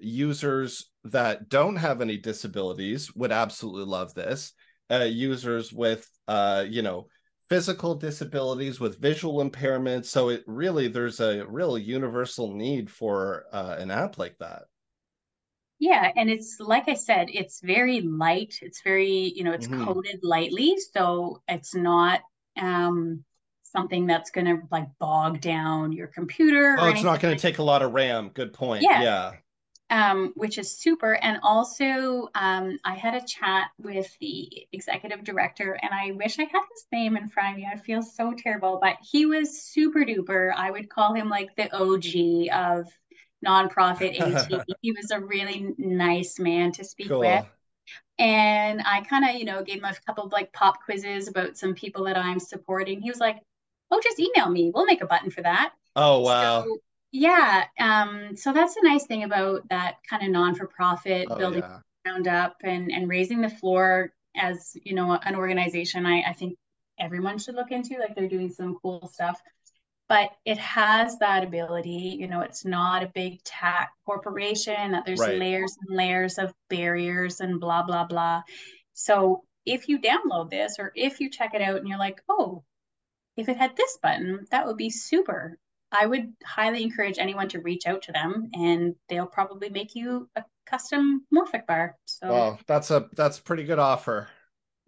users 0.00 0.90
that 1.04 1.48
don't 1.48 1.76
have 1.76 2.00
any 2.00 2.16
disabilities 2.16 3.14
would 3.14 3.32
absolutely 3.32 3.84
love 3.84 4.14
this 4.14 4.52
uh, 4.90 5.04
users 5.04 5.72
with 5.72 6.08
uh, 6.28 6.64
you 6.68 6.82
know 6.82 7.08
physical 7.52 7.94
disabilities 7.94 8.80
with 8.80 8.98
visual 8.98 9.44
impairments 9.44 10.06
so 10.06 10.30
it 10.30 10.42
really 10.46 10.88
there's 10.88 11.20
a 11.20 11.44
real 11.46 11.76
universal 11.76 12.54
need 12.54 12.90
for 12.90 13.44
uh, 13.52 13.76
an 13.78 13.90
app 13.90 14.16
like 14.16 14.38
that. 14.38 14.62
Yeah 15.78 16.10
and 16.16 16.30
it's 16.30 16.56
like 16.60 16.88
i 16.88 16.94
said 16.94 17.28
it's 17.30 17.60
very 17.60 18.00
light. 18.00 18.54
It's 18.62 18.80
very 18.82 19.34
you 19.36 19.44
know 19.44 19.52
it's 19.52 19.66
mm-hmm. 19.66 19.84
coded 19.84 20.20
lightly. 20.22 20.78
So 20.94 21.42
it's 21.46 21.74
not 21.74 22.20
um 22.58 23.22
something 23.64 24.06
that's 24.06 24.30
going 24.30 24.46
to 24.46 24.62
like 24.70 24.88
bog 24.98 25.42
down 25.42 25.92
your 25.92 26.06
computer 26.06 26.76
oh 26.78 26.88
it's 26.88 27.02
not 27.02 27.20
going 27.20 27.34
to 27.34 27.40
take 27.40 27.58
a 27.58 27.62
lot 27.62 27.82
of 27.82 27.92
ram. 27.92 28.30
Good 28.30 28.54
point. 28.54 28.82
Yeah. 28.82 29.02
Yeah 29.02 29.32
um, 29.92 30.32
which 30.36 30.56
is 30.56 30.74
super. 30.74 31.14
And 31.16 31.38
also, 31.42 32.30
um, 32.34 32.78
I 32.82 32.94
had 32.94 33.14
a 33.14 33.26
chat 33.26 33.68
with 33.78 34.10
the 34.20 34.66
executive 34.72 35.22
director, 35.22 35.78
and 35.82 35.92
I 35.92 36.12
wish 36.12 36.38
I 36.38 36.44
had 36.44 36.62
his 36.72 36.86
name 36.90 37.16
in 37.18 37.28
front 37.28 37.50
of 37.50 37.56
me. 37.58 37.68
I 37.70 37.76
feel 37.76 38.02
so 38.02 38.32
terrible, 38.32 38.78
but 38.80 38.96
he 39.02 39.26
was 39.26 39.60
super 39.60 40.00
duper. 40.00 40.50
I 40.56 40.70
would 40.70 40.88
call 40.88 41.12
him 41.12 41.28
like 41.28 41.54
the 41.56 41.70
OG 41.76 42.48
of 42.50 42.90
nonprofit 43.46 44.18
AT. 44.50 44.64
he 44.80 44.92
was 44.92 45.10
a 45.10 45.20
really 45.20 45.74
nice 45.76 46.38
man 46.38 46.72
to 46.72 46.84
speak 46.84 47.08
cool. 47.08 47.20
with. 47.20 47.44
And 48.18 48.80
I 48.86 49.02
kind 49.02 49.28
of, 49.28 49.34
you 49.34 49.44
know, 49.44 49.62
gave 49.62 49.78
him 49.78 49.84
a 49.84 49.94
couple 50.06 50.24
of 50.24 50.32
like 50.32 50.54
pop 50.54 50.82
quizzes 50.82 51.28
about 51.28 51.58
some 51.58 51.74
people 51.74 52.04
that 52.04 52.16
I'm 52.16 52.40
supporting. 52.40 53.02
He 53.02 53.10
was 53.10 53.20
like, 53.20 53.40
"Oh, 53.90 54.00
just 54.02 54.18
email 54.18 54.48
me. 54.48 54.70
We'll 54.74 54.86
make 54.86 55.02
a 55.02 55.06
button 55.06 55.30
for 55.30 55.42
that." 55.42 55.72
Oh 55.96 56.20
wow! 56.20 56.62
So 56.62 56.78
yeah. 57.12 57.66
Um, 57.78 58.36
so 58.36 58.52
that's 58.52 58.74
the 58.74 58.80
nice 58.82 59.06
thing 59.06 59.24
about 59.24 59.68
that 59.68 59.96
kind 60.08 60.22
of 60.24 60.30
non 60.30 60.54
for 60.54 60.66
profit 60.66 61.28
oh, 61.30 61.36
building 61.36 61.60
yeah. 61.60 61.78
ground 62.04 62.26
up 62.26 62.56
and, 62.64 62.90
and 62.90 63.08
raising 63.08 63.42
the 63.42 63.50
floor 63.50 64.12
as, 64.34 64.76
you 64.82 64.94
know, 64.94 65.12
an 65.22 65.36
organization 65.36 66.06
I, 66.06 66.22
I 66.22 66.32
think 66.32 66.56
everyone 66.98 67.38
should 67.38 67.54
look 67.54 67.70
into. 67.70 67.98
Like 67.98 68.14
they're 68.14 68.28
doing 68.28 68.50
some 68.50 68.78
cool 68.82 69.08
stuff. 69.12 69.40
But 70.08 70.30
it 70.44 70.58
has 70.58 71.18
that 71.18 71.44
ability, 71.44 72.16
you 72.18 72.28
know, 72.28 72.40
it's 72.40 72.64
not 72.64 73.02
a 73.02 73.12
big 73.14 73.42
tech 73.44 73.92
corporation 74.04 74.92
that 74.92 75.06
there's 75.06 75.20
right. 75.20 75.38
layers 75.38 75.76
and 75.80 75.96
layers 75.96 76.38
of 76.38 76.52
barriers 76.68 77.40
and 77.40 77.60
blah, 77.60 77.82
blah, 77.82 78.04
blah. 78.04 78.42
So 78.92 79.44
if 79.64 79.88
you 79.88 79.98
download 79.98 80.50
this 80.50 80.76
or 80.78 80.92
if 80.96 81.20
you 81.20 81.30
check 81.30 81.54
it 81.54 81.62
out 81.62 81.76
and 81.76 81.88
you're 81.88 81.98
like, 81.98 82.20
oh, 82.28 82.62
if 83.36 83.48
it 83.48 83.56
had 83.56 83.76
this 83.76 83.98
button, 84.02 84.46
that 84.50 84.66
would 84.66 84.76
be 84.76 84.90
super. 84.90 85.58
I 85.92 86.06
would 86.06 86.32
highly 86.44 86.82
encourage 86.82 87.18
anyone 87.18 87.48
to 87.50 87.60
reach 87.60 87.86
out 87.86 88.02
to 88.02 88.12
them 88.12 88.50
and 88.54 88.94
they'll 89.08 89.26
probably 89.26 89.68
make 89.68 89.94
you 89.94 90.28
a 90.36 90.44
custom 90.66 91.26
Morphic 91.34 91.66
bar. 91.66 91.96
So 92.06 92.28
well, 92.28 92.60
that's 92.66 92.90
a 92.90 93.08
that's 93.14 93.38
a 93.38 93.42
pretty 93.42 93.64
good 93.64 93.78
offer. 93.78 94.28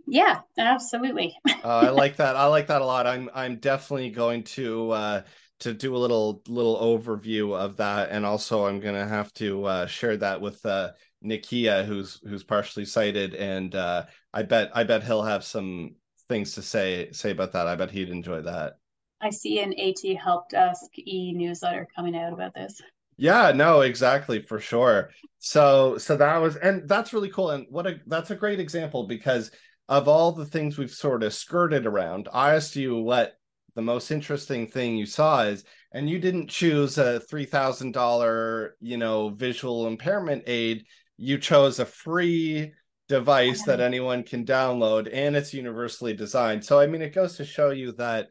Yeah, 0.06 0.40
absolutely. 0.58 1.36
uh, 1.46 1.52
I 1.64 1.90
like 1.90 2.16
that. 2.16 2.36
I 2.36 2.46
like 2.46 2.66
that 2.68 2.82
a 2.82 2.84
lot. 2.84 3.06
I'm 3.06 3.30
I'm 3.34 3.56
definitely 3.56 4.10
going 4.10 4.44
to 4.44 4.90
uh 4.90 5.22
to 5.60 5.72
do 5.72 5.94
a 5.94 5.98
little 5.98 6.42
little 6.48 6.78
overview 6.78 7.56
of 7.56 7.76
that 7.76 8.10
and 8.10 8.26
also 8.26 8.66
I'm 8.66 8.80
going 8.80 8.96
to 8.96 9.06
have 9.06 9.32
to 9.34 9.64
uh 9.64 9.86
share 9.86 10.16
that 10.16 10.40
with 10.40 10.64
uh 10.66 10.92
Nikia 11.24 11.84
who's 11.84 12.20
who's 12.26 12.44
partially 12.44 12.84
sighted 12.84 13.34
and 13.34 13.74
uh 13.74 14.06
I 14.32 14.42
bet 14.42 14.70
I 14.74 14.84
bet 14.84 15.04
he'll 15.04 15.22
have 15.22 15.44
some 15.44 15.96
things 16.28 16.54
to 16.54 16.62
say 16.62 17.10
say 17.12 17.30
about 17.30 17.52
that. 17.52 17.66
I 17.66 17.76
bet 17.76 17.90
he'd 17.90 18.10
enjoy 18.10 18.42
that. 18.42 18.78
I 19.24 19.30
see 19.30 19.60
an 19.60 19.72
AT 19.80 20.16
Help 20.18 20.50
Desk 20.50 20.90
e 20.98 21.32
newsletter 21.32 21.88
coming 21.96 22.14
out 22.14 22.34
about 22.34 22.54
this. 22.54 22.80
Yeah, 23.16 23.52
no, 23.52 23.80
exactly, 23.80 24.42
for 24.42 24.60
sure. 24.60 25.10
So, 25.38 25.96
so 25.96 26.16
that 26.16 26.36
was, 26.36 26.56
and 26.56 26.86
that's 26.86 27.14
really 27.14 27.30
cool. 27.30 27.50
And 27.50 27.66
what 27.70 27.86
a, 27.86 28.00
that's 28.06 28.30
a 28.30 28.36
great 28.36 28.60
example 28.60 29.06
because 29.06 29.50
of 29.88 30.08
all 30.08 30.32
the 30.32 30.44
things 30.44 30.76
we've 30.76 30.90
sort 30.90 31.22
of 31.22 31.32
skirted 31.32 31.86
around. 31.86 32.28
I 32.32 32.54
asked 32.54 32.76
you 32.76 32.96
what 32.96 33.34
the 33.74 33.82
most 33.82 34.10
interesting 34.10 34.66
thing 34.66 34.96
you 34.96 35.06
saw 35.06 35.42
is, 35.42 35.64
and 35.92 36.10
you 36.10 36.18
didn't 36.18 36.50
choose 36.50 36.98
a 36.98 37.20
three 37.20 37.46
thousand 37.46 37.92
dollar, 37.92 38.76
you 38.80 38.98
know, 38.98 39.30
visual 39.30 39.86
impairment 39.86 40.44
aid. 40.46 40.84
You 41.16 41.38
chose 41.38 41.78
a 41.78 41.86
free 41.86 42.72
device 43.08 43.62
that 43.64 43.80
anyone 43.80 44.22
can 44.22 44.44
download, 44.44 45.08
and 45.12 45.36
it's 45.36 45.54
universally 45.54 46.14
designed. 46.14 46.64
So, 46.64 46.80
I 46.80 46.86
mean, 46.86 47.02
it 47.02 47.14
goes 47.14 47.36
to 47.36 47.44
show 47.44 47.70
you 47.70 47.92
that 47.92 48.28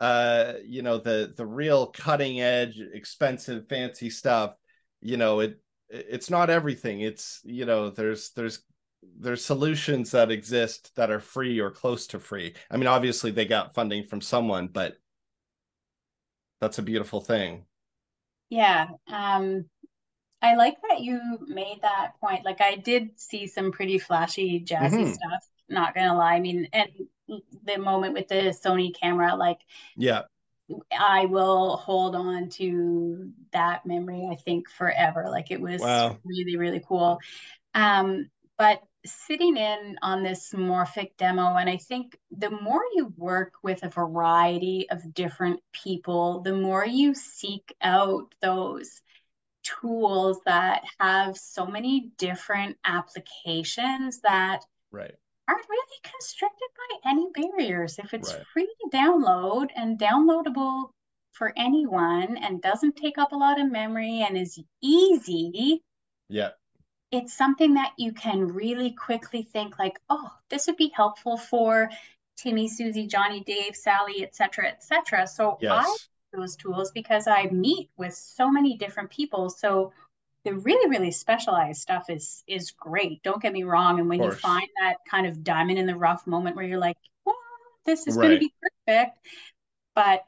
uh 0.00 0.54
you 0.64 0.82
know 0.82 0.98
the 0.98 1.32
the 1.36 1.46
real 1.46 1.86
cutting 1.86 2.40
edge 2.40 2.78
expensive 2.92 3.66
fancy 3.68 4.10
stuff 4.10 4.54
you 5.00 5.16
know 5.16 5.40
it 5.40 5.58
it's 5.88 6.30
not 6.30 6.50
everything. 6.50 7.00
It's 7.00 7.40
you 7.44 7.64
know 7.64 7.90
there's 7.90 8.30
there's 8.30 8.62
there's 9.18 9.44
solutions 9.44 10.10
that 10.10 10.30
exist 10.30 10.94
that 10.96 11.10
are 11.10 11.20
free 11.20 11.60
or 11.60 11.70
close 11.70 12.06
to 12.08 12.18
free. 12.18 12.54
I 12.70 12.76
mean 12.76 12.86
obviously 12.86 13.30
they 13.30 13.44
got 13.44 13.74
funding 13.74 14.04
from 14.04 14.20
someone 14.20 14.68
but 14.68 14.96
that's 16.60 16.78
a 16.78 16.82
beautiful 16.82 17.20
thing. 17.20 17.64
Yeah 18.50 18.88
um 19.08 19.66
i 20.42 20.54
like 20.54 20.76
that 20.88 21.00
you 21.00 21.20
made 21.46 21.78
that 21.82 22.12
point. 22.20 22.44
Like 22.44 22.60
i 22.60 22.76
did 22.76 23.18
see 23.18 23.46
some 23.46 23.72
pretty 23.72 23.98
flashy 23.98 24.60
jazzy 24.60 24.90
mm-hmm. 24.90 25.12
stuff 25.12 25.48
not 25.68 25.94
gonna 25.94 26.16
lie. 26.16 26.34
I 26.34 26.40
mean 26.40 26.68
and 26.72 26.90
the 27.28 27.78
moment 27.78 28.14
with 28.14 28.28
the 28.28 28.54
Sony 28.64 28.94
camera, 28.94 29.34
like 29.34 29.60
yeah, 29.96 30.22
I 30.96 31.26
will 31.26 31.76
hold 31.76 32.14
on 32.14 32.48
to 32.50 33.30
that 33.52 33.86
memory, 33.86 34.28
I 34.30 34.36
think, 34.36 34.68
forever. 34.68 35.26
Like 35.28 35.50
it 35.50 35.60
was 35.60 35.80
wow. 35.80 36.18
really, 36.24 36.56
really 36.56 36.82
cool. 36.86 37.18
Um, 37.74 38.30
but 38.58 38.82
sitting 39.04 39.56
in 39.56 39.96
on 40.02 40.22
this 40.22 40.52
morphic 40.52 41.16
demo, 41.16 41.54
and 41.54 41.70
I 41.70 41.76
think 41.76 42.18
the 42.30 42.50
more 42.50 42.82
you 42.94 43.12
work 43.16 43.52
with 43.62 43.84
a 43.84 43.88
variety 43.88 44.88
of 44.90 45.14
different 45.14 45.60
people, 45.72 46.40
the 46.40 46.54
more 46.54 46.84
you 46.84 47.14
seek 47.14 47.74
out 47.80 48.34
those 48.42 49.02
tools 49.62 50.40
that 50.46 50.82
have 50.98 51.36
so 51.36 51.66
many 51.66 52.12
different 52.18 52.76
applications 52.84 54.20
that 54.20 54.60
right 54.90 55.16
aren't 55.48 55.68
really 55.68 55.98
constricted 56.02 56.68
by 56.76 57.10
any 57.10 57.28
barriers. 57.34 57.98
If 57.98 58.14
it's 58.14 58.32
right. 58.34 58.46
free 58.52 58.66
to 58.66 58.96
download 58.96 59.70
and 59.76 59.98
downloadable 59.98 60.90
for 61.32 61.52
anyone 61.56 62.36
and 62.38 62.62
doesn't 62.62 62.96
take 62.96 63.18
up 63.18 63.32
a 63.32 63.36
lot 63.36 63.60
of 63.60 63.70
memory 63.70 64.22
and 64.26 64.36
is 64.36 64.58
easy, 64.82 65.82
Yeah. 66.28 66.50
it's 67.12 67.34
something 67.34 67.74
that 67.74 67.92
you 67.98 68.12
can 68.12 68.46
really 68.46 68.90
quickly 68.92 69.42
think 69.42 69.78
like, 69.78 69.98
oh, 70.10 70.30
this 70.50 70.66
would 70.66 70.76
be 70.76 70.92
helpful 70.94 71.36
for 71.36 71.90
Timmy, 72.36 72.68
Susie, 72.68 73.06
Johnny, 73.06 73.42
Dave, 73.44 73.76
Sally, 73.76 74.22
etc., 74.24 74.68
etc. 74.68 75.26
So 75.26 75.58
I 75.68 75.96
Yes. 75.96 76.08
those 76.32 76.56
tools 76.56 76.90
because 76.92 77.26
I 77.26 77.44
meet 77.46 77.90
with 77.96 78.14
so 78.14 78.50
many 78.50 78.76
different 78.76 79.10
people. 79.10 79.48
So 79.48 79.92
the 80.46 80.54
really, 80.54 80.88
really 80.88 81.10
specialized 81.10 81.82
stuff 81.82 82.08
is 82.08 82.44
is 82.46 82.70
great. 82.70 83.22
Don't 83.24 83.42
get 83.42 83.52
me 83.52 83.64
wrong. 83.64 83.98
And 83.98 84.08
when 84.08 84.22
you 84.22 84.30
find 84.30 84.68
that 84.80 84.98
kind 85.10 85.26
of 85.26 85.42
diamond 85.42 85.78
in 85.78 85.86
the 85.86 85.96
rough 85.96 86.26
moment 86.26 86.54
where 86.54 86.64
you're 86.64 86.78
like, 86.78 86.96
well, 87.24 87.34
this 87.84 88.06
is 88.06 88.16
going 88.16 88.30
to 88.30 88.38
be 88.38 88.52
perfect, 88.86 89.18
but 89.96 90.24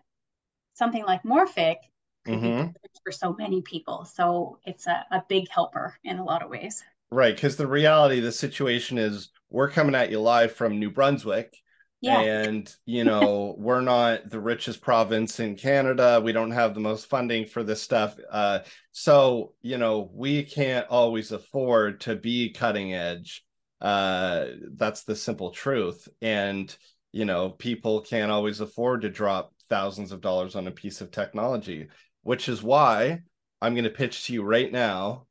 something 0.75 1.05
like 1.05 1.23
Morphic 1.23 1.77
could 2.25 2.43
be 2.43 2.51
Mhm. 2.51 2.75
perfect 2.75 3.01
for 3.05 3.13
so 3.13 3.35
many 3.39 3.63
people. 3.63 4.05
So 4.05 4.59
it's 4.67 4.89
a, 4.89 5.07
a 5.13 5.23
big 5.29 5.49
helper 5.51 5.97
in 6.03 6.19
a 6.19 6.25
lot 6.25 6.43
of 6.43 6.51
ways. 6.51 6.85
Right. 7.11 7.35
Because 7.35 7.57
the 7.57 7.67
reality 7.67 8.19
of 8.19 8.25
the 8.25 8.33
situation 8.33 8.99
is 8.99 9.31
we're 9.51 9.71
coming 9.71 9.95
at 9.95 10.11
you 10.11 10.21
live 10.21 10.53
from 10.53 10.81
New 10.81 10.91
Brunswick. 10.91 11.57
Yeah. 12.01 12.21
And, 12.21 12.73
you 12.87 13.03
know, 13.03 13.57
we're 13.59 13.81
not 13.81 14.31
the 14.31 14.39
richest 14.39 14.81
province 14.81 15.41
in 15.41 15.57
Canada. 15.57 16.21
We 16.23 16.33
don't 16.33 16.53
have 16.53 16.75
the 16.75 16.81
most 16.81 17.07
funding 17.07 17.45
for 17.45 17.65
this 17.65 17.83
stuff. 17.83 18.17
Uh, 18.31 18.61
so, 18.93 19.55
you 19.63 19.79
know, 19.79 20.09
we 20.13 20.45
can't 20.45 20.87
always 20.89 21.33
afford 21.33 22.03
to 22.03 22.15
be 22.15 22.51
cutting 22.51 22.95
edge. 22.95 23.45
Uh, 23.81 24.47
that's 24.75 25.05
the 25.05 25.17
simple 25.17 25.51
truth. 25.51 26.09
And, 26.23 26.75
you 27.13 27.25
know, 27.25 27.51
people 27.51 28.01
can't 28.03 28.31
always 28.31 28.61
afford 28.61 29.03
to 29.03 29.09
drop 29.09 29.53
thousands 29.69 30.13
of 30.13 30.21
dollars 30.21 30.55
on 30.55 30.69
a 30.69 30.73
piece 30.73 31.01
of 31.01 31.11
technology, 31.11 31.89
which 32.23 32.49
is 32.49 32.63
why 32.63 33.21
I'm 33.61 33.75
going 33.75 33.85
to 33.85 33.91
pitch 33.91 34.27
to 34.27 34.33
you 34.33 34.43
right 34.45 34.71
now 34.71 35.27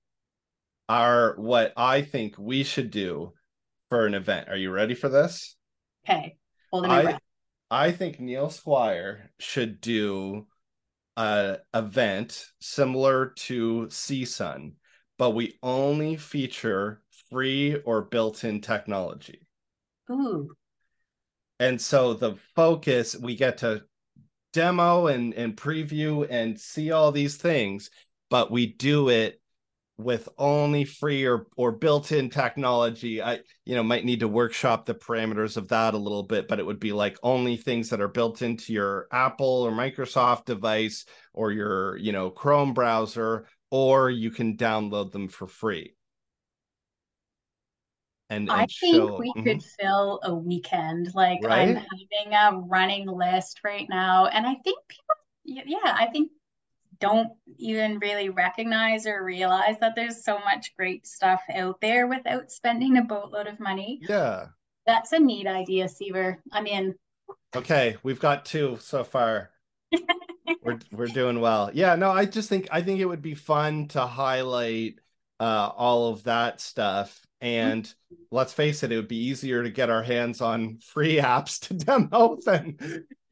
our 0.89 1.36
what 1.38 1.74
I 1.76 2.01
think 2.01 2.36
we 2.38 2.63
should 2.63 2.91
do 2.91 3.34
for 3.89 4.05
an 4.05 4.13
event. 4.13 4.49
Are 4.49 4.57
you 4.57 4.72
ready 4.72 4.95
for 4.95 5.09
this? 5.09 5.55
Okay. 6.07 6.38
Holding 6.72 6.89
my 6.89 6.99
I 6.99 7.03
breath. 7.03 7.20
I 7.70 7.91
think 7.91 8.20
Neil 8.20 8.49
Squire 8.49 9.32
should 9.39 9.82
do 9.82 10.47
a 11.15 11.57
event 11.74 12.45
similar 12.59 13.34
to 13.38 13.88
CSUN, 13.88 14.74
but 15.18 15.32
we 15.32 15.57
only 15.63 16.15
feature 16.15 17.01
free 17.30 17.76
or 17.86 18.03
built-in 18.03 18.61
technology. 18.61 19.47
Ooh. 20.11 20.51
And 21.59 21.82
so 21.82 22.13
the 22.13 22.36
focus 22.55 23.15
we 23.15 23.36
get 23.36 23.57
to 23.59 23.84
demo 24.53 25.07
and 25.07 25.34
and 25.34 25.57
preview 25.57 26.26
and 26.30 26.59
see 26.59 26.91
all 26.91 27.11
these 27.11 27.36
things, 27.36 27.89
but 28.30 28.51
we 28.51 28.68
do 28.68 29.09
it 29.09 29.41
with 29.98 30.30
only 30.38 30.86
free 30.86 31.26
or 31.26 31.48
or 31.56 31.72
built-in 31.72 32.30
technology 32.30 33.20
i 33.22 33.39
you 33.66 33.76
know 33.76 33.82
might 33.84 34.06
need 34.06 34.20
to 34.20 34.28
workshop 34.28 34.86
the 34.86 34.93
parameters 34.93 35.58
of 35.58 35.68
that 35.70 35.95
a 35.95 35.98
little 35.98 36.22
bit 36.24 36.48
but 36.48 36.60
it 36.60 36.66
would 36.66 36.80
be 36.80 36.91
like 36.93 37.18
only 37.24 37.58
things 37.58 37.89
that 37.89 38.02
are 38.02 38.08
built 38.08 38.43
into 38.43 38.74
your 38.74 39.08
apple 39.12 39.64
or 39.64 39.72
microsoft 39.72 40.45
device 40.45 41.06
or 41.34 41.52
your 41.52 41.98
you 41.98 42.12
know 42.12 42.30
chrome 42.30 42.74
browser 42.74 43.48
or 43.72 44.10
you 44.12 44.30
can 44.30 44.56
download 44.56 45.12
them 45.12 45.28
for 45.28 45.48
free 45.48 45.95
and, 48.30 48.50
I 48.50 48.66
and 48.66 48.70
think 48.80 49.12
show 49.12 49.18
we 49.18 49.36
Mhm. 49.36 49.45
could 49.45 49.62
fill 49.80 50.20
a 50.24 50.34
weekend. 50.34 51.14
Like 51.14 51.45
I'm 51.50 51.76
having 51.76 52.34
a 52.34 52.58
running 52.60 53.08
list 53.08 53.62
right 53.64 53.88
now, 53.89 54.28
and 54.28 54.45
I 54.45 54.56
think 54.64 54.78
people, 54.88 55.16
yeah, 55.43 55.78
I 55.84 56.08
think 56.08 56.32
don't 57.00 57.32
even 57.58 58.00
really 58.00 58.30
recognize 58.30 59.06
or 59.06 59.24
realize 59.24 59.76
that 59.80 59.95
there's 59.95 60.24
so 60.24 60.39
much 60.39 60.76
great 60.76 61.06
stuff 61.08 61.41
out 61.54 61.80
there 61.82 62.08
without 62.08 62.52
spending 62.52 62.98
a 62.98 63.04
boatload 63.04 63.48
of 63.48 63.60
money. 63.60 64.00
yeah 64.08 64.48
That's 64.86 65.12
a 65.12 65.20
neat 65.20 65.48
idea, 65.48 65.89
Seaver. 65.89 66.41
I 66.52 66.62
mean, 66.62 66.95
okay 67.56 67.95
we've 68.04 68.20
got 68.20 68.45
two 68.45 68.78
so 68.82 69.04
far 69.04 69.52
we're 70.64 70.80
we're 70.91 71.08
doing 71.08 71.39
well. 71.39 71.72
Yeah, 71.74 71.95
no, 71.95 72.12
I 72.12 72.26
just 72.26 72.50
think 72.50 72.68
I 72.72 72.82
think 72.82 73.00
it 73.00 73.06
would 73.06 73.22
be 73.22 73.36
fun 73.36 73.88
to 73.89 74.06
highlight 74.06 75.00
uh 75.39 75.70
all 75.76 76.10
of 76.10 76.24
that 76.24 76.62
stuff. 76.62 77.26
And 77.39 77.91
let's 78.32 78.54
face 78.54 78.82
it, 78.84 78.91
it 78.91 78.95
would 78.95 79.08
be 79.08 79.26
easier 79.28 79.64
to 79.64 79.70
get 79.70 79.89
our 79.89 80.04
hands 80.04 80.41
on 80.41 80.80
free 80.80 81.18
apps 81.18 81.60
to 81.68 81.74
demo 81.74 82.38
than 82.45 82.78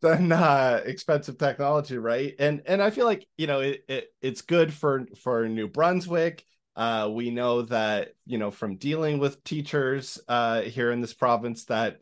than 0.06 0.32
uh 0.32 0.82
expensive 0.86 1.38
technology, 1.38 1.98
right? 1.98 2.36
And 2.40 2.62
and 2.66 2.82
I 2.82 2.90
feel 2.92 3.06
like, 3.06 3.28
you 3.38 3.48
know, 3.48 3.60
it, 3.62 3.84
it 3.88 4.08
it's 4.22 4.42
good 4.42 4.74
for 4.74 5.06
for 5.24 5.48
New 5.48 5.68
Brunswick. 5.68 6.46
Uh 6.76 7.10
we 7.12 7.32
know 7.32 7.64
that, 7.64 8.10
you 8.26 8.38
know, 8.38 8.52
from 8.52 8.78
dealing 8.78 9.20
with 9.20 9.44
teachers 9.44 10.20
uh 10.28 10.62
here 10.62 10.92
in 10.92 11.02
this 11.02 11.14
province 11.14 11.66
that 11.66 12.00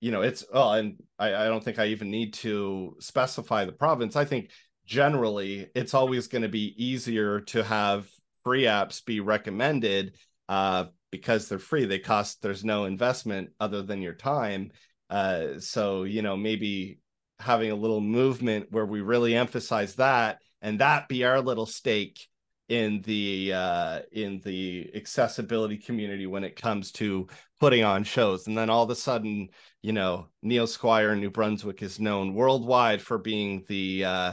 you 0.00 0.10
know 0.12 0.22
it's 0.22 0.44
oh 0.52 0.72
and 0.72 1.02
I, 1.18 1.34
I 1.34 1.46
don't 1.46 1.62
think 1.62 1.78
i 1.78 1.86
even 1.86 2.10
need 2.10 2.34
to 2.34 2.96
specify 3.00 3.64
the 3.64 3.72
province 3.72 4.16
i 4.16 4.24
think 4.24 4.50
generally 4.86 5.68
it's 5.74 5.94
always 5.94 6.28
going 6.28 6.42
to 6.42 6.48
be 6.48 6.74
easier 6.76 7.40
to 7.40 7.64
have 7.64 8.08
free 8.44 8.62
apps 8.64 9.04
be 9.04 9.20
recommended 9.20 10.16
uh, 10.48 10.86
because 11.10 11.48
they're 11.48 11.58
free 11.58 11.84
they 11.84 11.98
cost 11.98 12.42
there's 12.42 12.64
no 12.64 12.84
investment 12.84 13.50
other 13.60 13.82
than 13.82 14.00
your 14.02 14.14
time 14.14 14.70
uh, 15.10 15.58
so 15.58 16.04
you 16.04 16.22
know 16.22 16.36
maybe 16.36 17.00
having 17.40 17.70
a 17.70 17.76
little 17.76 18.00
movement 18.00 18.70
where 18.70 18.86
we 18.86 19.00
really 19.00 19.34
emphasize 19.34 19.94
that 19.96 20.40
and 20.60 20.80
that 20.80 21.08
be 21.08 21.24
our 21.24 21.40
little 21.40 21.66
stake 21.66 22.26
in 22.68 23.00
the 23.02 23.52
uh 23.54 24.00
in 24.12 24.40
the 24.44 24.90
accessibility 24.94 25.78
community 25.78 26.26
when 26.26 26.44
it 26.44 26.54
comes 26.54 26.92
to 26.92 27.26
putting 27.60 27.82
on 27.82 28.04
shows. 28.04 28.46
And 28.46 28.58
then 28.58 28.68
all 28.68 28.82
of 28.82 28.90
a 28.90 28.94
sudden 28.94 29.48
you 29.82 29.92
know 29.92 30.28
neil 30.42 30.66
squire 30.66 31.12
in 31.12 31.20
new 31.20 31.30
brunswick 31.30 31.82
is 31.82 32.00
known 32.00 32.34
worldwide 32.34 33.00
for 33.00 33.18
being 33.18 33.64
the 33.68 34.04
uh 34.04 34.32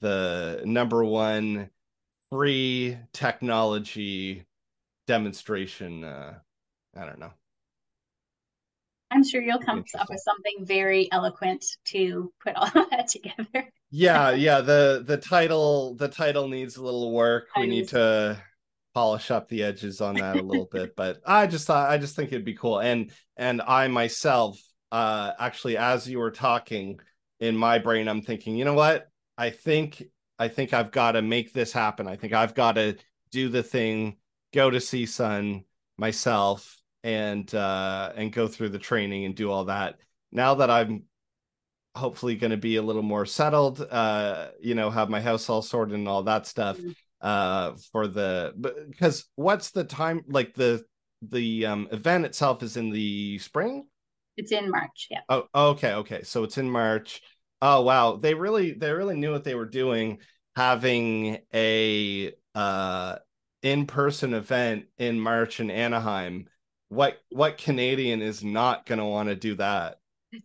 the 0.00 0.62
number 0.64 1.04
one 1.04 1.70
free 2.30 2.98
technology 3.12 4.44
demonstration 5.06 6.04
uh 6.04 6.34
i 6.96 7.04
don't 7.04 7.18
know 7.18 7.32
I'm 9.22 9.28
sure 9.28 9.40
you'll 9.40 9.60
come 9.60 9.84
up 10.00 10.10
with 10.10 10.20
something 10.20 10.66
very 10.66 11.08
eloquent 11.12 11.64
to 11.86 12.32
put 12.42 12.56
all 12.56 12.68
that 12.90 13.06
together. 13.06 13.68
yeah 13.92 14.30
yeah 14.32 14.60
the 14.60 15.04
the 15.06 15.16
title 15.16 15.94
the 15.94 16.08
title 16.08 16.48
needs 16.48 16.76
a 16.76 16.82
little 16.82 17.12
work. 17.12 17.46
We 17.56 17.68
need 17.68 17.86
to 17.88 18.42
polish 18.94 19.30
up 19.30 19.48
the 19.48 19.62
edges 19.62 20.00
on 20.00 20.16
that 20.16 20.36
a 20.36 20.42
little 20.42 20.68
bit 20.70 20.94
but 20.96 21.18
i 21.24 21.46
just 21.46 21.66
thought 21.66 21.88
i 21.88 21.96
just 21.96 22.16
think 22.16 22.30
it'd 22.32 22.44
be 22.44 22.54
cool. 22.54 22.80
And 22.80 23.12
and 23.36 23.62
i 23.62 23.86
myself 23.86 24.60
uh 24.90 25.32
actually 25.38 25.76
as 25.76 26.08
you 26.08 26.18
were 26.18 26.32
talking 26.32 26.98
in 27.38 27.56
my 27.56 27.78
brain 27.78 28.08
i'm 28.08 28.22
thinking 28.22 28.56
you 28.56 28.64
know 28.64 28.74
what? 28.74 29.06
I 29.38 29.50
think 29.50 30.02
i 30.38 30.48
think 30.48 30.74
i've 30.74 30.90
got 30.90 31.12
to 31.12 31.22
make 31.22 31.52
this 31.52 31.72
happen. 31.72 32.08
I 32.08 32.16
think 32.16 32.32
i've 32.32 32.54
got 32.54 32.72
to 32.72 32.96
do 33.30 33.48
the 33.48 33.62
thing 33.62 34.16
go 34.52 34.68
to 34.68 34.78
CSUN 34.78 35.64
myself 35.96 36.81
and 37.04 37.54
uh 37.54 38.12
and 38.16 38.32
go 38.32 38.46
through 38.48 38.68
the 38.68 38.78
training 38.78 39.24
and 39.24 39.34
do 39.34 39.50
all 39.50 39.64
that 39.66 39.96
now 40.30 40.54
that 40.54 40.70
i'm 40.70 41.02
hopefully 41.94 42.36
going 42.36 42.50
to 42.50 42.56
be 42.56 42.76
a 42.76 42.82
little 42.82 43.02
more 43.02 43.26
settled 43.26 43.80
uh 43.90 44.48
you 44.60 44.74
know 44.74 44.88
have 44.90 45.10
my 45.10 45.20
house 45.20 45.48
all 45.48 45.60
sorted 45.62 45.94
and 45.94 46.08
all 46.08 46.22
that 46.22 46.46
stuff 46.46 46.78
Mhm. 46.78 46.94
uh 47.20 47.72
for 47.92 48.06
the 48.08 48.54
because 48.90 49.26
what's 49.36 49.70
the 49.72 49.84
time 49.84 50.22
like 50.28 50.54
the 50.54 50.82
the 51.20 51.66
um 51.66 51.88
event 51.92 52.24
itself 52.24 52.62
is 52.62 52.76
in 52.76 52.90
the 52.90 53.38
spring 53.38 53.86
It's 54.36 54.52
in 54.52 54.70
March. 54.70 55.08
Yeah. 55.10 55.20
oh 55.28 55.46
okay 55.54 55.92
okay 55.94 56.22
so 56.22 56.44
it's 56.44 56.56
in 56.58 56.70
march 56.70 57.20
oh 57.60 57.82
wow 57.82 58.16
they 58.16 58.32
really 58.34 58.72
they 58.72 58.90
really 58.92 59.14
knew 59.16 59.30
what 59.30 59.44
they 59.44 59.54
were 59.54 59.66
doing 59.68 60.18
having 60.56 61.38
a 61.54 62.32
uh 62.54 63.16
in-person 63.62 64.32
event 64.34 64.86
in 64.98 65.20
march 65.20 65.60
in 65.60 65.70
anaheim 65.70 66.48
what 66.92 67.20
what 67.30 67.56
canadian 67.58 68.20
is 68.20 68.44
not 68.44 68.84
going 68.86 68.98
to 68.98 69.04
want 69.04 69.28
to 69.28 69.34
do 69.34 69.54
that 69.56 69.98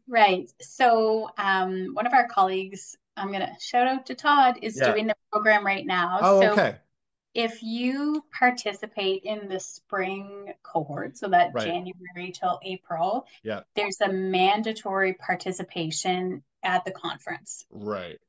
Right. 0.05 0.51
So, 0.61 1.29
um, 1.37 1.91
one 1.93 2.05
of 2.05 2.11
our 2.13 2.27
colleagues, 2.27 2.97
I'm 3.15 3.29
going 3.29 3.39
to 3.39 3.55
shout 3.61 3.87
out 3.87 4.05
to 4.07 4.15
Todd, 4.15 4.59
is 4.61 4.77
Yeah. 4.77 4.91
doing 4.91 5.07
the 5.07 5.15
program 5.31 5.65
right 5.65 5.85
now. 5.85 6.19
oh 6.21 6.41
so, 6.41 6.51
okay 6.51 6.75
if 7.33 7.61
you 7.61 8.23
participate 8.37 9.21
in 9.23 9.47
the 9.47 9.59
spring 9.59 10.51
cohort, 10.63 11.17
so 11.17 11.27
that 11.29 11.53
Right. 11.53 11.65
January 11.67 12.31
till 12.33 12.59
April, 12.63 13.27
Yeah. 13.43 13.61
there's 13.75 14.01
a 14.01 14.11
mandatory 14.11 15.13
participation 15.13 16.43
at 16.63 16.83
the 16.83 16.91
conference. 16.91 17.65
right 17.69 18.19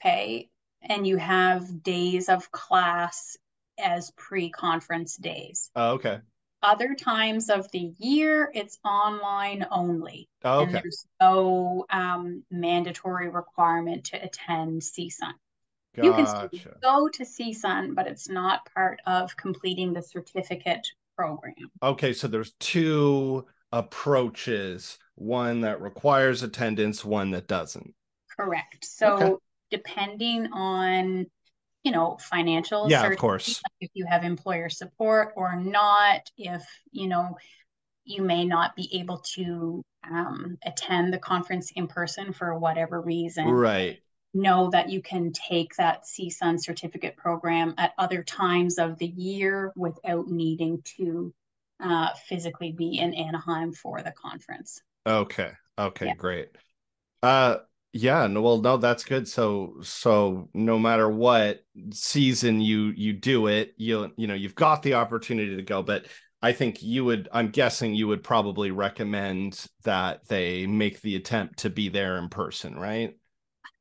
Okay. 0.00 0.50
And 0.82 1.04
you 1.06 1.16
have 1.16 1.82
days 1.82 2.28
of 2.28 2.50
class 2.52 3.36
as 3.78 4.12
pre 4.16 4.50
conference 4.50 5.16
days. 5.16 5.70
oh, 5.74 5.92
okay 5.94 6.20
Other 6.62 6.94
times 6.94 7.50
of 7.50 7.70
the 7.70 7.92
year, 7.98 8.50
it's 8.52 8.78
online 8.84 9.66
only. 9.70 10.28
oh, 10.44 10.60
and 10.60 10.70
okay 10.70 10.80
there's 10.82 11.06
no 11.20 11.86
um, 11.90 12.42
mandatory 12.50 13.28
requirement 13.28 14.04
to 14.06 14.16
attend 14.22 14.82
CSUN. 14.82 15.34
Gotcha. 15.94 16.06
You 16.06 16.12
can 16.12 16.26
still 16.26 16.72
go 16.82 17.08
to 17.08 17.24
CSUN, 17.24 17.94
but 17.94 18.06
it's 18.06 18.28
not 18.28 18.68
part 18.74 19.00
of 19.06 19.36
completing 19.36 19.92
the 19.92 20.02
certificate 20.02 20.86
program. 21.16 21.54
Okay, 21.82 22.12
so 22.12 22.28
there's 22.28 22.52
two 22.60 23.46
approaches 23.72 24.98
one 25.16 25.60
that 25.62 25.80
requires 25.80 26.42
attendance, 26.42 27.04
one 27.04 27.30
that 27.32 27.48
doesn't. 27.48 27.94
Correct. 28.36 28.84
So 28.84 29.14
okay. 29.14 29.34
depending 29.70 30.52
on 30.52 31.26
you 31.84 31.92
know 31.92 32.16
financial 32.20 32.90
yeah 32.90 33.06
of 33.06 33.16
course 33.18 33.60
if 33.80 33.90
you 33.94 34.04
have 34.06 34.24
employer 34.24 34.68
support 34.68 35.32
or 35.36 35.56
not 35.56 36.30
if 36.36 36.64
you 36.90 37.06
know 37.06 37.36
you 38.04 38.22
may 38.22 38.44
not 38.44 38.74
be 38.74 38.88
able 38.98 39.18
to 39.18 39.82
um, 40.10 40.56
attend 40.64 41.12
the 41.12 41.18
conference 41.18 41.70
in 41.76 41.86
person 41.86 42.32
for 42.32 42.58
whatever 42.58 43.00
reason 43.00 43.46
right 43.46 44.00
know 44.34 44.70
that 44.70 44.90
you 44.90 45.00
can 45.00 45.32
take 45.32 45.74
that 45.76 46.04
CSUN 46.04 46.62
certificate 46.62 47.16
program 47.16 47.74
at 47.78 47.92
other 47.98 48.22
times 48.22 48.78
of 48.78 48.98
the 48.98 49.06
year 49.06 49.72
without 49.76 50.28
needing 50.28 50.82
to 50.96 51.32
uh, 51.82 52.08
physically 52.26 52.72
be 52.72 52.98
in 52.98 53.14
Anaheim 53.14 53.72
for 53.72 54.02
the 54.02 54.12
conference. 54.12 54.82
Okay. 55.06 55.52
Okay, 55.78 56.06
yeah. 56.06 56.14
great. 56.14 56.48
Uh 57.22 57.58
yeah, 57.92 58.26
no, 58.26 58.42
well, 58.42 58.60
no, 58.60 58.76
that's 58.76 59.04
good. 59.04 59.26
So, 59.26 59.76
so 59.82 60.48
no 60.54 60.78
matter 60.78 61.08
what 61.08 61.60
season 61.90 62.60
you 62.60 62.92
you 62.96 63.12
do 63.12 63.46
it, 63.46 63.74
you 63.76 64.12
you 64.16 64.26
know 64.26 64.34
you've 64.34 64.54
got 64.54 64.82
the 64.82 64.94
opportunity 64.94 65.56
to 65.56 65.62
go. 65.62 65.82
But 65.82 66.06
I 66.42 66.52
think 66.52 66.82
you 66.82 67.04
would, 67.04 67.28
I'm 67.32 67.48
guessing 67.48 67.94
you 67.94 68.06
would 68.08 68.22
probably 68.22 68.70
recommend 68.70 69.66
that 69.82 70.26
they 70.28 70.66
make 70.66 71.00
the 71.00 71.16
attempt 71.16 71.60
to 71.60 71.70
be 71.70 71.88
there 71.88 72.16
in 72.18 72.28
person, 72.28 72.76
right? 72.78 73.14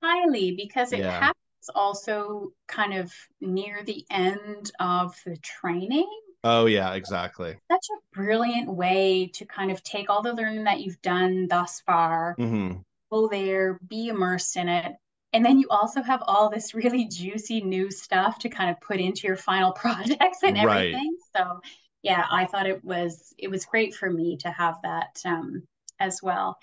highly 0.02 0.56
because 0.56 0.94
it 0.94 1.00
yeah. 1.00 1.20
happens 1.20 1.70
also 1.76 2.52
kind 2.68 2.94
of 2.94 3.12
near 3.42 3.84
the 3.84 4.06
end 4.10 4.72
of 4.80 5.16
the 5.26 5.38
training. 5.38 6.08
Oh 6.44 6.66
yeah, 6.66 6.94
exactly. 6.94 7.56
Such 7.70 7.88
a 7.92 8.16
brilliant 8.16 8.70
way 8.70 9.32
to 9.34 9.46
kind 9.46 9.72
of 9.72 9.84
take 9.84 10.10
all 10.10 10.22
the 10.22 10.34
learning 10.34 10.64
that 10.66 10.80
you've 10.80 11.02
done 11.02 11.48
thus 11.48 11.82
far, 11.82 12.36
mm-hmm. 12.40 12.80
Go 13.12 13.28
there, 13.28 13.80
be 13.88 14.08
immersed 14.08 14.58
in 14.58 14.70
it, 14.70 14.94
and 15.34 15.46
then 15.46 15.60
you 15.60 15.68
also 15.70 16.02
have 16.02 16.24
all 16.26 16.50
this 16.50 16.74
really 16.74 17.06
juicy 17.06 17.62
new 17.62 17.92
stuff 17.92 18.40
to 18.40 18.50
kind 18.50 18.70
of 18.70 18.82
put 18.82 19.00
into 19.00 19.28
your 19.28 19.36
final 19.36 19.72
projects 19.74 20.40
and 20.44 20.58
everything. 20.58 20.94
Right. 21.36 21.44
So 21.44 21.60
yeah, 22.04 22.26
I 22.30 22.46
thought 22.46 22.68
it 22.68 22.84
was 22.84 23.34
it 23.38 23.50
was 23.50 23.66
great 23.66 23.94
for 23.94 24.10
me 24.10 24.38
to 24.38 24.52
have 24.52 24.76
that 24.84 25.22
um, 25.26 25.64
as 26.00 26.22
well. 26.22 26.58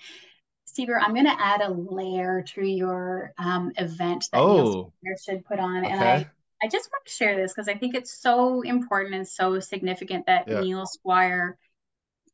Steve, 0.65 0.89
I'm 0.89 1.13
going 1.13 1.25
to 1.25 1.41
add 1.41 1.61
a 1.61 1.71
layer 1.71 2.43
to 2.55 2.61
your 2.61 3.31
um, 3.37 3.71
event 3.77 4.27
that 4.33 4.39
oh. 4.39 4.91
Neil 5.03 5.15
should 5.23 5.45
put 5.45 5.57
on. 5.57 5.85
Okay. 5.85 5.93
And 5.93 6.03
I, 6.03 6.29
I 6.61 6.67
just 6.67 6.89
want 6.91 7.05
to 7.05 7.13
share 7.13 7.37
this 7.37 7.53
because 7.53 7.69
I 7.69 7.75
think 7.75 7.95
it's 7.95 8.19
so 8.19 8.61
important 8.61 9.15
and 9.15 9.27
so 9.27 9.59
significant 9.61 10.25
that 10.25 10.49
yeah. 10.49 10.59
Neil 10.59 10.85
Squire 10.85 11.57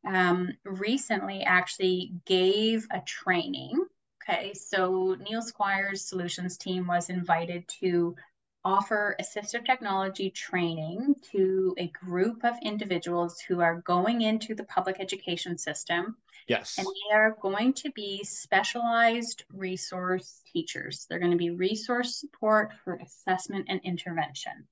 um, 0.08 0.54
recently 0.66 1.44
actually 1.44 2.14
gave 2.26 2.88
a 2.90 3.02
training. 3.02 3.86
Okay, 4.30 4.54
so 4.54 5.16
Neil 5.20 5.42
Squire's 5.42 6.04
solutions 6.04 6.58
team 6.58 6.86
was 6.86 7.10
invited 7.10 7.68
to 7.80 8.16
offer 8.64 9.16
assistive 9.20 9.66
technology 9.66 10.30
training 10.30 11.16
to 11.32 11.74
a 11.80 11.88
group 11.88 12.44
of 12.44 12.54
individuals 12.62 13.40
who 13.40 13.60
are 13.60 13.82
going 13.82 14.22
into 14.22 14.54
the 14.54 14.64
public 14.66 14.98
education 15.00 15.58
system. 15.58 16.16
Yes. 16.48 16.78
And 16.78 16.86
they 16.86 17.16
are 17.16 17.36
going 17.42 17.74
to 17.74 17.92
be 17.92 18.24
specialized 18.24 19.46
resource 19.52 20.42
teachers. 20.52 21.08
They're 21.10 21.20
going 21.20 21.32
to 21.32 21.38
be 21.38 21.50
resource 21.50 22.16
support 22.20 22.74
for 22.84 22.96
assessment 22.96 23.66
and 23.70 23.82
intervention. 23.84 24.68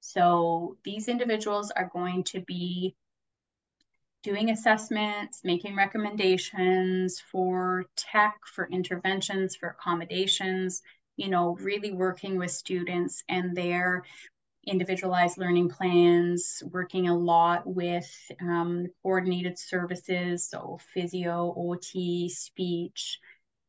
So 0.00 0.78
these 0.84 1.08
individuals 1.08 1.70
are 1.70 1.90
going 1.92 2.24
to 2.24 2.40
be 2.40 2.94
doing 4.24 4.50
assessments, 4.50 5.42
making 5.44 5.76
recommendations 5.76 7.20
for 7.20 7.84
tech, 7.94 8.34
for 8.46 8.66
interventions, 8.72 9.54
for 9.54 9.68
accommodations, 9.68 10.82
you 11.16 11.28
know, 11.28 11.56
really 11.60 11.92
working 11.92 12.38
with 12.38 12.50
students 12.50 13.22
and 13.28 13.54
their 13.54 14.02
individualized 14.66 15.36
learning 15.36 15.68
plans, 15.68 16.62
working 16.72 17.08
a 17.08 17.16
lot 17.16 17.66
with 17.66 18.10
um, 18.40 18.86
coordinated 19.02 19.58
services, 19.58 20.48
so 20.48 20.78
physio, 20.92 21.54
OT, 21.56 22.28
speech. 22.28 23.20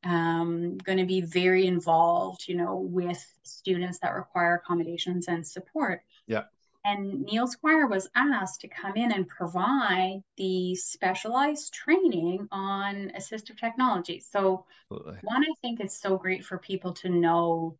Um, 0.06 0.78
going 0.78 1.00
to 1.00 1.06
be 1.06 1.22
very 1.22 1.66
involved, 1.66 2.48
you 2.48 2.56
know, 2.56 2.78
with 2.78 3.26
students 3.44 4.00
that 4.00 4.14
require 4.14 4.56
accommodations 4.56 5.28
and 5.28 5.46
support. 5.46 6.02
Yeah. 6.28 6.44
And 6.86 7.24
Neil 7.24 7.48
Squire 7.48 7.88
was 7.88 8.08
asked 8.16 8.62
to 8.62 8.68
come 8.68 8.96
in 8.96 9.12
and 9.12 9.28
provide 9.28 10.22
the 10.38 10.76
specialized 10.76 11.74
training 11.74 12.48
on 12.52 13.12
assistive 13.18 13.58
technology. 13.58 14.20
So, 14.20 14.66
Absolutely. 14.92 15.20
one, 15.24 15.44
I 15.44 15.54
think 15.62 15.80
it's 15.80 16.00
so 16.00 16.18
great 16.18 16.46
for 16.46 16.60
people 16.60 16.94
to 16.94 17.10
know 17.10 17.78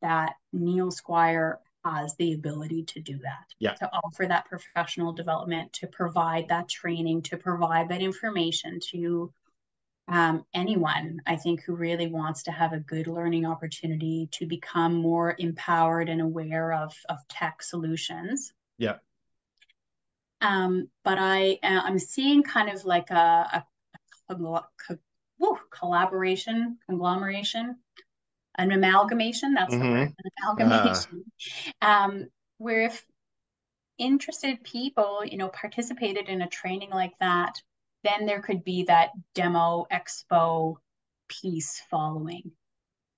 that 0.00 0.36
Neil 0.52 0.90
Squire 0.90 1.60
has 1.84 2.14
the 2.16 2.32
ability 2.32 2.84
to 2.84 3.00
do 3.00 3.18
that. 3.18 3.54
Yeah. 3.58 3.74
To 3.74 3.90
offer 4.04 4.26
that 4.26 4.46
professional 4.46 5.12
development, 5.12 5.72
to 5.74 5.86
provide 5.86 6.48
that 6.48 6.68
training, 6.68 7.22
to 7.22 7.36
provide 7.36 7.90
that 7.90 8.00
information 8.00 8.80
to 8.90 9.32
um, 10.08 10.44
anyone, 10.54 11.20
I 11.26 11.36
think, 11.36 11.62
who 11.62 11.74
really 11.74 12.06
wants 12.06 12.44
to 12.44 12.52
have 12.52 12.72
a 12.72 12.80
good 12.80 13.06
learning 13.06 13.44
opportunity 13.44 14.28
to 14.32 14.46
become 14.46 14.94
more 14.94 15.34
empowered 15.38 16.08
and 16.08 16.20
aware 16.20 16.72
of, 16.72 16.94
of 17.08 17.18
tech 17.28 17.62
solutions. 17.62 18.52
Yeah. 18.78 18.96
Um, 20.40 20.88
but 21.04 21.18
I, 21.18 21.58
uh, 21.62 21.82
I'm 21.84 21.98
seeing 21.98 22.42
kind 22.42 22.70
of 22.70 22.84
like 22.84 23.10
a, 23.10 23.14
a, 23.14 23.64
a, 24.30 24.34
a 24.34 24.98
woo, 25.38 25.58
collaboration, 25.70 26.78
conglomeration, 26.86 27.76
an 28.56 28.72
amalgamation. 28.72 29.54
That's 29.54 29.74
mm-hmm. 29.74 29.82
the 29.82 29.90
word, 29.90 30.08
an 30.08 30.30
amalgamation. 30.42 31.24
Uh. 31.82 31.86
Um, 31.86 32.28
where 32.58 32.82
if 32.82 33.04
interested 33.98 34.64
people, 34.64 35.22
you 35.24 35.36
know, 35.36 35.48
participated 35.48 36.28
in 36.28 36.42
a 36.42 36.48
training 36.48 36.90
like 36.90 37.12
that, 37.20 37.62
then 38.04 38.26
there 38.26 38.42
could 38.42 38.64
be 38.64 38.84
that 38.84 39.10
demo 39.34 39.86
expo 39.92 40.76
piece 41.28 41.82
following 41.90 42.50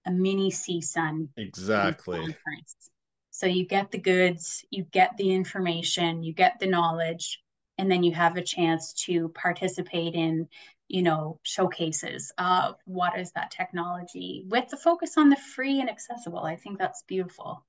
a 0.06 0.10
mini 0.10 0.50
CSUN 0.50 1.28
exactly 1.36 2.18
conference. 2.18 2.90
So 3.30 3.46
you 3.46 3.66
get 3.66 3.90
the 3.90 3.98
goods, 3.98 4.64
you 4.70 4.84
get 4.84 5.16
the 5.16 5.32
information, 5.32 6.22
you 6.22 6.32
get 6.32 6.58
the 6.58 6.66
knowledge, 6.66 7.40
and 7.78 7.90
then 7.90 8.02
you 8.02 8.12
have 8.12 8.36
a 8.36 8.42
chance 8.42 8.92
to 9.04 9.30
participate 9.30 10.14
in, 10.14 10.48
you 10.88 11.02
know, 11.02 11.38
showcases 11.42 12.32
of 12.36 12.76
what 12.84 13.18
is 13.18 13.32
that 13.32 13.50
technology 13.50 14.44
with 14.48 14.68
the 14.68 14.76
focus 14.76 15.16
on 15.16 15.30
the 15.30 15.36
free 15.36 15.80
and 15.80 15.88
accessible. 15.88 16.40
I 16.40 16.56
think 16.56 16.78
that's 16.78 17.02
beautiful. 17.04 17.64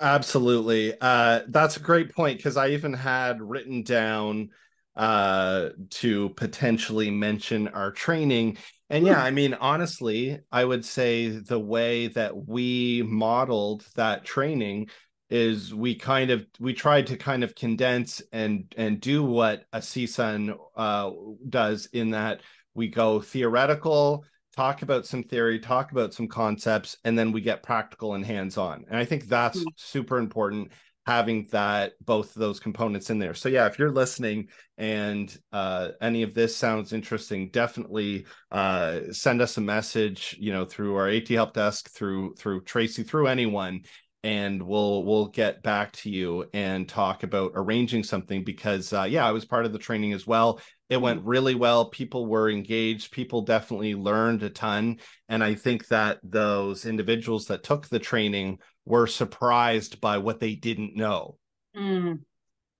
Absolutely. 0.00 0.94
Uh, 0.98 1.40
that's 1.48 1.76
a 1.76 1.80
great 1.80 2.14
point 2.14 2.38
because 2.38 2.56
I 2.56 2.68
even 2.68 2.94
had 2.94 3.42
written 3.42 3.82
down 3.82 4.50
uh 4.96 5.70
to 5.90 6.30
potentially 6.30 7.10
mention 7.10 7.68
our 7.68 7.92
training. 7.92 8.58
And 8.88 9.06
yeah 9.06 9.22
i 9.22 9.30
mean 9.30 9.54
honestly 9.54 10.40
i 10.50 10.64
would 10.64 10.84
say 10.84 11.28
the 11.28 11.60
way 11.60 12.08
that 12.08 12.48
we 12.48 13.04
modeled 13.06 13.86
that 13.94 14.24
training 14.24 14.88
is 15.30 15.72
we 15.72 15.94
kind 15.94 16.30
of 16.30 16.44
we 16.58 16.74
tried 16.74 17.06
to 17.06 17.16
kind 17.16 17.44
of 17.44 17.54
condense 17.54 18.20
and 18.32 18.72
and 18.76 19.00
do 19.00 19.22
what 19.22 19.64
a 19.72 19.78
CSUN 19.78 20.58
uh 20.76 21.10
does 21.48 21.86
in 21.92 22.10
that 22.10 22.40
we 22.74 22.88
go 22.88 23.20
theoretical 23.20 24.24
talk 24.56 24.82
about 24.82 25.06
some 25.06 25.22
theory 25.22 25.60
talk 25.60 25.92
about 25.92 26.12
some 26.12 26.26
concepts 26.26 26.96
and 27.04 27.16
then 27.16 27.30
we 27.30 27.40
get 27.40 27.62
practical 27.62 28.14
and 28.14 28.26
hands 28.26 28.58
on 28.58 28.84
and 28.88 28.96
i 28.98 29.04
think 29.04 29.28
that's 29.28 29.60
mm-hmm. 29.60 29.68
super 29.76 30.18
important 30.18 30.72
having 31.06 31.46
that 31.50 31.92
both 32.00 32.34
those 32.34 32.60
components 32.60 33.10
in 33.10 33.18
there. 33.18 33.34
So 33.34 33.48
yeah, 33.48 33.66
if 33.66 33.78
you're 33.78 33.90
listening 33.90 34.48
and 34.76 35.36
uh, 35.52 35.90
any 36.00 36.22
of 36.22 36.34
this 36.34 36.56
sounds 36.56 36.92
interesting, 36.92 37.50
definitely 37.50 38.26
uh, 38.50 39.00
send 39.10 39.40
us 39.40 39.56
a 39.56 39.62
message. 39.62 40.36
You 40.38 40.52
know, 40.52 40.64
through 40.64 40.96
our 40.96 41.08
AT 41.08 41.28
Help 41.28 41.54
Desk, 41.54 41.90
through 41.90 42.34
through 42.34 42.62
Tracy, 42.62 43.02
through 43.02 43.26
anyone, 43.26 43.82
and 44.22 44.62
we'll 44.62 45.04
we'll 45.04 45.28
get 45.28 45.62
back 45.62 45.92
to 45.92 46.10
you 46.10 46.46
and 46.52 46.88
talk 46.88 47.22
about 47.22 47.52
arranging 47.54 48.04
something. 48.04 48.44
Because 48.44 48.92
uh, 48.92 49.06
yeah, 49.08 49.26
I 49.26 49.32
was 49.32 49.44
part 49.44 49.66
of 49.66 49.72
the 49.72 49.78
training 49.78 50.12
as 50.12 50.26
well. 50.26 50.60
It 50.90 51.00
went 51.00 51.20
mm-hmm. 51.20 51.28
really 51.28 51.54
well. 51.54 51.88
People 51.88 52.26
were 52.26 52.50
engaged. 52.50 53.12
People 53.12 53.42
definitely 53.42 53.94
learned 53.94 54.42
a 54.42 54.50
ton. 54.50 54.98
And 55.28 55.42
I 55.42 55.54
think 55.54 55.86
that 55.86 56.18
those 56.24 56.84
individuals 56.84 57.46
that 57.46 57.62
took 57.62 57.88
the 57.88 58.00
training 58.00 58.58
were 58.90 59.06
surprised 59.06 60.00
by 60.00 60.18
what 60.18 60.40
they 60.40 60.54
didn't 60.54 60.96
know. 60.96 61.38
Mm. 61.76 62.20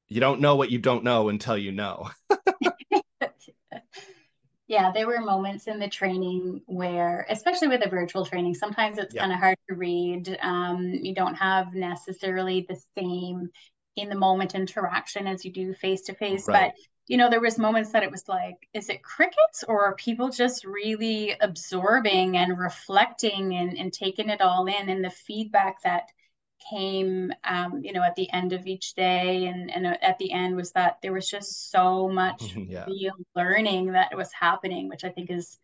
You 0.09 0.20
don't 0.20 0.41
know 0.41 0.57
what 0.57 0.70
you 0.70 0.78
don't 0.78 1.05
know 1.05 1.28
until 1.28 1.57
you 1.57 1.70
know. 1.70 2.11
yeah, 4.66 4.91
there 4.93 5.07
were 5.07 5.20
moments 5.20 5.69
in 5.69 5.78
the 5.78 5.89
training 5.89 6.62
where, 6.66 7.24
especially 7.31 7.69
with 7.69 7.82
the 7.82 7.89
virtual 7.89 8.27
training, 8.27 8.55
sometimes 8.55 8.99
it's 8.99 9.15
yeah. 9.15 9.23
kind 9.23 9.32
of 9.32 9.39
hard 9.39 9.57
to 9.69 9.77
read. 9.77 10.37
Um, 10.43 10.82
you 11.01 11.15
don't 11.15 11.37
have 11.37 11.74
necessarily 11.74 12.66
the 12.69 12.81
same 12.99 13.49
in 13.97 14.09
the 14.09 14.16
moment 14.16 14.57
interaction 14.57 15.28
as 15.28 15.45
you 15.45 15.53
do 15.53 15.73
face 15.74 16.03
to 16.03 16.15
face. 16.15 16.45
But 16.45 16.74
you 17.11 17.16
know, 17.16 17.28
there 17.28 17.41
was 17.41 17.59
moments 17.59 17.91
that 17.91 18.05
it 18.05 18.11
was 18.12 18.28
like, 18.28 18.69
is 18.73 18.89
it 18.89 19.03
crickets 19.03 19.65
or 19.66 19.85
are 19.85 19.97
people 19.97 20.28
just 20.28 20.65
really 20.65 21.35
absorbing 21.41 22.37
and 22.37 22.57
reflecting 22.57 23.53
and, 23.57 23.77
and 23.77 23.93
taking 23.93 24.28
it 24.28 24.41
all 24.41 24.66
in? 24.66 24.89
And 24.89 25.05
the 25.05 25.11
feedback 25.11 25.82
that 25.82 26.12
came, 26.70 27.32
um, 27.43 27.81
you 27.82 27.93
know, 27.93 28.05
at 28.05 28.15
the 28.15 28.31
end 28.32 28.53
of 28.53 28.65
each 28.69 28.95
day 28.95 29.47
and, 29.47 29.73
and 29.73 29.89
at 29.89 30.19
the 30.20 30.31
end 30.31 30.55
was 30.55 30.70
that 30.73 30.99
there 31.03 31.12
was 31.12 31.28
just 31.28 31.73
so 31.73 32.09
much 32.09 32.55
yeah. 32.57 32.85
real 32.87 33.15
learning 33.35 33.91
that 33.91 34.16
was 34.16 34.32
happening, 34.32 34.89
which 34.89 35.03
I 35.03 35.09
think 35.09 35.32
is 35.32 35.59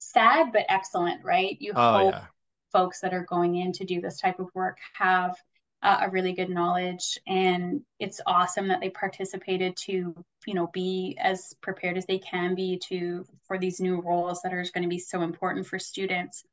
sad 0.00 0.50
but 0.52 0.66
excellent, 0.68 1.24
right? 1.24 1.56
You 1.60 1.70
oh, 1.76 1.98
hope 1.98 2.14
yeah. 2.14 2.24
folks 2.72 2.98
that 3.02 3.14
are 3.14 3.24
going 3.24 3.54
in 3.54 3.70
to 3.74 3.84
do 3.84 4.00
this 4.00 4.18
type 4.18 4.40
of 4.40 4.52
work 4.56 4.78
have 4.94 5.36
uh, 5.82 5.98
a 6.02 6.10
really 6.10 6.32
good 6.32 6.50
knowledge 6.50 7.18
and 7.26 7.80
it's 8.00 8.20
awesome 8.26 8.66
that 8.68 8.80
they 8.80 8.90
participated 8.90 9.76
to 9.76 10.14
you 10.46 10.54
know 10.54 10.68
be 10.72 11.16
as 11.20 11.54
prepared 11.60 11.96
as 11.96 12.06
they 12.06 12.18
can 12.18 12.54
be 12.54 12.78
to 12.78 13.24
for 13.46 13.58
these 13.58 13.80
new 13.80 14.00
roles 14.00 14.42
that 14.42 14.52
are 14.52 14.64
going 14.74 14.82
to 14.82 14.88
be 14.88 14.98
so 14.98 15.22
important 15.22 15.66
for 15.66 15.78
students. 15.78 16.44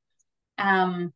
Um 0.57 1.13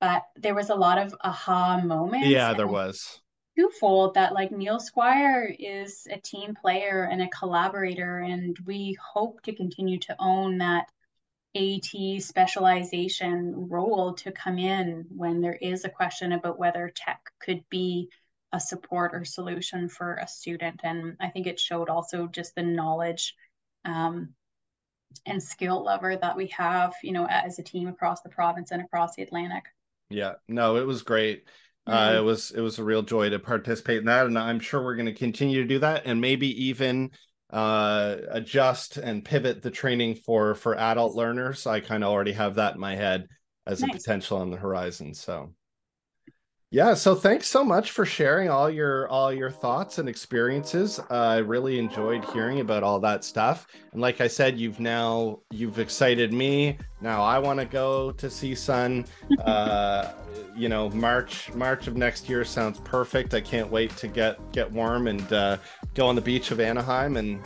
but 0.00 0.22
there 0.36 0.54
was 0.54 0.70
a 0.70 0.74
lot 0.74 0.98
of 0.98 1.14
aha 1.22 1.80
moments 1.80 2.28
yeah 2.28 2.52
there 2.54 2.66
was. 2.66 3.20
twofold 3.56 4.14
that 4.14 4.32
like 4.32 4.50
neil 4.50 4.80
squire 4.80 5.54
is 5.58 6.06
a 6.10 6.18
team 6.18 6.54
player 6.54 7.08
and 7.10 7.22
a 7.22 7.28
collaborator 7.28 8.18
and 8.18 8.56
we 8.66 8.96
hope 9.14 9.40
to 9.42 9.54
continue 9.54 9.98
to 9.98 10.16
own 10.18 10.58
that 10.58 10.86
AT 11.56 12.22
specialization 12.22 13.68
role 13.68 14.14
to 14.14 14.32
come 14.32 14.58
in 14.58 15.06
when 15.08 15.40
there 15.40 15.58
is 15.60 15.84
a 15.84 15.90
question 15.90 16.32
about 16.32 16.58
whether 16.58 16.92
tech 16.94 17.20
could 17.40 17.62
be 17.70 18.08
a 18.52 18.60
support 18.60 19.12
or 19.14 19.24
solution 19.24 19.88
for 19.88 20.14
a 20.14 20.28
student. 20.28 20.80
And 20.84 21.16
I 21.20 21.28
think 21.28 21.46
it 21.46 21.60
showed 21.60 21.88
also 21.88 22.26
just 22.26 22.54
the 22.54 22.62
knowledge 22.62 23.34
um, 23.84 24.30
and 25.26 25.42
skill 25.42 25.84
level 25.84 26.16
that 26.20 26.36
we 26.36 26.46
have, 26.48 26.94
you 27.02 27.12
know, 27.12 27.26
as 27.26 27.58
a 27.58 27.62
team 27.62 27.88
across 27.88 28.22
the 28.22 28.28
province 28.28 28.70
and 28.70 28.82
across 28.82 29.14
the 29.14 29.22
Atlantic. 29.22 29.64
Yeah, 30.10 30.34
no, 30.48 30.76
it 30.76 30.86
was 30.86 31.02
great. 31.02 31.46
Mm-hmm. 31.88 32.16
Uh, 32.16 32.18
it 32.18 32.24
was 32.24 32.50
it 32.50 32.60
was 32.60 32.78
a 32.78 32.84
real 32.84 33.02
joy 33.02 33.30
to 33.30 33.38
participate 33.38 33.98
in 33.98 34.06
that, 34.06 34.26
and 34.26 34.38
I'm 34.38 34.60
sure 34.60 34.82
we're 34.82 34.96
going 34.96 35.06
to 35.06 35.12
continue 35.12 35.60
to 35.60 35.68
do 35.68 35.78
that, 35.80 36.02
and 36.06 36.20
maybe 36.20 36.66
even 36.66 37.10
uh, 37.54 38.16
adjust 38.30 38.96
and 38.96 39.24
pivot 39.24 39.62
the 39.62 39.70
training 39.70 40.16
for 40.16 40.56
for 40.56 40.76
adult 40.76 41.14
learners. 41.14 41.68
I 41.68 41.78
kind 41.78 42.02
of 42.02 42.10
already 42.10 42.32
have 42.32 42.56
that 42.56 42.74
in 42.74 42.80
my 42.80 42.96
head 42.96 43.28
as 43.64 43.80
nice. 43.80 43.90
a 43.90 43.92
potential 43.92 44.38
on 44.38 44.50
the 44.50 44.56
horizon. 44.56 45.14
So 45.14 45.54
yeah, 46.74 46.92
so 46.92 47.14
thanks 47.14 47.46
so 47.46 47.62
much 47.62 47.92
for 47.92 48.04
sharing 48.04 48.50
all 48.50 48.68
your 48.68 49.06
all 49.06 49.32
your 49.32 49.48
thoughts 49.48 49.98
and 49.98 50.08
experiences. 50.08 50.98
Uh, 50.98 51.04
I 51.08 51.36
really 51.36 51.78
enjoyed 51.78 52.24
hearing 52.24 52.58
about 52.58 52.82
all 52.82 52.98
that 52.98 53.22
stuff. 53.22 53.68
And 53.92 54.00
like 54.00 54.20
I 54.20 54.26
said, 54.26 54.58
you've 54.58 54.80
now 54.80 55.38
you've 55.52 55.78
excited 55.78 56.32
me. 56.32 56.76
Now 57.00 57.22
I 57.22 57.38
want 57.38 57.60
to 57.60 57.64
go 57.64 58.10
to 58.10 58.26
CSUN. 58.26 59.06
Uh, 59.44 60.14
you 60.56 60.68
know, 60.68 60.90
March 60.90 61.52
March 61.54 61.86
of 61.86 61.96
next 61.96 62.28
year 62.28 62.44
sounds 62.44 62.80
perfect. 62.80 63.34
I 63.34 63.40
can't 63.40 63.70
wait 63.70 63.96
to 63.98 64.08
get 64.08 64.40
get 64.50 64.70
warm 64.72 65.06
and 65.06 65.32
uh, 65.32 65.58
go 65.94 66.08
on 66.08 66.16
the 66.16 66.20
beach 66.20 66.50
of 66.50 66.58
Anaheim 66.58 67.16
and 67.16 67.40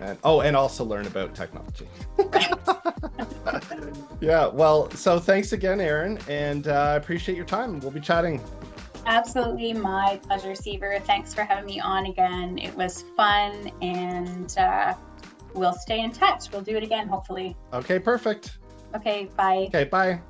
and 0.00 0.18
oh, 0.24 0.40
and 0.40 0.56
also 0.56 0.82
learn 0.82 1.06
about 1.06 1.34
technology. 1.34 1.88
yeah, 4.20 4.46
well, 4.46 4.90
so 4.90 5.18
thanks 5.18 5.52
again, 5.52 5.80
Erin, 5.80 6.18
and 6.28 6.68
uh, 6.68 6.72
I 6.72 6.94
appreciate 6.94 7.36
your 7.36 7.46
time. 7.46 7.80
We'll 7.80 7.90
be 7.90 8.00
chatting. 8.00 8.40
Absolutely, 9.06 9.72
my 9.72 10.20
pleasure, 10.22 10.54
Seaver. 10.54 11.00
Thanks 11.00 11.34
for 11.34 11.42
having 11.42 11.66
me 11.66 11.80
on 11.80 12.06
again. 12.06 12.58
It 12.58 12.74
was 12.76 13.04
fun, 13.16 13.70
and 13.82 14.56
uh, 14.58 14.94
we'll 15.54 15.72
stay 15.72 16.00
in 16.00 16.12
touch. 16.12 16.50
We'll 16.52 16.62
do 16.62 16.76
it 16.76 16.82
again, 16.82 17.08
hopefully. 17.08 17.56
Okay, 17.72 17.98
perfect. 17.98 18.58
Okay, 18.94 19.28
bye. 19.36 19.64
Okay, 19.68 19.84
bye. 19.84 20.20